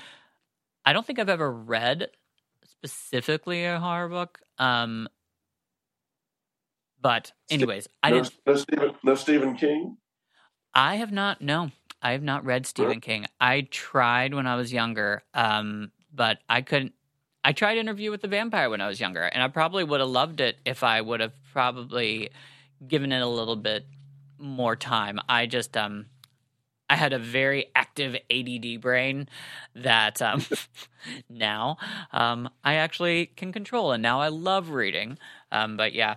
I 0.85 0.93
don't 0.93 1.05
think 1.05 1.17
I've 1.17 1.29
ever 1.29 1.51
read 1.51 2.09
specifically 2.65 3.65
a 3.65 3.79
horror 3.79 4.09
book. 4.09 4.39
Um, 4.59 5.07
but 7.01 7.31
anyways, 7.49 7.87
I 8.03 8.11
didn't. 8.11 8.31
No 8.45 8.55
Stephen, 8.55 8.91
no 9.03 9.15
Stephen 9.15 9.55
King. 9.55 9.97
I 10.75 10.95
have 10.95 11.11
not. 11.11 11.41
No, 11.41 11.71
I 12.01 12.11
have 12.11 12.21
not 12.21 12.45
read 12.45 12.67
Stephen 12.67 12.99
King. 12.99 13.25
I 13.39 13.61
tried 13.61 14.33
when 14.33 14.45
I 14.45 14.57
was 14.57 14.73
younger, 14.73 15.23
um, 15.33 15.91
but 16.13 16.39
I 16.49 16.61
couldn't. 16.61 16.93
I 17.43 17.53
tried 17.53 17.77
Interview 17.77 18.11
with 18.11 18.21
the 18.21 18.27
Vampire 18.27 18.69
when 18.69 18.81
I 18.81 18.87
was 18.87 18.99
younger, 18.99 19.21
and 19.21 19.41
I 19.41 19.47
probably 19.47 19.83
would 19.83 20.01
have 20.01 20.09
loved 20.09 20.41
it 20.41 20.57
if 20.65 20.83
I 20.83 20.99
would 20.99 21.21
have 21.21 21.33
probably 21.53 22.29
given 22.85 23.11
it 23.11 23.21
a 23.21 23.27
little 23.27 23.55
bit 23.55 23.85
more 24.37 24.75
time. 24.75 25.19
I 25.29 25.45
just 25.45 25.77
um 25.77 26.07
I 26.89 26.95
had 26.95 27.13
a 27.13 27.19
very 27.19 27.67
active 27.75 28.15
ADD 28.29 28.81
brain 28.81 29.27
that 29.75 30.21
um, 30.21 30.45
now 31.29 31.77
um, 32.11 32.49
I 32.63 32.75
actually 32.75 33.27
can 33.27 33.51
control, 33.51 33.91
and 33.91 34.03
now 34.03 34.21
I 34.21 34.27
love 34.27 34.69
reading. 34.69 35.17
Um, 35.51 35.77
but 35.77 35.93
yeah, 35.93 36.15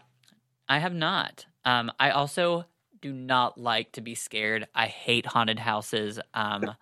I 0.68 0.78
have 0.78 0.94
not. 0.94 1.46
Um, 1.64 1.90
I 1.98 2.10
also 2.10 2.66
do 3.00 3.12
not 3.12 3.58
like 3.58 3.92
to 3.92 4.00
be 4.00 4.14
scared. 4.14 4.66
I 4.74 4.86
hate 4.86 5.26
haunted 5.26 5.58
houses. 5.58 6.18
Um, 6.34 6.74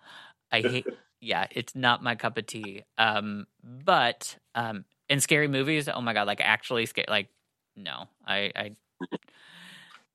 I 0.51 0.61
hate. 0.61 0.85
Yeah, 1.19 1.47
it's 1.49 1.73
not 1.73 2.03
my 2.03 2.13
cup 2.13 2.37
of 2.37 2.45
tea. 2.45 2.83
Um, 2.99 3.47
but 3.63 4.37
um, 4.53 4.85
in 5.09 5.19
scary 5.19 5.47
movies, 5.47 5.89
oh 5.89 5.99
my 5.99 6.13
god, 6.13 6.27
like 6.27 6.41
actually 6.41 6.85
scary. 6.85 7.07
Like 7.09 7.29
no, 7.75 8.07
I, 8.23 8.51
I 8.55 8.75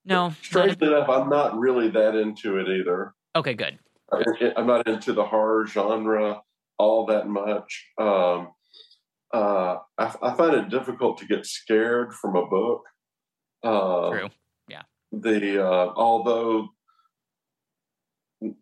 no. 0.05 0.33
Strangely 0.43 0.87
enough, 0.87 1.09
I'm 1.09 1.29
not 1.29 1.59
really 1.59 1.89
that 1.91 2.15
into 2.15 2.59
it 2.59 2.69
either. 2.69 3.15
Okay, 3.35 3.55
good. 3.55 3.81
I'm 4.57 4.69
not 4.69 4.87
into 4.87 5.13
the 5.13 5.25
horror 5.25 5.67
genre 5.67 6.43
all 6.79 7.07
that 7.07 7.29
much. 7.29 7.89
Um, 7.99 8.49
uh, 9.33 9.77
I, 9.97 10.15
I, 10.23 10.35
find 10.35 10.55
it 10.55 10.69
difficult 10.69 11.19
to 11.19 11.27
get 11.27 11.47
scared 11.47 12.13
from 12.13 12.37
a 12.37 12.47
book. 12.47 12.83
Uh, 13.63 14.11
True. 14.11 14.29
Yeah. 15.13 15.19
The 15.21 15.65
uh, 15.65 15.93
although 15.97 16.69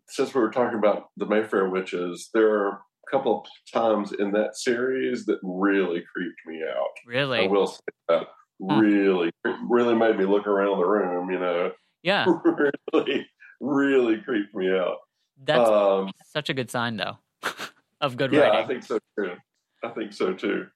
since 0.07 0.33
we 0.33 0.41
were 0.41 0.51
talking 0.51 0.77
about 0.77 1.07
the 1.17 1.25
Mayfair 1.25 1.69
witches, 1.69 2.29
there 2.33 2.49
are 2.51 2.69
a 2.69 3.11
couple 3.11 3.41
of 3.41 3.45
times 3.73 4.11
in 4.11 4.31
that 4.33 4.55
series 4.55 5.25
that 5.25 5.39
really 5.43 6.03
creeped 6.13 6.39
me 6.45 6.61
out. 6.63 6.89
Really, 7.05 7.39
I 7.39 7.47
will 7.47 7.67
say 7.67 7.79
that. 8.09 8.27
Huh. 8.69 8.79
Really, 8.79 9.31
really 9.67 9.95
made 9.95 10.17
me 10.17 10.25
look 10.25 10.45
around 10.45 10.77
the 10.77 10.85
room. 10.85 11.31
You 11.31 11.39
know. 11.39 11.71
Yeah. 12.03 12.25
really, 12.93 13.27
really 13.59 14.17
creeped 14.21 14.53
me 14.55 14.71
out. 14.71 14.97
That's 15.43 15.69
um, 15.69 16.11
such 16.25 16.49
a 16.49 16.53
good 16.53 16.69
sign, 16.69 16.97
though, 16.97 17.17
of 18.01 18.17
good 18.17 18.31
yeah, 18.31 18.41
writing. 18.41 18.63
I 18.63 18.67
think 18.67 18.83
so 18.83 18.99
too. 19.17 19.33
I 19.83 19.89
think 19.89 20.13
so 20.13 20.33
too. 20.33 20.67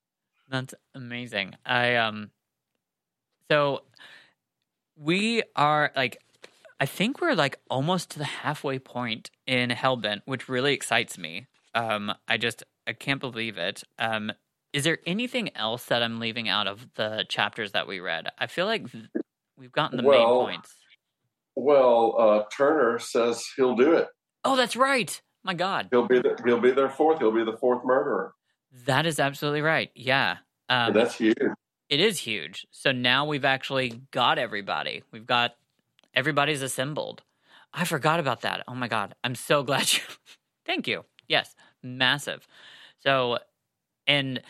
That's 0.49 0.73
amazing. 0.93 1.55
I 1.65 1.95
um, 1.95 2.32
so 3.51 3.84
we 4.98 5.43
are 5.56 5.91
like, 5.96 6.22
I 6.80 6.86
think 6.86 7.22
we're 7.22 7.36
like 7.36 7.60
almost 7.70 8.12
to 8.12 8.20
the 8.20 8.26
halfway 8.26 8.80
point 8.80 9.32
in 9.48 9.70
Hellbent, 9.70 10.22
which 10.26 10.50
really 10.50 10.74
excites 10.74 11.18
me. 11.18 11.48
Um, 11.74 12.14
I 12.28 12.38
just 12.38 12.64
I 12.88 12.93
can't 12.93 13.20
believe 13.20 13.58
it. 13.58 13.84
Um, 14.00 14.32
is 14.74 14.84
there 14.84 15.00
anything 15.06 15.56
else 15.56 15.86
that 15.86 16.04
I'm 16.04 16.20
leaving 16.20 16.50
out 16.50 16.68
of 16.68 16.86
the 16.96 17.26
chapters 17.30 17.72
that 17.72 17.88
we 17.88 18.00
read? 18.00 18.28
I 18.38 18.48
feel 18.48 18.66
like 18.66 18.86
we've 19.58 19.72
gotten 19.72 19.98
the 19.98 20.04
well, 20.04 20.18
main 20.18 20.46
points. 20.46 20.76
Well, 21.56 22.16
uh, 22.20 22.43
Turner 22.56 23.00
says 23.00 23.46
he'll 23.56 23.76
do 23.76 23.93
it. 23.93 24.08
Oh, 24.43 24.56
that's 24.56 24.76
right. 24.76 25.22
My 25.43 25.54
God. 25.54 25.88
He'll 25.91 26.08
be 26.08 26.20
the, 26.20 26.38
he'll 26.46 26.60
be 26.60 26.72
their 26.72 26.89
fourth. 26.89 27.20
He'll 27.20 27.32
be 27.32 27.46
the 27.46 27.58
fourth 27.58 27.86
murderer. 27.86 28.34
That 28.86 29.06
is 29.06 29.20
absolutely 29.20 29.62
right. 29.62 29.91
Yeah. 29.96 30.38
Um, 30.68 30.93
that's 30.93 31.16
huge. 31.16 31.38
It 31.89 31.99
is 31.99 32.19
huge. 32.19 32.65
So 32.71 32.91
now 32.91 33.25
we've 33.25 33.45
actually 33.45 34.01
got 34.11 34.38
everybody. 34.38 35.03
We've 35.11 35.25
got 35.25 35.55
everybody's 36.13 36.61
assembled. 36.61 37.23
I 37.73 37.86
forgot 37.86 38.19
about 38.19 38.41
that. 38.41 38.63
Oh 38.67 38.75
my 38.75 38.88
God. 38.88 39.15
I'm 39.23 39.36
so 39.36 39.63
glad 39.69 39.93
you. 39.93 40.01
Thank 40.65 40.88
you. 40.88 41.05
Yes. 41.27 41.55
Massive. 41.83 42.47
So, 42.99 43.39
and 44.07 44.41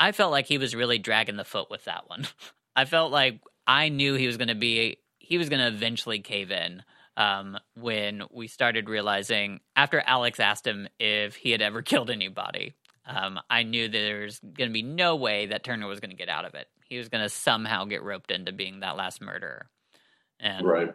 I 0.00 0.12
felt 0.12 0.32
like 0.32 0.46
he 0.46 0.58
was 0.58 0.74
really 0.74 0.98
dragging 0.98 1.36
the 1.36 1.44
foot 1.44 1.70
with 1.70 1.84
that 1.84 2.08
one. 2.08 2.26
I 2.76 2.86
felt 2.86 3.12
like 3.12 3.40
I 3.66 3.88
knew 3.88 4.14
he 4.14 4.26
was 4.26 4.36
going 4.36 4.48
to 4.48 4.54
be, 4.54 4.98
he 5.18 5.38
was 5.38 5.48
going 5.48 5.60
to 5.60 5.68
eventually 5.68 6.18
cave 6.20 6.50
in 6.50 6.82
um, 7.16 7.58
when 7.76 8.22
we 8.32 8.48
started 8.48 8.88
realizing 8.88 9.60
after 9.76 10.02
Alex 10.04 10.40
asked 10.40 10.66
him 10.66 10.88
if 10.98 11.36
he 11.36 11.50
had 11.50 11.62
ever 11.62 11.82
killed 11.82 12.10
anybody. 12.10 12.74
Um, 13.04 13.40
I 13.50 13.62
knew 13.64 13.88
there's 13.88 14.38
going 14.38 14.70
to 14.70 14.72
be 14.72 14.82
no 14.82 15.16
way 15.16 15.46
that 15.46 15.64
Turner 15.64 15.86
was 15.86 16.00
going 16.00 16.10
to 16.10 16.16
get 16.16 16.28
out 16.28 16.44
of 16.44 16.54
it. 16.54 16.68
He 16.88 16.98
was 16.98 17.08
going 17.08 17.22
to 17.22 17.28
somehow 17.28 17.84
get 17.84 18.02
roped 18.02 18.30
into 18.30 18.52
being 18.52 18.80
that 18.80 18.96
last 18.96 19.20
murderer. 19.20 19.66
And 20.38 20.66
right. 20.66 20.94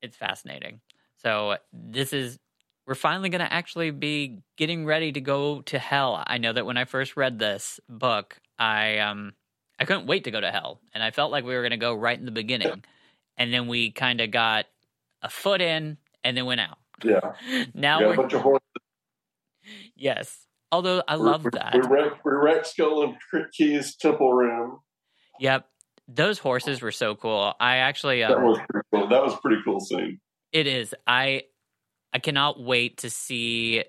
It's 0.00 0.16
fascinating. 0.16 0.80
So 1.22 1.56
this 1.72 2.12
is 2.12 2.38
we're 2.86 2.94
finally 2.94 3.28
going 3.28 3.44
to 3.44 3.52
actually 3.52 3.90
be 3.90 4.38
getting 4.56 4.86
ready 4.86 5.12
to 5.12 5.20
go 5.20 5.60
to 5.62 5.78
hell. 5.78 6.22
I 6.26 6.38
know 6.38 6.52
that 6.52 6.64
when 6.64 6.78
I 6.78 6.84
first 6.86 7.16
read 7.16 7.38
this 7.38 7.80
book, 7.88 8.38
I 8.58 8.98
um 8.98 9.32
I 9.78 9.84
couldn't 9.84 10.06
wait 10.06 10.24
to 10.24 10.30
go 10.30 10.40
to 10.40 10.50
hell, 10.50 10.80
and 10.92 11.02
I 11.02 11.10
felt 11.10 11.30
like 11.30 11.44
we 11.44 11.54
were 11.54 11.62
going 11.62 11.70
to 11.70 11.76
go 11.76 11.94
right 11.94 12.18
in 12.18 12.24
the 12.24 12.32
beginning, 12.32 12.84
and 13.36 13.52
then 13.52 13.68
we 13.68 13.90
kind 13.90 14.20
of 14.20 14.30
got 14.30 14.66
a 15.22 15.28
foot 15.28 15.60
in 15.60 15.98
and 16.24 16.36
then 16.36 16.46
went 16.46 16.60
out. 16.60 16.78
Yeah. 17.02 17.32
Now 17.74 17.98
We 17.98 18.04
got 18.04 18.06
a 18.06 18.08
we're 18.08 18.16
bunch 18.16 18.32
of 18.32 18.40
horses. 18.40 18.66
yes. 19.96 20.47
Although 20.70 21.02
I 21.08 21.14
love 21.14 21.44
we, 21.44 21.50
that. 21.54 21.74
We 21.74 21.80
wrecked, 21.80 22.24
we 22.24 22.32
wrecked 22.32 22.66
Skull 22.66 23.02
and 23.04 23.46
Key's 23.52 23.96
temple 23.96 24.32
room. 24.32 24.80
Yep. 25.40 25.66
Those 26.08 26.38
horses 26.38 26.80
were 26.82 26.92
so 26.92 27.14
cool. 27.14 27.54
I 27.60 27.76
actually 27.76 28.20
That 28.20 28.32
um, 28.32 28.44
was 28.44 28.58
pretty 28.68 28.86
cool. 28.92 29.08
That 29.08 29.22
was 29.22 29.34
a 29.34 29.36
pretty 29.38 29.62
cool 29.64 29.80
scene. 29.80 30.20
It 30.52 30.66
is. 30.66 30.94
I 31.06 31.44
I 32.12 32.18
cannot 32.18 32.60
wait 32.60 32.98
to 32.98 33.10
see. 33.10 33.84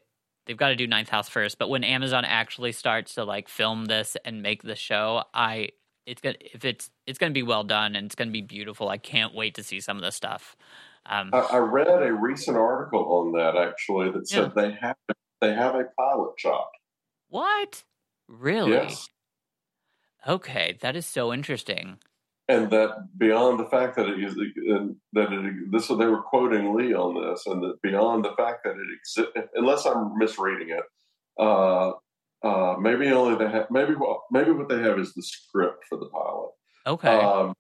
They've 0.46 0.58
got 0.58 0.70
to 0.70 0.76
do 0.76 0.88
Ninth 0.88 1.10
House 1.10 1.30
first, 1.30 1.58
but 1.60 1.70
when 1.70 1.84
Amazon 1.84 2.26
actually 2.26 2.72
starts 2.72 3.16
to 3.16 3.24
like 3.24 3.48
film 3.48 3.86
this 3.86 4.18
and 4.26 4.42
make 4.42 4.64
the 4.64 4.76
show, 4.76 5.24
I 5.34 5.70
it's 6.06 6.22
gonna 6.22 6.36
if 6.42 6.66
it's 6.66 6.90
it's 7.08 7.20
gonna 7.20 7.32
be 7.32 7.44
well 7.44 7.64
done 7.64 7.96
and 7.96 8.06
it's 8.06 8.16
gonna 8.16 8.32
be 8.32 8.42
beautiful. 8.42 8.90
I 8.90 8.98
can't 8.98 9.34
wait 9.34 9.56
to 9.56 9.64
see 9.64 9.80
some 9.80 9.96
of 9.96 10.04
the 10.04 10.12
stuff. 10.12 10.58
Um, 11.06 11.30
I, 11.34 11.40
I 11.40 11.58
read 11.58 11.88
a 11.88 12.12
recent 12.12 12.58
article 12.58 13.00
on 13.00 13.32
that 13.34 13.56
actually 13.56 14.12
that 14.12 14.28
said 14.28 14.54
they 14.56 14.72
have 14.82 14.98
they 15.42 15.54
have 15.54 15.76
a 15.76 15.86
pilot 15.98 16.34
shot. 16.38 16.70
what? 17.30 17.84
Really? 18.28 18.72
Yes. 18.74 19.08
Okay, 20.28 20.78
that 20.82 20.96
is 20.96 21.06
so 21.06 21.34
interesting. 21.34 21.98
and 22.48 22.70
that 22.72 23.08
beyond 23.18 23.60
the 23.60 23.66
fact 23.66 23.96
that 23.96 24.08
it 24.08 24.20
is 24.24 24.36
and 24.36 24.96
that 25.14 25.32
it 25.32 25.72
this 25.72 25.88
they 25.88 26.06
were 26.06 26.22
quoting 26.22 26.76
Leigh 26.76 26.94
on 26.94 27.14
this, 27.22 27.46
and 27.48 27.64
that 27.64 27.82
beyond 27.82 28.26
the 28.26 28.34
fact 28.38 28.64
that 28.64 28.72
it 28.72 28.88
exists, 28.98 29.50
unless 29.56 29.86
I'm 29.86 30.18
misreading 30.18 30.70
it, 30.70 30.84
uh, 31.40 31.92
uh, 32.44 32.76
maybe 32.80 33.08
only 33.08 33.38
they 33.44 33.50
have 33.52 33.68
maybe 33.72 33.94
what 33.94 34.22
maybe 34.32 34.52
what 34.52 34.68
they 34.70 34.80
have 34.82 35.00
is 35.00 35.14
the 35.14 35.24
script 35.24 35.86
for 35.88 35.98
the 35.98 36.08
pilot. 36.08 36.52
Okay. 36.88 37.08
Um, 37.18 37.54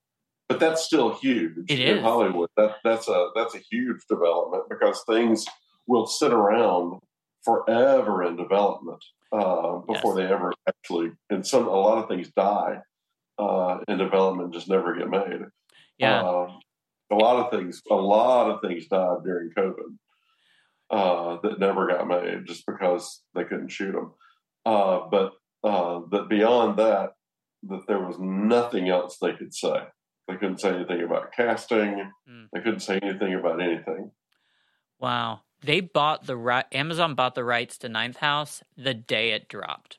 but 0.47 0.59
that's 0.59 0.83
still 0.83 1.13
huge 1.15 1.69
It 1.69 1.79
in 1.79 1.97
is. 1.97 2.03
Hollywood. 2.03 2.49
That 2.57 2.75
that's 2.83 3.07
a 3.07 3.29
that's 3.35 3.55
a 3.55 3.61
huge 3.71 4.01
development 4.09 4.63
because 4.69 5.03
things 5.07 5.45
will 5.87 6.07
sit 6.07 6.33
around 6.33 6.99
forever 7.43 8.23
in 8.23 8.35
development 8.35 9.03
uh, 9.31 9.77
before 9.87 10.17
Yes. 10.19 10.27
they 10.27 10.33
ever 10.33 10.53
actually. 10.67 11.11
And 11.29 11.45
some 11.45 11.67
a 11.67 11.71
lot 11.71 12.01
of 12.03 12.09
things 12.09 12.29
die 12.35 12.79
uh, 13.37 13.79
in 13.87 13.97
development, 13.97 14.53
just 14.53 14.69
never 14.69 14.95
get 14.95 15.09
made. 15.09 15.41
yeah. 15.97 16.21
Um, 16.21 16.59
a 17.11 17.15
lot 17.15 17.43
of 17.43 17.49
things, 17.51 17.81
a 17.89 17.95
lot 17.95 18.51
of 18.51 18.61
things 18.61 18.85
died 18.87 19.23
during 19.23 19.49
COVID 19.57 19.97
uh, 20.91 21.37
that 21.41 21.59
never 21.59 21.87
got 21.87 22.07
made 22.07 22.45
just 22.45 22.65
because 22.67 23.21
they 23.33 23.43
couldn't 23.45 23.69
shoot 23.69 23.93
them. 23.93 24.13
Uh, 24.65 25.07
but 25.09 25.33
uh, 25.63 26.01
that 26.11 26.29
beyond 26.29 26.77
that, 26.77 27.13
that 27.63 27.87
there 27.87 27.99
was 27.99 28.17
nothing 28.19 28.89
else 28.89 29.17
they 29.19 29.33
could 29.33 29.53
say. 29.53 29.83
They 30.27 30.35
couldn't 30.35 30.59
say 30.61 30.69
anything 30.75 31.01
about 31.01 31.31
casting. 31.33 32.11
Mm. 32.29 32.47
They 32.53 32.59
couldn't 32.61 32.81
say 32.81 32.99
anything 33.01 33.33
about 33.33 33.59
anything. 33.61 34.11
Wow. 34.99 35.41
They 35.61 35.81
bought 35.81 36.25
the 36.25 36.37
right 36.37 36.65
Amazon 36.71 37.15
bought 37.15 37.35
the 37.35 37.43
rights 37.43 37.77
to 37.79 37.89
Ninth 37.89 38.17
House 38.17 38.63
the 38.77 38.93
day 38.93 39.31
it 39.31 39.47
dropped. 39.47 39.97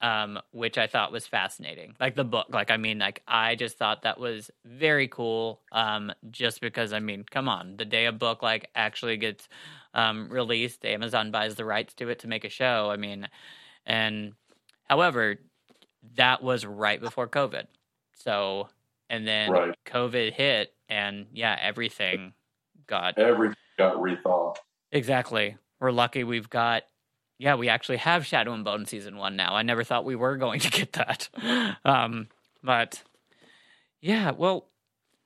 Um, 0.00 0.40
which 0.50 0.78
I 0.78 0.88
thought 0.88 1.12
was 1.12 1.28
fascinating. 1.28 1.94
Like 2.00 2.16
the 2.16 2.24
book. 2.24 2.48
Like 2.50 2.72
I 2.72 2.76
mean, 2.76 2.98
like 2.98 3.22
I 3.28 3.54
just 3.54 3.78
thought 3.78 4.02
that 4.02 4.18
was 4.18 4.50
very 4.64 5.06
cool. 5.06 5.60
Um, 5.70 6.12
just 6.28 6.60
because 6.60 6.92
I 6.92 6.98
mean, 6.98 7.24
come 7.30 7.48
on, 7.48 7.76
the 7.76 7.84
day 7.84 8.06
a 8.06 8.12
book 8.12 8.42
like 8.42 8.68
actually 8.74 9.16
gets 9.16 9.48
um 9.94 10.28
released, 10.28 10.84
Amazon 10.84 11.30
buys 11.30 11.54
the 11.54 11.64
rights 11.64 11.94
to 11.94 12.08
it 12.08 12.18
to 12.20 12.26
make 12.26 12.44
a 12.44 12.48
show. 12.48 12.90
I 12.90 12.96
mean, 12.96 13.28
and 13.86 14.32
however, 14.88 15.36
that 16.16 16.42
was 16.42 16.66
right 16.66 17.00
before 17.00 17.28
COVID. 17.28 17.66
So 18.16 18.68
and 19.08 19.26
then 19.26 19.50
Right. 19.50 19.74
COVID 19.86 20.32
hit 20.32 20.74
and 20.88 21.26
yeah, 21.32 21.56
everything 21.60 22.32
got 22.88 23.18
Everything 23.18 23.56
got 23.78 23.96
rethought. 23.96 24.56
Exactly. 24.92 25.56
We're 25.80 25.90
lucky 25.90 26.22
we've 26.22 26.50
got 26.50 26.84
yeah, 27.38 27.56
we 27.56 27.68
actually 27.68 27.96
have 27.96 28.24
Shadow 28.24 28.52
and 28.52 28.64
Bone 28.64 28.86
season 28.86 29.16
1 29.16 29.34
now. 29.34 29.56
I 29.56 29.62
never 29.62 29.82
thought 29.82 30.04
we 30.04 30.14
were 30.14 30.36
going 30.36 30.60
to 30.60 30.70
get 30.70 30.92
that. 30.92 31.28
Um 31.84 32.28
but 32.62 33.02
yeah, 34.00 34.30
well 34.32 34.68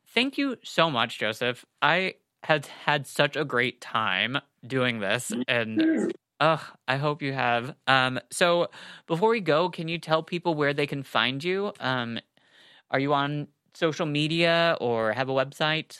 thank 0.08 0.38
you 0.38 0.56
so 0.62 0.90
much 0.90 1.18
Joseph. 1.18 1.64
I 1.82 2.14
had 2.44 2.66
had 2.66 3.06
such 3.06 3.36
a 3.36 3.44
great 3.44 3.80
time 3.80 4.38
doing 4.66 5.00
this 5.00 5.32
and 5.48 6.12
ugh, 6.40 6.62
I 6.88 6.96
hope 6.96 7.22
you 7.22 7.32
have. 7.32 7.74
Um 7.86 8.20
so 8.30 8.68
before 9.06 9.30
we 9.30 9.40
go, 9.40 9.68
can 9.68 9.88
you 9.88 9.98
tell 9.98 10.22
people 10.22 10.54
where 10.54 10.72
they 10.74 10.86
can 10.86 11.02
find 11.02 11.42
you? 11.44 11.72
Um 11.80 12.20
are 12.90 13.00
you 13.00 13.12
on 13.14 13.48
social 13.74 14.06
media 14.06 14.76
or 14.80 15.12
have 15.12 15.28
a 15.28 15.32
website? 15.32 15.98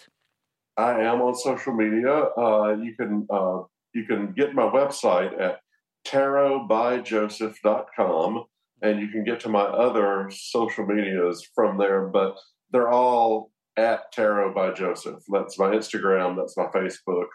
I 0.77 1.01
am 1.01 1.23
on 1.23 1.35
social 1.35 1.73
media. 1.73 2.13
Uh, 2.13 2.77
you 2.83 2.95
can 2.97 3.27
uh, 3.31 3.63
you 3.95 4.05
can 4.05 4.33
get 4.33 4.55
my 4.55 4.65
website 4.65 5.41
at 5.41 5.61
tarotbyjoseph.com 6.07 8.45
and 8.83 9.01
you 9.01 9.09
can 9.09 9.25
get 9.25 9.41
to 9.41 9.49
my 9.49 9.63
other 9.63 10.31
social 10.31 10.85
medias 10.87 11.49
from 11.55 11.79
there, 11.79 12.09
but 12.09 12.37
they're 12.71 12.91
all 12.91 13.51
at 13.77 14.13
Tarot 14.13 14.55
by 14.55 14.73
Joseph. 14.73 15.23
That's 15.29 15.59
my 15.59 15.71
Instagram, 15.71 16.37
that's 16.37 16.57
my 16.57 16.67
Facebook. 16.67 17.27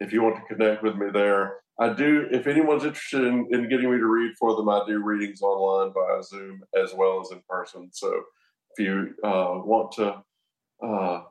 If 0.00 0.12
you 0.12 0.22
want 0.22 0.36
to 0.36 0.54
connect 0.54 0.82
with 0.82 0.96
me 0.96 1.06
there, 1.12 1.56
I 1.80 1.92
do. 1.92 2.26
If 2.32 2.46
anyone's 2.46 2.84
interested 2.84 3.24
in, 3.24 3.48
in 3.52 3.68
getting 3.68 3.90
me 3.90 3.98
to 3.98 4.06
read 4.06 4.32
for 4.38 4.56
them, 4.56 4.68
I 4.68 4.84
do 4.86 5.02
readings 5.02 5.42
online 5.42 5.92
via 5.92 6.22
Zoom 6.22 6.62
as 6.76 6.92
well 6.94 7.20
as 7.20 7.30
in 7.30 7.42
person. 7.48 7.90
So 7.92 8.22
if 8.76 8.84
you 8.84 9.14
uh, 9.24 9.60
want 9.64 9.92
to 9.92 10.22
uh, 10.84 11.22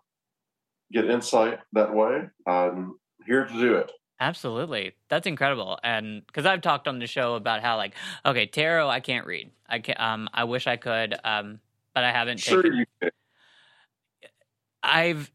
get 0.92 1.06
insight 1.06 1.60
that 1.74 1.94
way, 1.94 2.30
I'm 2.46 2.96
here 3.26 3.46
to 3.46 3.54
do 3.54 3.76
it. 3.76 3.92
Absolutely. 4.20 4.94
That's 5.10 5.28
incredible. 5.28 5.80
And 5.84 6.24
cuz 6.34 6.46
I've 6.46 6.62
talked 6.62 6.88
on 6.88 7.00
the 7.00 7.08
show 7.08 7.36
about 7.36 7.62
how 7.62 7.78
like 7.78 7.94
okay, 8.26 8.48
tarot 8.48 8.90
I 8.90 9.00
can't 9.00 9.28
read. 9.28 9.52
I 9.68 9.80
can 9.80 9.96
um 10.00 10.30
I 10.34 10.46
wish 10.46 10.66
I 10.68 10.78
could 10.78 11.16
um 11.24 11.60
but 11.94 12.04
I 12.04 12.12
haven't 12.12 12.40
Sure, 12.40 12.62
taken 12.62 12.78
you 12.80 12.86
can. 13.02 13.12
I've 14.84 15.32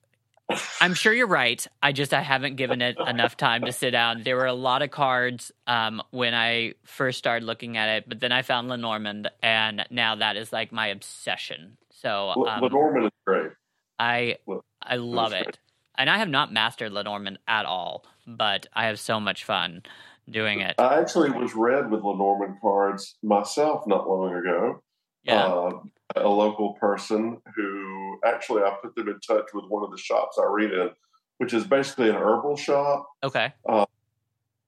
I'm 0.80 0.94
sure 0.94 1.12
you're 1.12 1.28
right. 1.28 1.64
I 1.82 1.92
just 1.92 2.12
I 2.12 2.20
haven't 2.20 2.56
given 2.56 2.82
it 2.82 2.98
enough 3.06 3.36
time 3.36 3.64
to 3.66 3.72
sit 3.72 3.92
down. 3.92 4.22
There 4.24 4.36
were 4.36 4.46
a 4.46 4.52
lot 4.52 4.82
of 4.82 4.90
cards 4.90 5.52
um 5.68 6.02
when 6.10 6.34
I 6.34 6.74
first 6.84 7.18
started 7.18 7.46
looking 7.46 7.76
at 7.76 7.88
it, 7.88 8.08
but 8.08 8.18
then 8.18 8.32
I 8.32 8.42
found 8.42 8.68
Lenormand 8.68 9.30
and 9.42 9.86
now 9.90 10.16
that 10.16 10.36
is 10.36 10.52
like 10.52 10.72
my 10.72 10.88
obsession. 10.88 11.76
So 11.90 12.30
um, 12.46 12.62
Lenormand 12.62 13.06
is 13.06 13.12
great. 13.24 13.52
I 13.98 14.38
I 14.86 14.96
love 14.96 15.32
it. 15.32 15.58
And 15.96 16.08
I 16.08 16.18
have 16.18 16.28
not 16.28 16.52
mastered 16.52 16.92
Lenormand 16.92 17.38
at 17.46 17.66
all, 17.66 18.04
but 18.26 18.66
I 18.72 18.86
have 18.86 18.98
so 18.98 19.20
much 19.20 19.44
fun 19.44 19.82
doing 20.28 20.60
it. 20.60 20.74
I 20.78 21.00
actually 21.00 21.30
was 21.30 21.54
read 21.54 21.90
with 21.90 22.02
Lenormand 22.02 22.56
cards 22.60 23.16
myself 23.22 23.86
not 23.86 24.08
long 24.08 24.34
ago. 24.34 24.82
Yeah. 25.24 25.44
Uh, 25.44 25.80
a 26.16 26.28
local 26.28 26.74
person 26.74 27.40
who 27.54 28.18
actually 28.24 28.62
I 28.62 28.76
put 28.82 28.94
them 28.94 29.08
in 29.08 29.20
touch 29.20 29.46
with 29.54 29.64
one 29.68 29.84
of 29.84 29.90
the 29.90 29.98
shops 29.98 30.38
I 30.40 30.46
read 30.50 30.72
in, 30.72 30.90
which 31.38 31.54
is 31.54 31.64
basically 31.64 32.08
an 32.08 32.16
herbal 32.16 32.56
shop, 32.56 33.06
okay. 33.22 33.52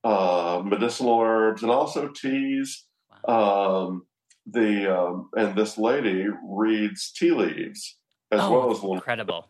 uh, 0.05 0.63
medicinal 0.65 1.21
herbs, 1.21 1.63
and 1.63 1.71
also 1.71 2.09
teas. 2.09 2.85
Um, 3.27 4.07
the 4.47 4.95
um, 4.95 5.31
and 5.35 5.57
this 5.57 5.79
lady 5.79 6.27
reads 6.47 7.11
tea 7.11 7.31
leaves 7.31 7.97
as 8.31 8.41
oh, 8.41 8.53
well 8.53 8.71
as 8.71 8.79
Lenormand. 8.79 8.99
incredible. 8.99 9.49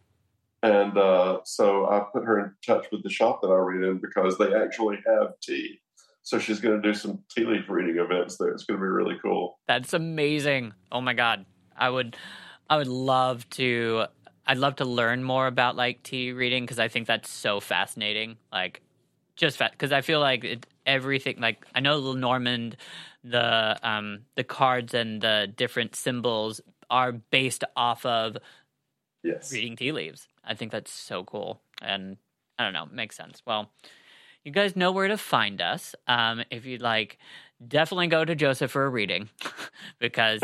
And 0.64 0.96
uh, 0.96 1.40
so 1.44 1.90
I 1.90 2.06
put 2.10 2.24
her 2.24 2.40
in 2.40 2.52
touch 2.66 2.86
with 2.90 3.02
the 3.02 3.10
shop 3.10 3.42
that 3.42 3.48
I 3.48 3.56
read 3.56 3.86
in 3.86 3.98
because 3.98 4.38
they 4.38 4.54
actually 4.54 4.96
have 5.06 5.38
tea. 5.42 5.78
So 6.22 6.38
she's 6.38 6.58
going 6.58 6.80
to 6.80 6.88
do 6.88 6.94
some 6.94 7.22
tea 7.30 7.44
leaf 7.44 7.68
reading 7.68 7.98
events 7.98 8.38
there. 8.38 8.48
It's 8.48 8.64
going 8.64 8.80
to 8.80 8.82
be 8.82 8.88
really 8.88 9.16
cool. 9.20 9.58
That's 9.68 9.92
amazing. 9.92 10.72
Oh 10.90 11.02
my 11.02 11.12
god. 11.12 11.44
I 11.76 11.90
would 11.90 12.16
I 12.70 12.78
would 12.78 12.86
love 12.86 13.46
to 13.50 14.06
I'd 14.46 14.56
love 14.56 14.76
to 14.76 14.86
learn 14.86 15.22
more 15.22 15.46
about 15.46 15.76
like 15.76 16.02
tea 16.02 16.32
reading 16.32 16.66
cuz 16.66 16.78
I 16.78 16.88
think 16.88 17.06
that's 17.06 17.28
so 17.28 17.60
fascinating. 17.60 18.38
Like 18.50 18.80
just 19.36 19.60
cuz 19.76 19.92
I 19.92 20.00
feel 20.00 20.20
like 20.20 20.44
it, 20.44 20.66
everything 20.86 21.40
like 21.40 21.66
I 21.74 21.80
know 21.80 21.98
Lenormand 21.98 22.78
the 23.22 23.78
um 23.82 24.20
the 24.34 24.44
cards 24.44 24.94
and 24.94 25.20
the 25.20 25.52
different 25.54 25.94
symbols 25.94 26.62
are 26.88 27.12
based 27.12 27.64
off 27.76 28.06
of 28.06 28.38
Yes. 29.22 29.52
reading 29.52 29.76
tea 29.76 29.92
leaves. 29.92 30.28
I 30.46 30.54
think 30.54 30.72
that's 30.72 30.90
so 30.90 31.24
cool. 31.24 31.60
And 31.82 32.16
I 32.58 32.64
don't 32.64 32.72
know, 32.72 32.86
makes 32.90 33.16
sense. 33.16 33.42
Well, 33.46 33.70
you 34.44 34.52
guys 34.52 34.76
know 34.76 34.92
where 34.92 35.08
to 35.08 35.16
find 35.16 35.60
us. 35.60 35.94
Um, 36.06 36.42
if 36.50 36.66
you'd 36.66 36.82
like, 36.82 37.18
definitely 37.66 38.08
go 38.08 38.24
to 38.24 38.34
Joseph 38.34 38.70
for 38.70 38.84
a 38.84 38.88
reading 38.88 39.28
because, 39.98 40.40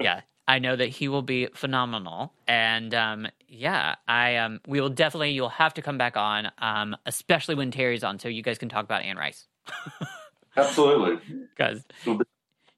yeah, 0.00 0.22
I 0.48 0.58
know 0.58 0.76
that 0.76 0.88
he 0.88 1.08
will 1.08 1.22
be 1.22 1.48
phenomenal. 1.54 2.32
And 2.46 2.94
um, 2.94 3.28
yeah, 3.48 3.96
I 4.06 4.36
um, 4.36 4.60
we 4.66 4.80
will 4.80 4.90
definitely. 4.90 5.30
You'll 5.30 5.48
have 5.48 5.74
to 5.74 5.82
come 5.82 5.98
back 5.98 6.16
on, 6.16 6.50
um, 6.58 6.96
especially 7.06 7.54
when 7.54 7.70
Terry's 7.70 8.04
on, 8.04 8.18
so 8.18 8.28
you 8.28 8.42
guys 8.42 8.58
can 8.58 8.68
talk 8.68 8.84
about 8.84 9.02
Anne 9.02 9.16
Rice 9.16 9.46
Absolutely. 10.56 11.18
because 11.56 11.84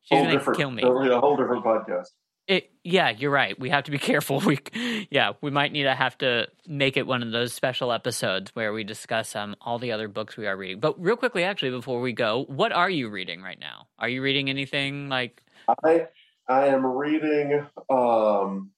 she's 0.03 0.23
gonna 0.23 0.55
kill 0.55 0.71
me. 0.71 0.83
It'll 0.83 1.03
be 1.03 1.11
a 1.11 1.21
whole 1.21 1.37
different 1.37 1.65
podcast. 1.65 2.09
It, 2.49 2.71
yeah, 2.83 3.11
you're 3.11 3.31
right. 3.31 3.59
We 3.61 3.69
have 3.69 3.85
to 3.85 3.91
be 3.91 3.99
careful. 4.11 4.41
We, 4.41 4.59
yeah, 5.11 5.33
we 5.43 5.51
might 5.51 5.71
need 5.71 5.83
to 5.83 5.95
have 5.95 6.17
to 6.19 6.49
make 6.67 6.97
it 6.97 7.07
one 7.07 7.23
of 7.23 7.31
those 7.31 7.53
special 7.53 7.93
episodes 7.93 8.51
where 8.55 8.73
we 8.73 8.85
discuss 8.85 9.37
um 9.37 9.55
all 9.61 9.79
the 9.79 9.93
other 9.93 10.09
books 10.09 10.37
we 10.37 10.47
are 10.47 10.57
reading. 10.57 10.81
But 10.81 11.01
real 11.01 11.17
quickly, 11.17 11.45
actually, 11.45 11.71
before 11.71 12.01
we 12.01 12.13
go, 12.13 12.45
what 12.49 12.73
are 12.73 12.91
you 12.91 13.11
reading 13.11 13.43
right 13.43 13.61
now? 13.61 13.87
Are 13.99 14.09
you 14.09 14.23
reading 14.23 14.49
anything 14.49 15.09
like? 15.09 15.43
I 15.85 16.09
I 16.49 16.69
am 16.69 16.85
reading 16.87 17.67
um, 17.91 18.71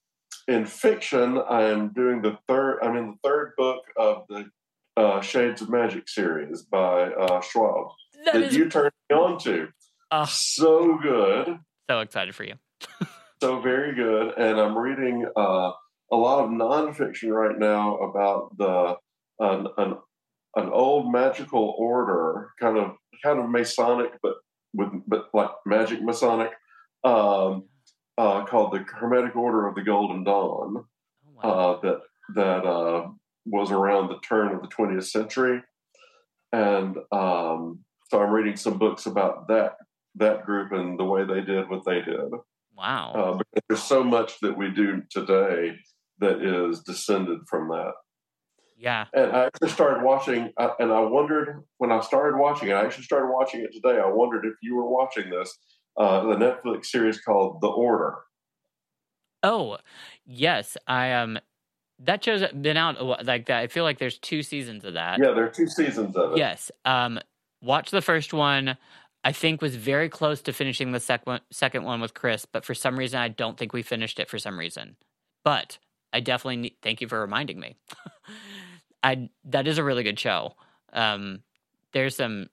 in 0.48 0.66
fiction. 0.66 1.38
I 1.38 1.62
am 1.68 1.92
doing 1.92 2.20
the 2.20 2.36
third. 2.48 2.80
I'm 2.82 2.96
in 2.96 3.06
the 3.12 3.16
third 3.22 3.52
book 3.56 3.84
of 3.96 4.24
the 4.28 4.50
uh, 4.96 5.20
Shades 5.20 5.62
of 5.62 5.70
Magic 5.70 6.08
series 6.08 6.62
by 6.62 7.04
uh, 7.12 7.40
Schwab 7.40 7.92
That 8.24 8.34
that 8.34 8.42
is 8.42 8.56
you 8.56 8.68
turned 8.68 8.92
me 9.08 9.16
on 9.16 9.38
to. 9.40 9.68
Ah. 10.10 10.24
So 10.24 10.98
good. 11.00 11.60
so 11.88 12.00
excited 12.00 12.34
for 12.34 12.42
you. 12.42 12.54
so 13.42 13.60
very 13.60 13.94
good. 13.94 14.34
And 14.36 14.60
I'm 14.60 14.76
reading 14.76 15.26
uh, 15.36 15.72
a 16.12 16.16
lot 16.16 16.44
of 16.44 16.50
nonfiction 16.50 17.30
right 17.30 17.58
now 17.58 17.96
about 17.98 18.56
the 18.58 18.96
an, 19.38 19.66
an 19.78 19.96
an 20.56 20.68
old 20.70 21.12
magical 21.12 21.74
order, 21.78 22.50
kind 22.60 22.76
of 22.76 22.96
kind 23.24 23.38
of 23.38 23.48
Masonic, 23.48 24.12
but 24.22 24.34
with 24.74 24.88
but 25.06 25.28
like 25.32 25.50
magic 25.64 26.02
Masonic, 26.02 26.50
um, 27.04 27.64
uh, 28.18 28.44
called 28.44 28.72
the 28.72 28.84
Hermetic 28.88 29.36
Order 29.36 29.66
of 29.66 29.74
the 29.74 29.82
Golden 29.82 30.24
Dawn. 30.24 30.76
Oh, 30.76 31.30
wow. 31.42 31.50
Uh, 31.50 31.80
that 31.80 32.00
that 32.34 32.68
uh, 32.68 33.08
was 33.46 33.70
around 33.70 34.08
the 34.08 34.18
turn 34.20 34.54
of 34.54 34.60
the 34.60 34.68
20th 34.68 35.04
century, 35.04 35.62
and 36.52 36.96
um, 37.12 37.80
so 38.08 38.20
I'm 38.20 38.30
reading 38.30 38.56
some 38.56 38.78
books 38.78 39.06
about 39.06 39.48
that 39.48 39.76
that 40.16 40.44
group 40.44 40.72
and 40.72 40.98
the 40.98 41.04
way 41.04 41.24
they 41.24 41.40
did 41.40 41.70
what 41.70 41.84
they 41.86 42.02
did. 42.02 42.30
Wow. 42.76 43.12
Uh, 43.12 43.32
because 43.36 43.62
there's 43.68 43.82
so 43.82 44.04
much 44.04 44.40
that 44.40 44.56
we 44.56 44.70
do 44.70 45.02
today 45.10 45.76
that 46.18 46.42
is 46.42 46.80
descended 46.80 47.40
from 47.48 47.68
that. 47.68 47.92
yeah. 48.76 49.06
And 49.12 49.32
I 49.32 49.46
actually 49.46 49.70
started 49.70 50.04
watching, 50.04 50.52
uh, 50.56 50.70
and 50.78 50.92
I 50.92 51.00
wondered 51.00 51.64
when 51.78 51.92
I 51.92 52.00
started 52.00 52.38
watching 52.38 52.68
it, 52.68 52.72
I 52.72 52.84
actually 52.84 53.04
started 53.04 53.30
watching 53.32 53.60
it 53.60 53.72
today. 53.72 54.00
I 54.00 54.08
wondered 54.08 54.44
if 54.44 54.54
you 54.62 54.76
were 54.76 54.88
watching 54.88 55.30
this, 55.30 55.56
uh, 55.96 56.22
the 56.24 56.36
Netflix 56.36 56.86
series 56.86 57.20
called 57.20 57.60
The 57.60 57.68
Order. 57.68 58.16
Oh, 59.42 59.78
yes. 60.26 60.76
I 60.86 61.12
um, 61.12 61.38
that 62.00 62.24
show's 62.24 62.42
been 62.52 62.76
out 62.76 63.26
like 63.26 63.46
that. 63.46 63.58
I 63.58 63.66
feel 63.66 63.84
like 63.84 63.98
there's 63.98 64.18
two 64.18 64.42
seasons 64.42 64.84
of 64.84 64.94
that. 64.94 65.18
Yeah, 65.18 65.32
there 65.32 65.44
are 65.44 65.50
two 65.50 65.66
seasons 65.66 66.16
of 66.16 66.32
it. 66.32 66.38
Yes. 66.38 66.70
Um, 66.84 67.20
watch 67.62 67.90
the 67.90 68.02
first 68.02 68.32
one. 68.32 68.76
I 69.22 69.32
think 69.32 69.60
was 69.60 69.76
very 69.76 70.08
close 70.08 70.40
to 70.42 70.52
finishing 70.52 70.92
the 70.92 71.00
second 71.00 71.40
second 71.50 71.84
one 71.84 72.00
with 72.00 72.14
Chris, 72.14 72.46
but 72.46 72.64
for 72.64 72.74
some 72.74 72.98
reason 72.98 73.20
I 73.20 73.28
don't 73.28 73.58
think 73.58 73.72
we 73.72 73.82
finished 73.82 74.18
it 74.18 74.28
for 74.28 74.38
some 74.38 74.58
reason. 74.58 74.96
But 75.44 75.78
I 76.12 76.20
definitely 76.20 76.56
need, 76.56 76.76
thank 76.82 77.00
you 77.00 77.08
for 77.08 77.20
reminding 77.20 77.60
me. 77.60 77.76
I 79.02 79.30
that 79.44 79.66
is 79.66 79.78
a 79.78 79.84
really 79.84 80.02
good 80.02 80.18
show. 80.18 80.54
Um, 80.92 81.42
there's 81.92 82.16
some 82.16 82.48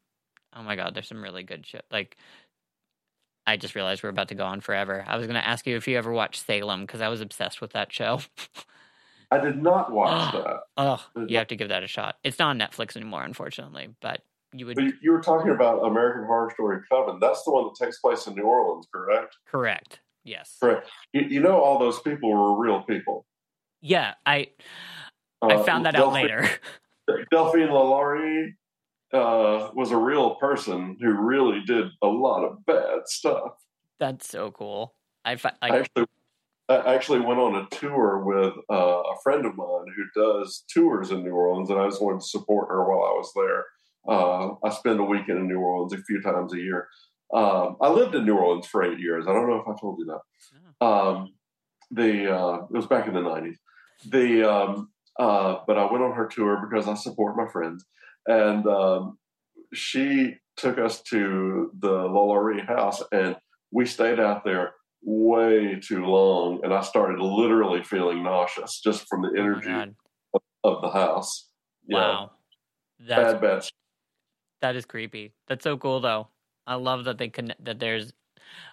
oh 0.55 0.63
my 0.63 0.75
god, 0.75 0.93
there's 0.93 1.07
some 1.07 1.23
really 1.23 1.43
good 1.43 1.65
shit. 1.65 1.85
Like 1.91 2.17
I 3.45 3.55
just 3.55 3.75
realized 3.75 4.03
we're 4.03 4.09
about 4.09 4.27
to 4.29 4.35
go 4.35 4.45
on 4.45 4.59
forever. 4.59 5.05
I 5.07 5.15
was 5.15 5.25
going 5.25 5.39
to 5.41 5.47
ask 5.47 5.65
you 5.65 5.77
if 5.77 5.87
you 5.87 5.97
ever 5.97 6.11
watched 6.11 6.45
Salem 6.45 6.81
because 6.81 6.99
I 6.99 7.07
was 7.07 7.21
obsessed 7.21 7.61
with 7.61 7.71
that 7.71 7.93
show. 7.93 8.19
I 9.31 9.39
did 9.39 9.63
not 9.63 9.89
watch 9.89 10.33
that. 10.33 10.59
oh, 10.75 11.05
you 11.27 11.37
have 11.37 11.47
to 11.47 11.55
give 11.55 11.69
that 11.69 11.81
a 11.81 11.87
shot. 11.87 12.17
It's 12.25 12.39
not 12.39 12.49
on 12.49 12.59
Netflix 12.59 12.97
anymore, 12.97 13.23
unfortunately, 13.23 13.87
but 14.01 14.21
you 14.53 14.65
would 14.65 14.77
you, 14.77 14.93
you 15.01 15.11
were 15.11 15.21
talking 15.21 15.51
about 15.51 15.85
American 15.85 16.25
Horror 16.25 16.51
Story 16.53 16.79
Coven. 16.89 17.19
That's 17.19 17.43
the 17.43 17.51
one 17.51 17.65
that 17.65 17.83
takes 17.83 17.99
place 17.99 18.27
in 18.27 18.35
New 18.35 18.43
Orleans, 18.43 18.87
correct? 18.93 19.35
correct. 19.47 19.99
Yes. 20.23 20.57
Correct. 20.61 20.89
You, 21.13 21.21
you 21.21 21.39
know, 21.39 21.61
all 21.61 21.79
those 21.79 22.01
people 22.01 22.29
were 22.29 22.57
real 22.61 22.81
people. 22.83 23.25
Yeah, 23.81 24.15
I 24.25 24.49
I 25.41 25.53
Uh, 25.55 25.63
found 25.63 25.85
that 25.85 25.95
out 25.95 26.11
later. 26.13 26.49
Delphine 27.31 27.69
Lalaurie 27.69 28.49
uh, 29.13 29.69
was 29.73 29.91
a 29.91 29.97
real 29.97 30.35
person 30.35 30.97
who 30.99 31.11
really 31.13 31.61
did 31.65 31.87
a 32.01 32.07
lot 32.07 32.43
of 32.43 32.65
bad 32.65 33.01
stuff. 33.07 33.53
That's 33.99 34.27
so 34.27 34.51
cool. 34.51 34.95
I 35.23 35.37
fi- 35.37 35.53
I 35.61 35.69
like 35.69 35.81
actually, 35.83 36.05
I 36.67 36.95
actually 36.95 37.19
went 37.21 37.39
on 37.39 37.55
a 37.55 37.67
tour 37.75 38.23
with 38.25 38.53
uh, 38.69 39.01
a 39.03 39.15
friend 39.23 39.45
of 39.45 39.55
mine 39.55 39.85
who 39.95 40.21
does 40.21 40.65
tours 40.73 41.11
in 41.11 41.23
New 41.23 41.31
Orleans, 41.33 41.69
and 41.69 41.79
I 41.79 41.87
just 41.87 42.01
wanted 42.01 42.19
to 42.21 42.27
support 42.27 42.67
her 42.69 42.83
while 42.83 43.05
I 43.07 43.13
was 43.13 43.31
there. 43.35 43.65
Uh, 44.07 44.55
I 44.63 44.69
spend 44.69 44.99
a 44.99 45.03
weekend 45.03 45.39
in 45.39 45.47
New 45.47 45.59
Orleans 45.59 45.93
a 45.93 46.03
few 46.03 46.21
times 46.21 46.53
a 46.53 46.57
year. 46.57 46.87
Um, 47.33 47.75
I 47.81 47.89
lived 47.89 48.15
in 48.15 48.25
New 48.25 48.37
Orleans 48.37 48.67
for 48.67 48.83
eight 48.83 48.99
years. 48.99 49.25
I 49.27 49.33
don't 49.33 49.49
know 49.49 49.57
if 49.57 49.67
I 49.67 49.79
told 49.79 49.99
you 49.99 50.05
that. 50.05 50.85
Um, 50.85 51.33
the 51.91 52.33
uh, 52.33 52.55
it 52.63 52.71
was 52.71 52.87
back 52.87 53.07
in 53.07 53.13
the 53.13 53.21
nineties. 53.21 53.59
The 54.05 54.49
um, 54.49 54.89
uh, 55.19 55.57
but 55.65 55.77
I 55.77 55.91
went 55.91 56.03
on 56.03 56.13
her 56.13 56.27
tour 56.27 56.65
because 56.69 56.87
I 56.87 56.93
support 56.93 57.35
my 57.35 57.47
friends, 57.51 57.85
and 58.27 58.65
um, 58.67 59.17
she 59.73 60.35
took 60.55 60.77
us 60.77 61.01
to 61.03 61.71
the 61.79 61.89
Lalaurie 61.89 62.65
house, 62.65 63.01
and 63.11 63.35
we 63.71 63.85
stayed 63.85 64.19
out 64.19 64.43
there 64.43 64.73
way 65.03 65.79
too 65.79 66.05
long, 66.05 66.61
and 66.63 66.73
I 66.73 66.81
started 66.81 67.19
literally 67.19 67.83
feeling 67.83 68.23
nauseous 68.23 68.79
just 68.81 69.07
from 69.07 69.21
the 69.21 69.29
oh 69.29 69.41
energy 69.41 69.67
God. 69.67 69.95
of 70.63 70.81
the 70.81 70.89
house. 70.89 71.49
Yeah, 71.87 71.97
Wow. 71.97 72.31
That's 72.99 73.33
bad, 73.33 73.41
bad. 73.41 73.69
That 74.61 74.75
is 74.75 74.85
creepy. 74.85 75.33
That's 75.47 75.63
so 75.63 75.77
cool 75.77 75.99
though. 75.99 76.27
I 76.65 76.75
love 76.75 77.05
that 77.05 77.17
they 77.17 77.29
connect 77.29 77.63
that 77.65 77.79
there's 77.79 78.13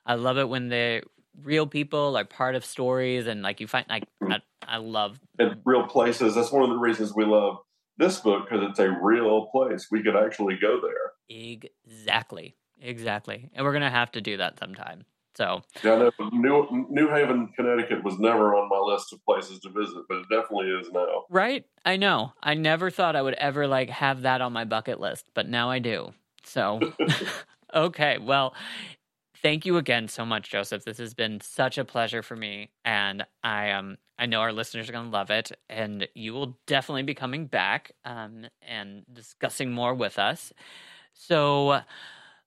I 0.06 0.14
love 0.14 0.38
it 0.38 0.48
when 0.48 0.68
the 0.68 1.02
real 1.42 1.66
people 1.66 2.16
are 2.16 2.24
part 2.24 2.54
of 2.54 2.64
stories 2.64 3.26
and 3.26 3.42
like 3.42 3.60
you 3.60 3.66
find 3.66 3.86
like 3.88 4.04
mm-hmm. 4.22 4.32
I, 4.32 4.40
I 4.66 4.76
love 4.78 5.20
in 5.38 5.60
real 5.64 5.86
places. 5.86 6.34
That's 6.34 6.52
one 6.52 6.62
of 6.62 6.70
the 6.70 6.78
reasons 6.78 7.14
we 7.14 7.24
love 7.24 7.58
this 7.96 8.20
book 8.20 8.48
because 8.48 8.64
it's 8.68 8.78
a 8.78 8.90
real 8.90 9.46
place. 9.46 9.88
We 9.90 10.02
could 10.02 10.16
actually 10.16 10.56
go 10.60 10.80
there. 10.80 11.12
exactly. 11.28 12.56
Exactly. 12.80 13.50
And 13.54 13.64
we're 13.64 13.72
going 13.72 13.82
to 13.82 13.90
have 13.90 14.12
to 14.12 14.20
do 14.20 14.36
that 14.38 14.58
sometime. 14.58 15.04
So, 15.36 15.62
Yeah, 15.82 16.10
New 16.32 16.86
New 16.90 17.08
Haven, 17.08 17.52
Connecticut 17.56 18.04
was 18.04 18.18
never 18.18 18.54
on 18.54 18.68
my 18.68 18.78
list 18.78 19.12
of 19.12 19.24
places 19.24 19.60
to 19.60 19.70
visit, 19.70 20.04
but 20.08 20.18
it 20.18 20.26
definitely 20.30 20.68
is 20.70 20.90
now. 20.92 21.24
right? 21.28 21.64
I 21.84 21.96
know. 21.96 22.32
I 22.42 22.54
never 22.54 22.90
thought 22.90 23.16
I 23.16 23.22
would 23.22 23.34
ever 23.34 23.66
like 23.66 23.90
have 23.90 24.22
that 24.22 24.40
on 24.40 24.52
my 24.52 24.64
bucket 24.64 25.00
list, 25.00 25.30
but 25.34 25.48
now 25.48 25.70
I 25.70 25.78
do. 25.80 26.12
So, 26.44 26.84
okay. 27.74 28.18
Well, 28.18 28.54
thank 29.42 29.66
you 29.66 29.76
again 29.76 30.08
so 30.08 30.24
much, 30.24 30.50
Joseph. 30.50 30.84
This 30.84 30.98
has 30.98 31.14
been 31.14 31.40
such 31.40 31.78
a 31.78 31.84
pleasure 31.84 32.22
for 32.22 32.36
me, 32.36 32.70
and 32.84 33.24
I 33.42 33.70
um 33.72 33.96
I 34.18 34.26
know 34.26 34.40
our 34.40 34.52
listeners 34.52 34.88
are 34.88 34.92
going 34.92 35.06
to 35.06 35.10
love 35.16 35.30
it, 35.30 35.52
and 35.68 36.08
you 36.14 36.32
will 36.32 36.58
definitely 36.66 37.02
be 37.02 37.14
coming 37.14 37.46
back 37.46 37.92
um 38.04 38.46
and 38.62 39.04
discussing 39.12 39.72
more 39.72 39.94
with 39.94 40.18
us. 40.18 40.52
So, 41.14 41.80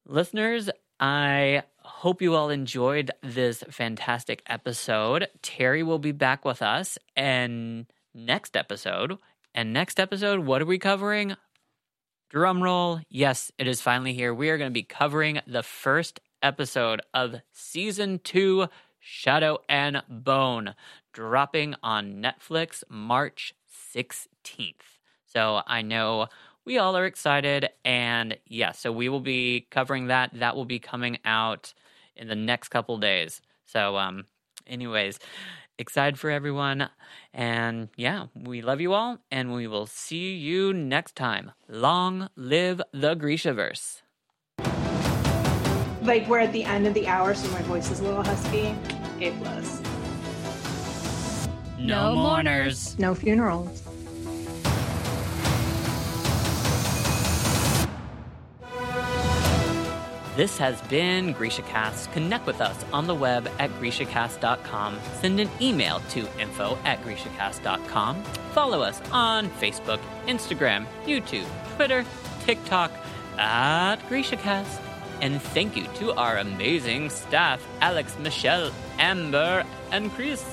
listeners, 0.06 0.70
I 1.00 1.64
hope 1.80 2.22
you 2.22 2.36
all 2.36 2.50
enjoyed 2.50 3.12
this 3.22 3.64
fantastic 3.70 4.42
episode. 4.48 5.28
Terry 5.42 5.84
will 5.84 6.00
be 6.00 6.12
back 6.12 6.44
with 6.44 6.62
us, 6.62 6.98
and 7.16 7.86
next 8.14 8.58
episode. 8.58 9.18
And 9.54 9.74
next 9.74 10.00
episode, 10.00 10.42
what 10.42 10.62
are 10.62 10.66
we 10.66 10.80
covering? 10.80 11.36
Drum 12.30 12.62
roll. 12.62 13.00
Yes, 13.10 13.52
it 13.58 13.68
is 13.68 13.82
finally 13.82 14.14
here. 14.14 14.34
We 14.34 14.50
are 14.50 14.58
going 14.58 14.70
to 14.70 14.74
be 14.74 14.84
covering 14.84 15.40
the 15.48 15.64
first 15.64 16.20
episode 16.42 17.02
of 17.14 17.36
season 17.54 18.20
two, 18.24 18.68
Shadow 19.00 19.60
and 19.70 20.04
Bone, 20.10 20.76
dropping 21.14 21.76
on 21.82 22.22
Netflix 22.22 22.84
March 22.90 23.54
16th. 23.96 24.76
So 25.26 25.62
I 25.66 25.82
know 25.82 26.28
we 26.68 26.78
all 26.78 26.98
are 26.98 27.06
excited. 27.06 27.70
And 27.86 28.38
yeah, 28.46 28.74
so 28.74 28.92
we 28.92 29.08
will 29.08 29.22
be 29.22 29.66
covering 29.72 30.08
that. 30.08 30.32
That 30.34 30.56
will 30.56 30.66
be 30.66 30.80
coming 30.80 31.18
out 31.24 31.74
in 32.16 32.28
the 32.28 32.36
next 32.36 32.68
couple 32.68 32.98
days. 32.98 33.42
So, 33.66 33.96
um, 33.96 34.26
anyways, 34.68 35.18
excited 35.80 36.20
for 36.20 36.30
everyone. 36.30 36.90
And 37.34 37.88
yeah, 37.96 38.26
we 38.36 38.62
love 38.62 38.82
you 38.82 38.92
all, 38.94 39.20
and 39.32 39.54
we 39.54 39.66
will 39.66 39.88
see 39.88 40.36
you 40.36 40.74
next 40.74 41.16
time. 41.16 41.54
Long 41.70 42.30
live 42.36 42.82
the 42.92 43.16
Grishaverse. 43.16 44.02
Like 46.02 46.28
we're 46.28 46.40
at 46.40 46.52
the 46.52 46.66
end 46.66 46.86
of 46.86 46.94
the 46.94 47.08
hour, 47.08 47.34
so 47.34 47.50
my 47.52 47.62
voice 47.62 47.90
is 47.92 48.02
a 48.02 48.04
little 48.04 48.24
husky. 48.24 48.76
A 49.22 49.32
plus. 49.40 49.82
No, 51.80 52.14
No 52.14 52.16
mourners. 52.16 53.00
No 53.00 53.16
funerals. 53.16 53.87
This 60.38 60.60
has 60.60 60.80
been 60.82 61.34
GrishaCast. 61.34 62.14
Connect 62.14 62.46
with 62.46 62.62
us 62.62 62.86
on 62.94 63.08
the 63.08 63.16
web 63.16 63.50
at 63.58 63.72
GrishaCast.com. 63.82 65.00
Send 65.20 65.40
an 65.40 65.50
email 65.60 66.00
to 66.12 66.20
info 66.40 66.78
at 66.86 67.02
GrishaCast.com. 67.02 68.24
Follow 68.54 68.82
us 68.84 69.02
on 69.12 69.50
Facebook, 69.50 70.00
Instagram, 70.28 70.86
YouTube, 71.08 71.48
Twitter, 71.76 72.06
TikTok 72.46 72.92
at 73.40 73.96
GrishaCast. 74.10 74.80
And 75.22 75.42
thank 75.42 75.76
you 75.76 75.88
to 75.96 76.14
our 76.14 76.38
amazing 76.38 77.10
staff 77.10 77.68
Alex, 77.82 78.16
Michelle, 78.20 78.72
Amber, 79.00 79.66
and 79.92 80.12
Chris. 80.12 80.46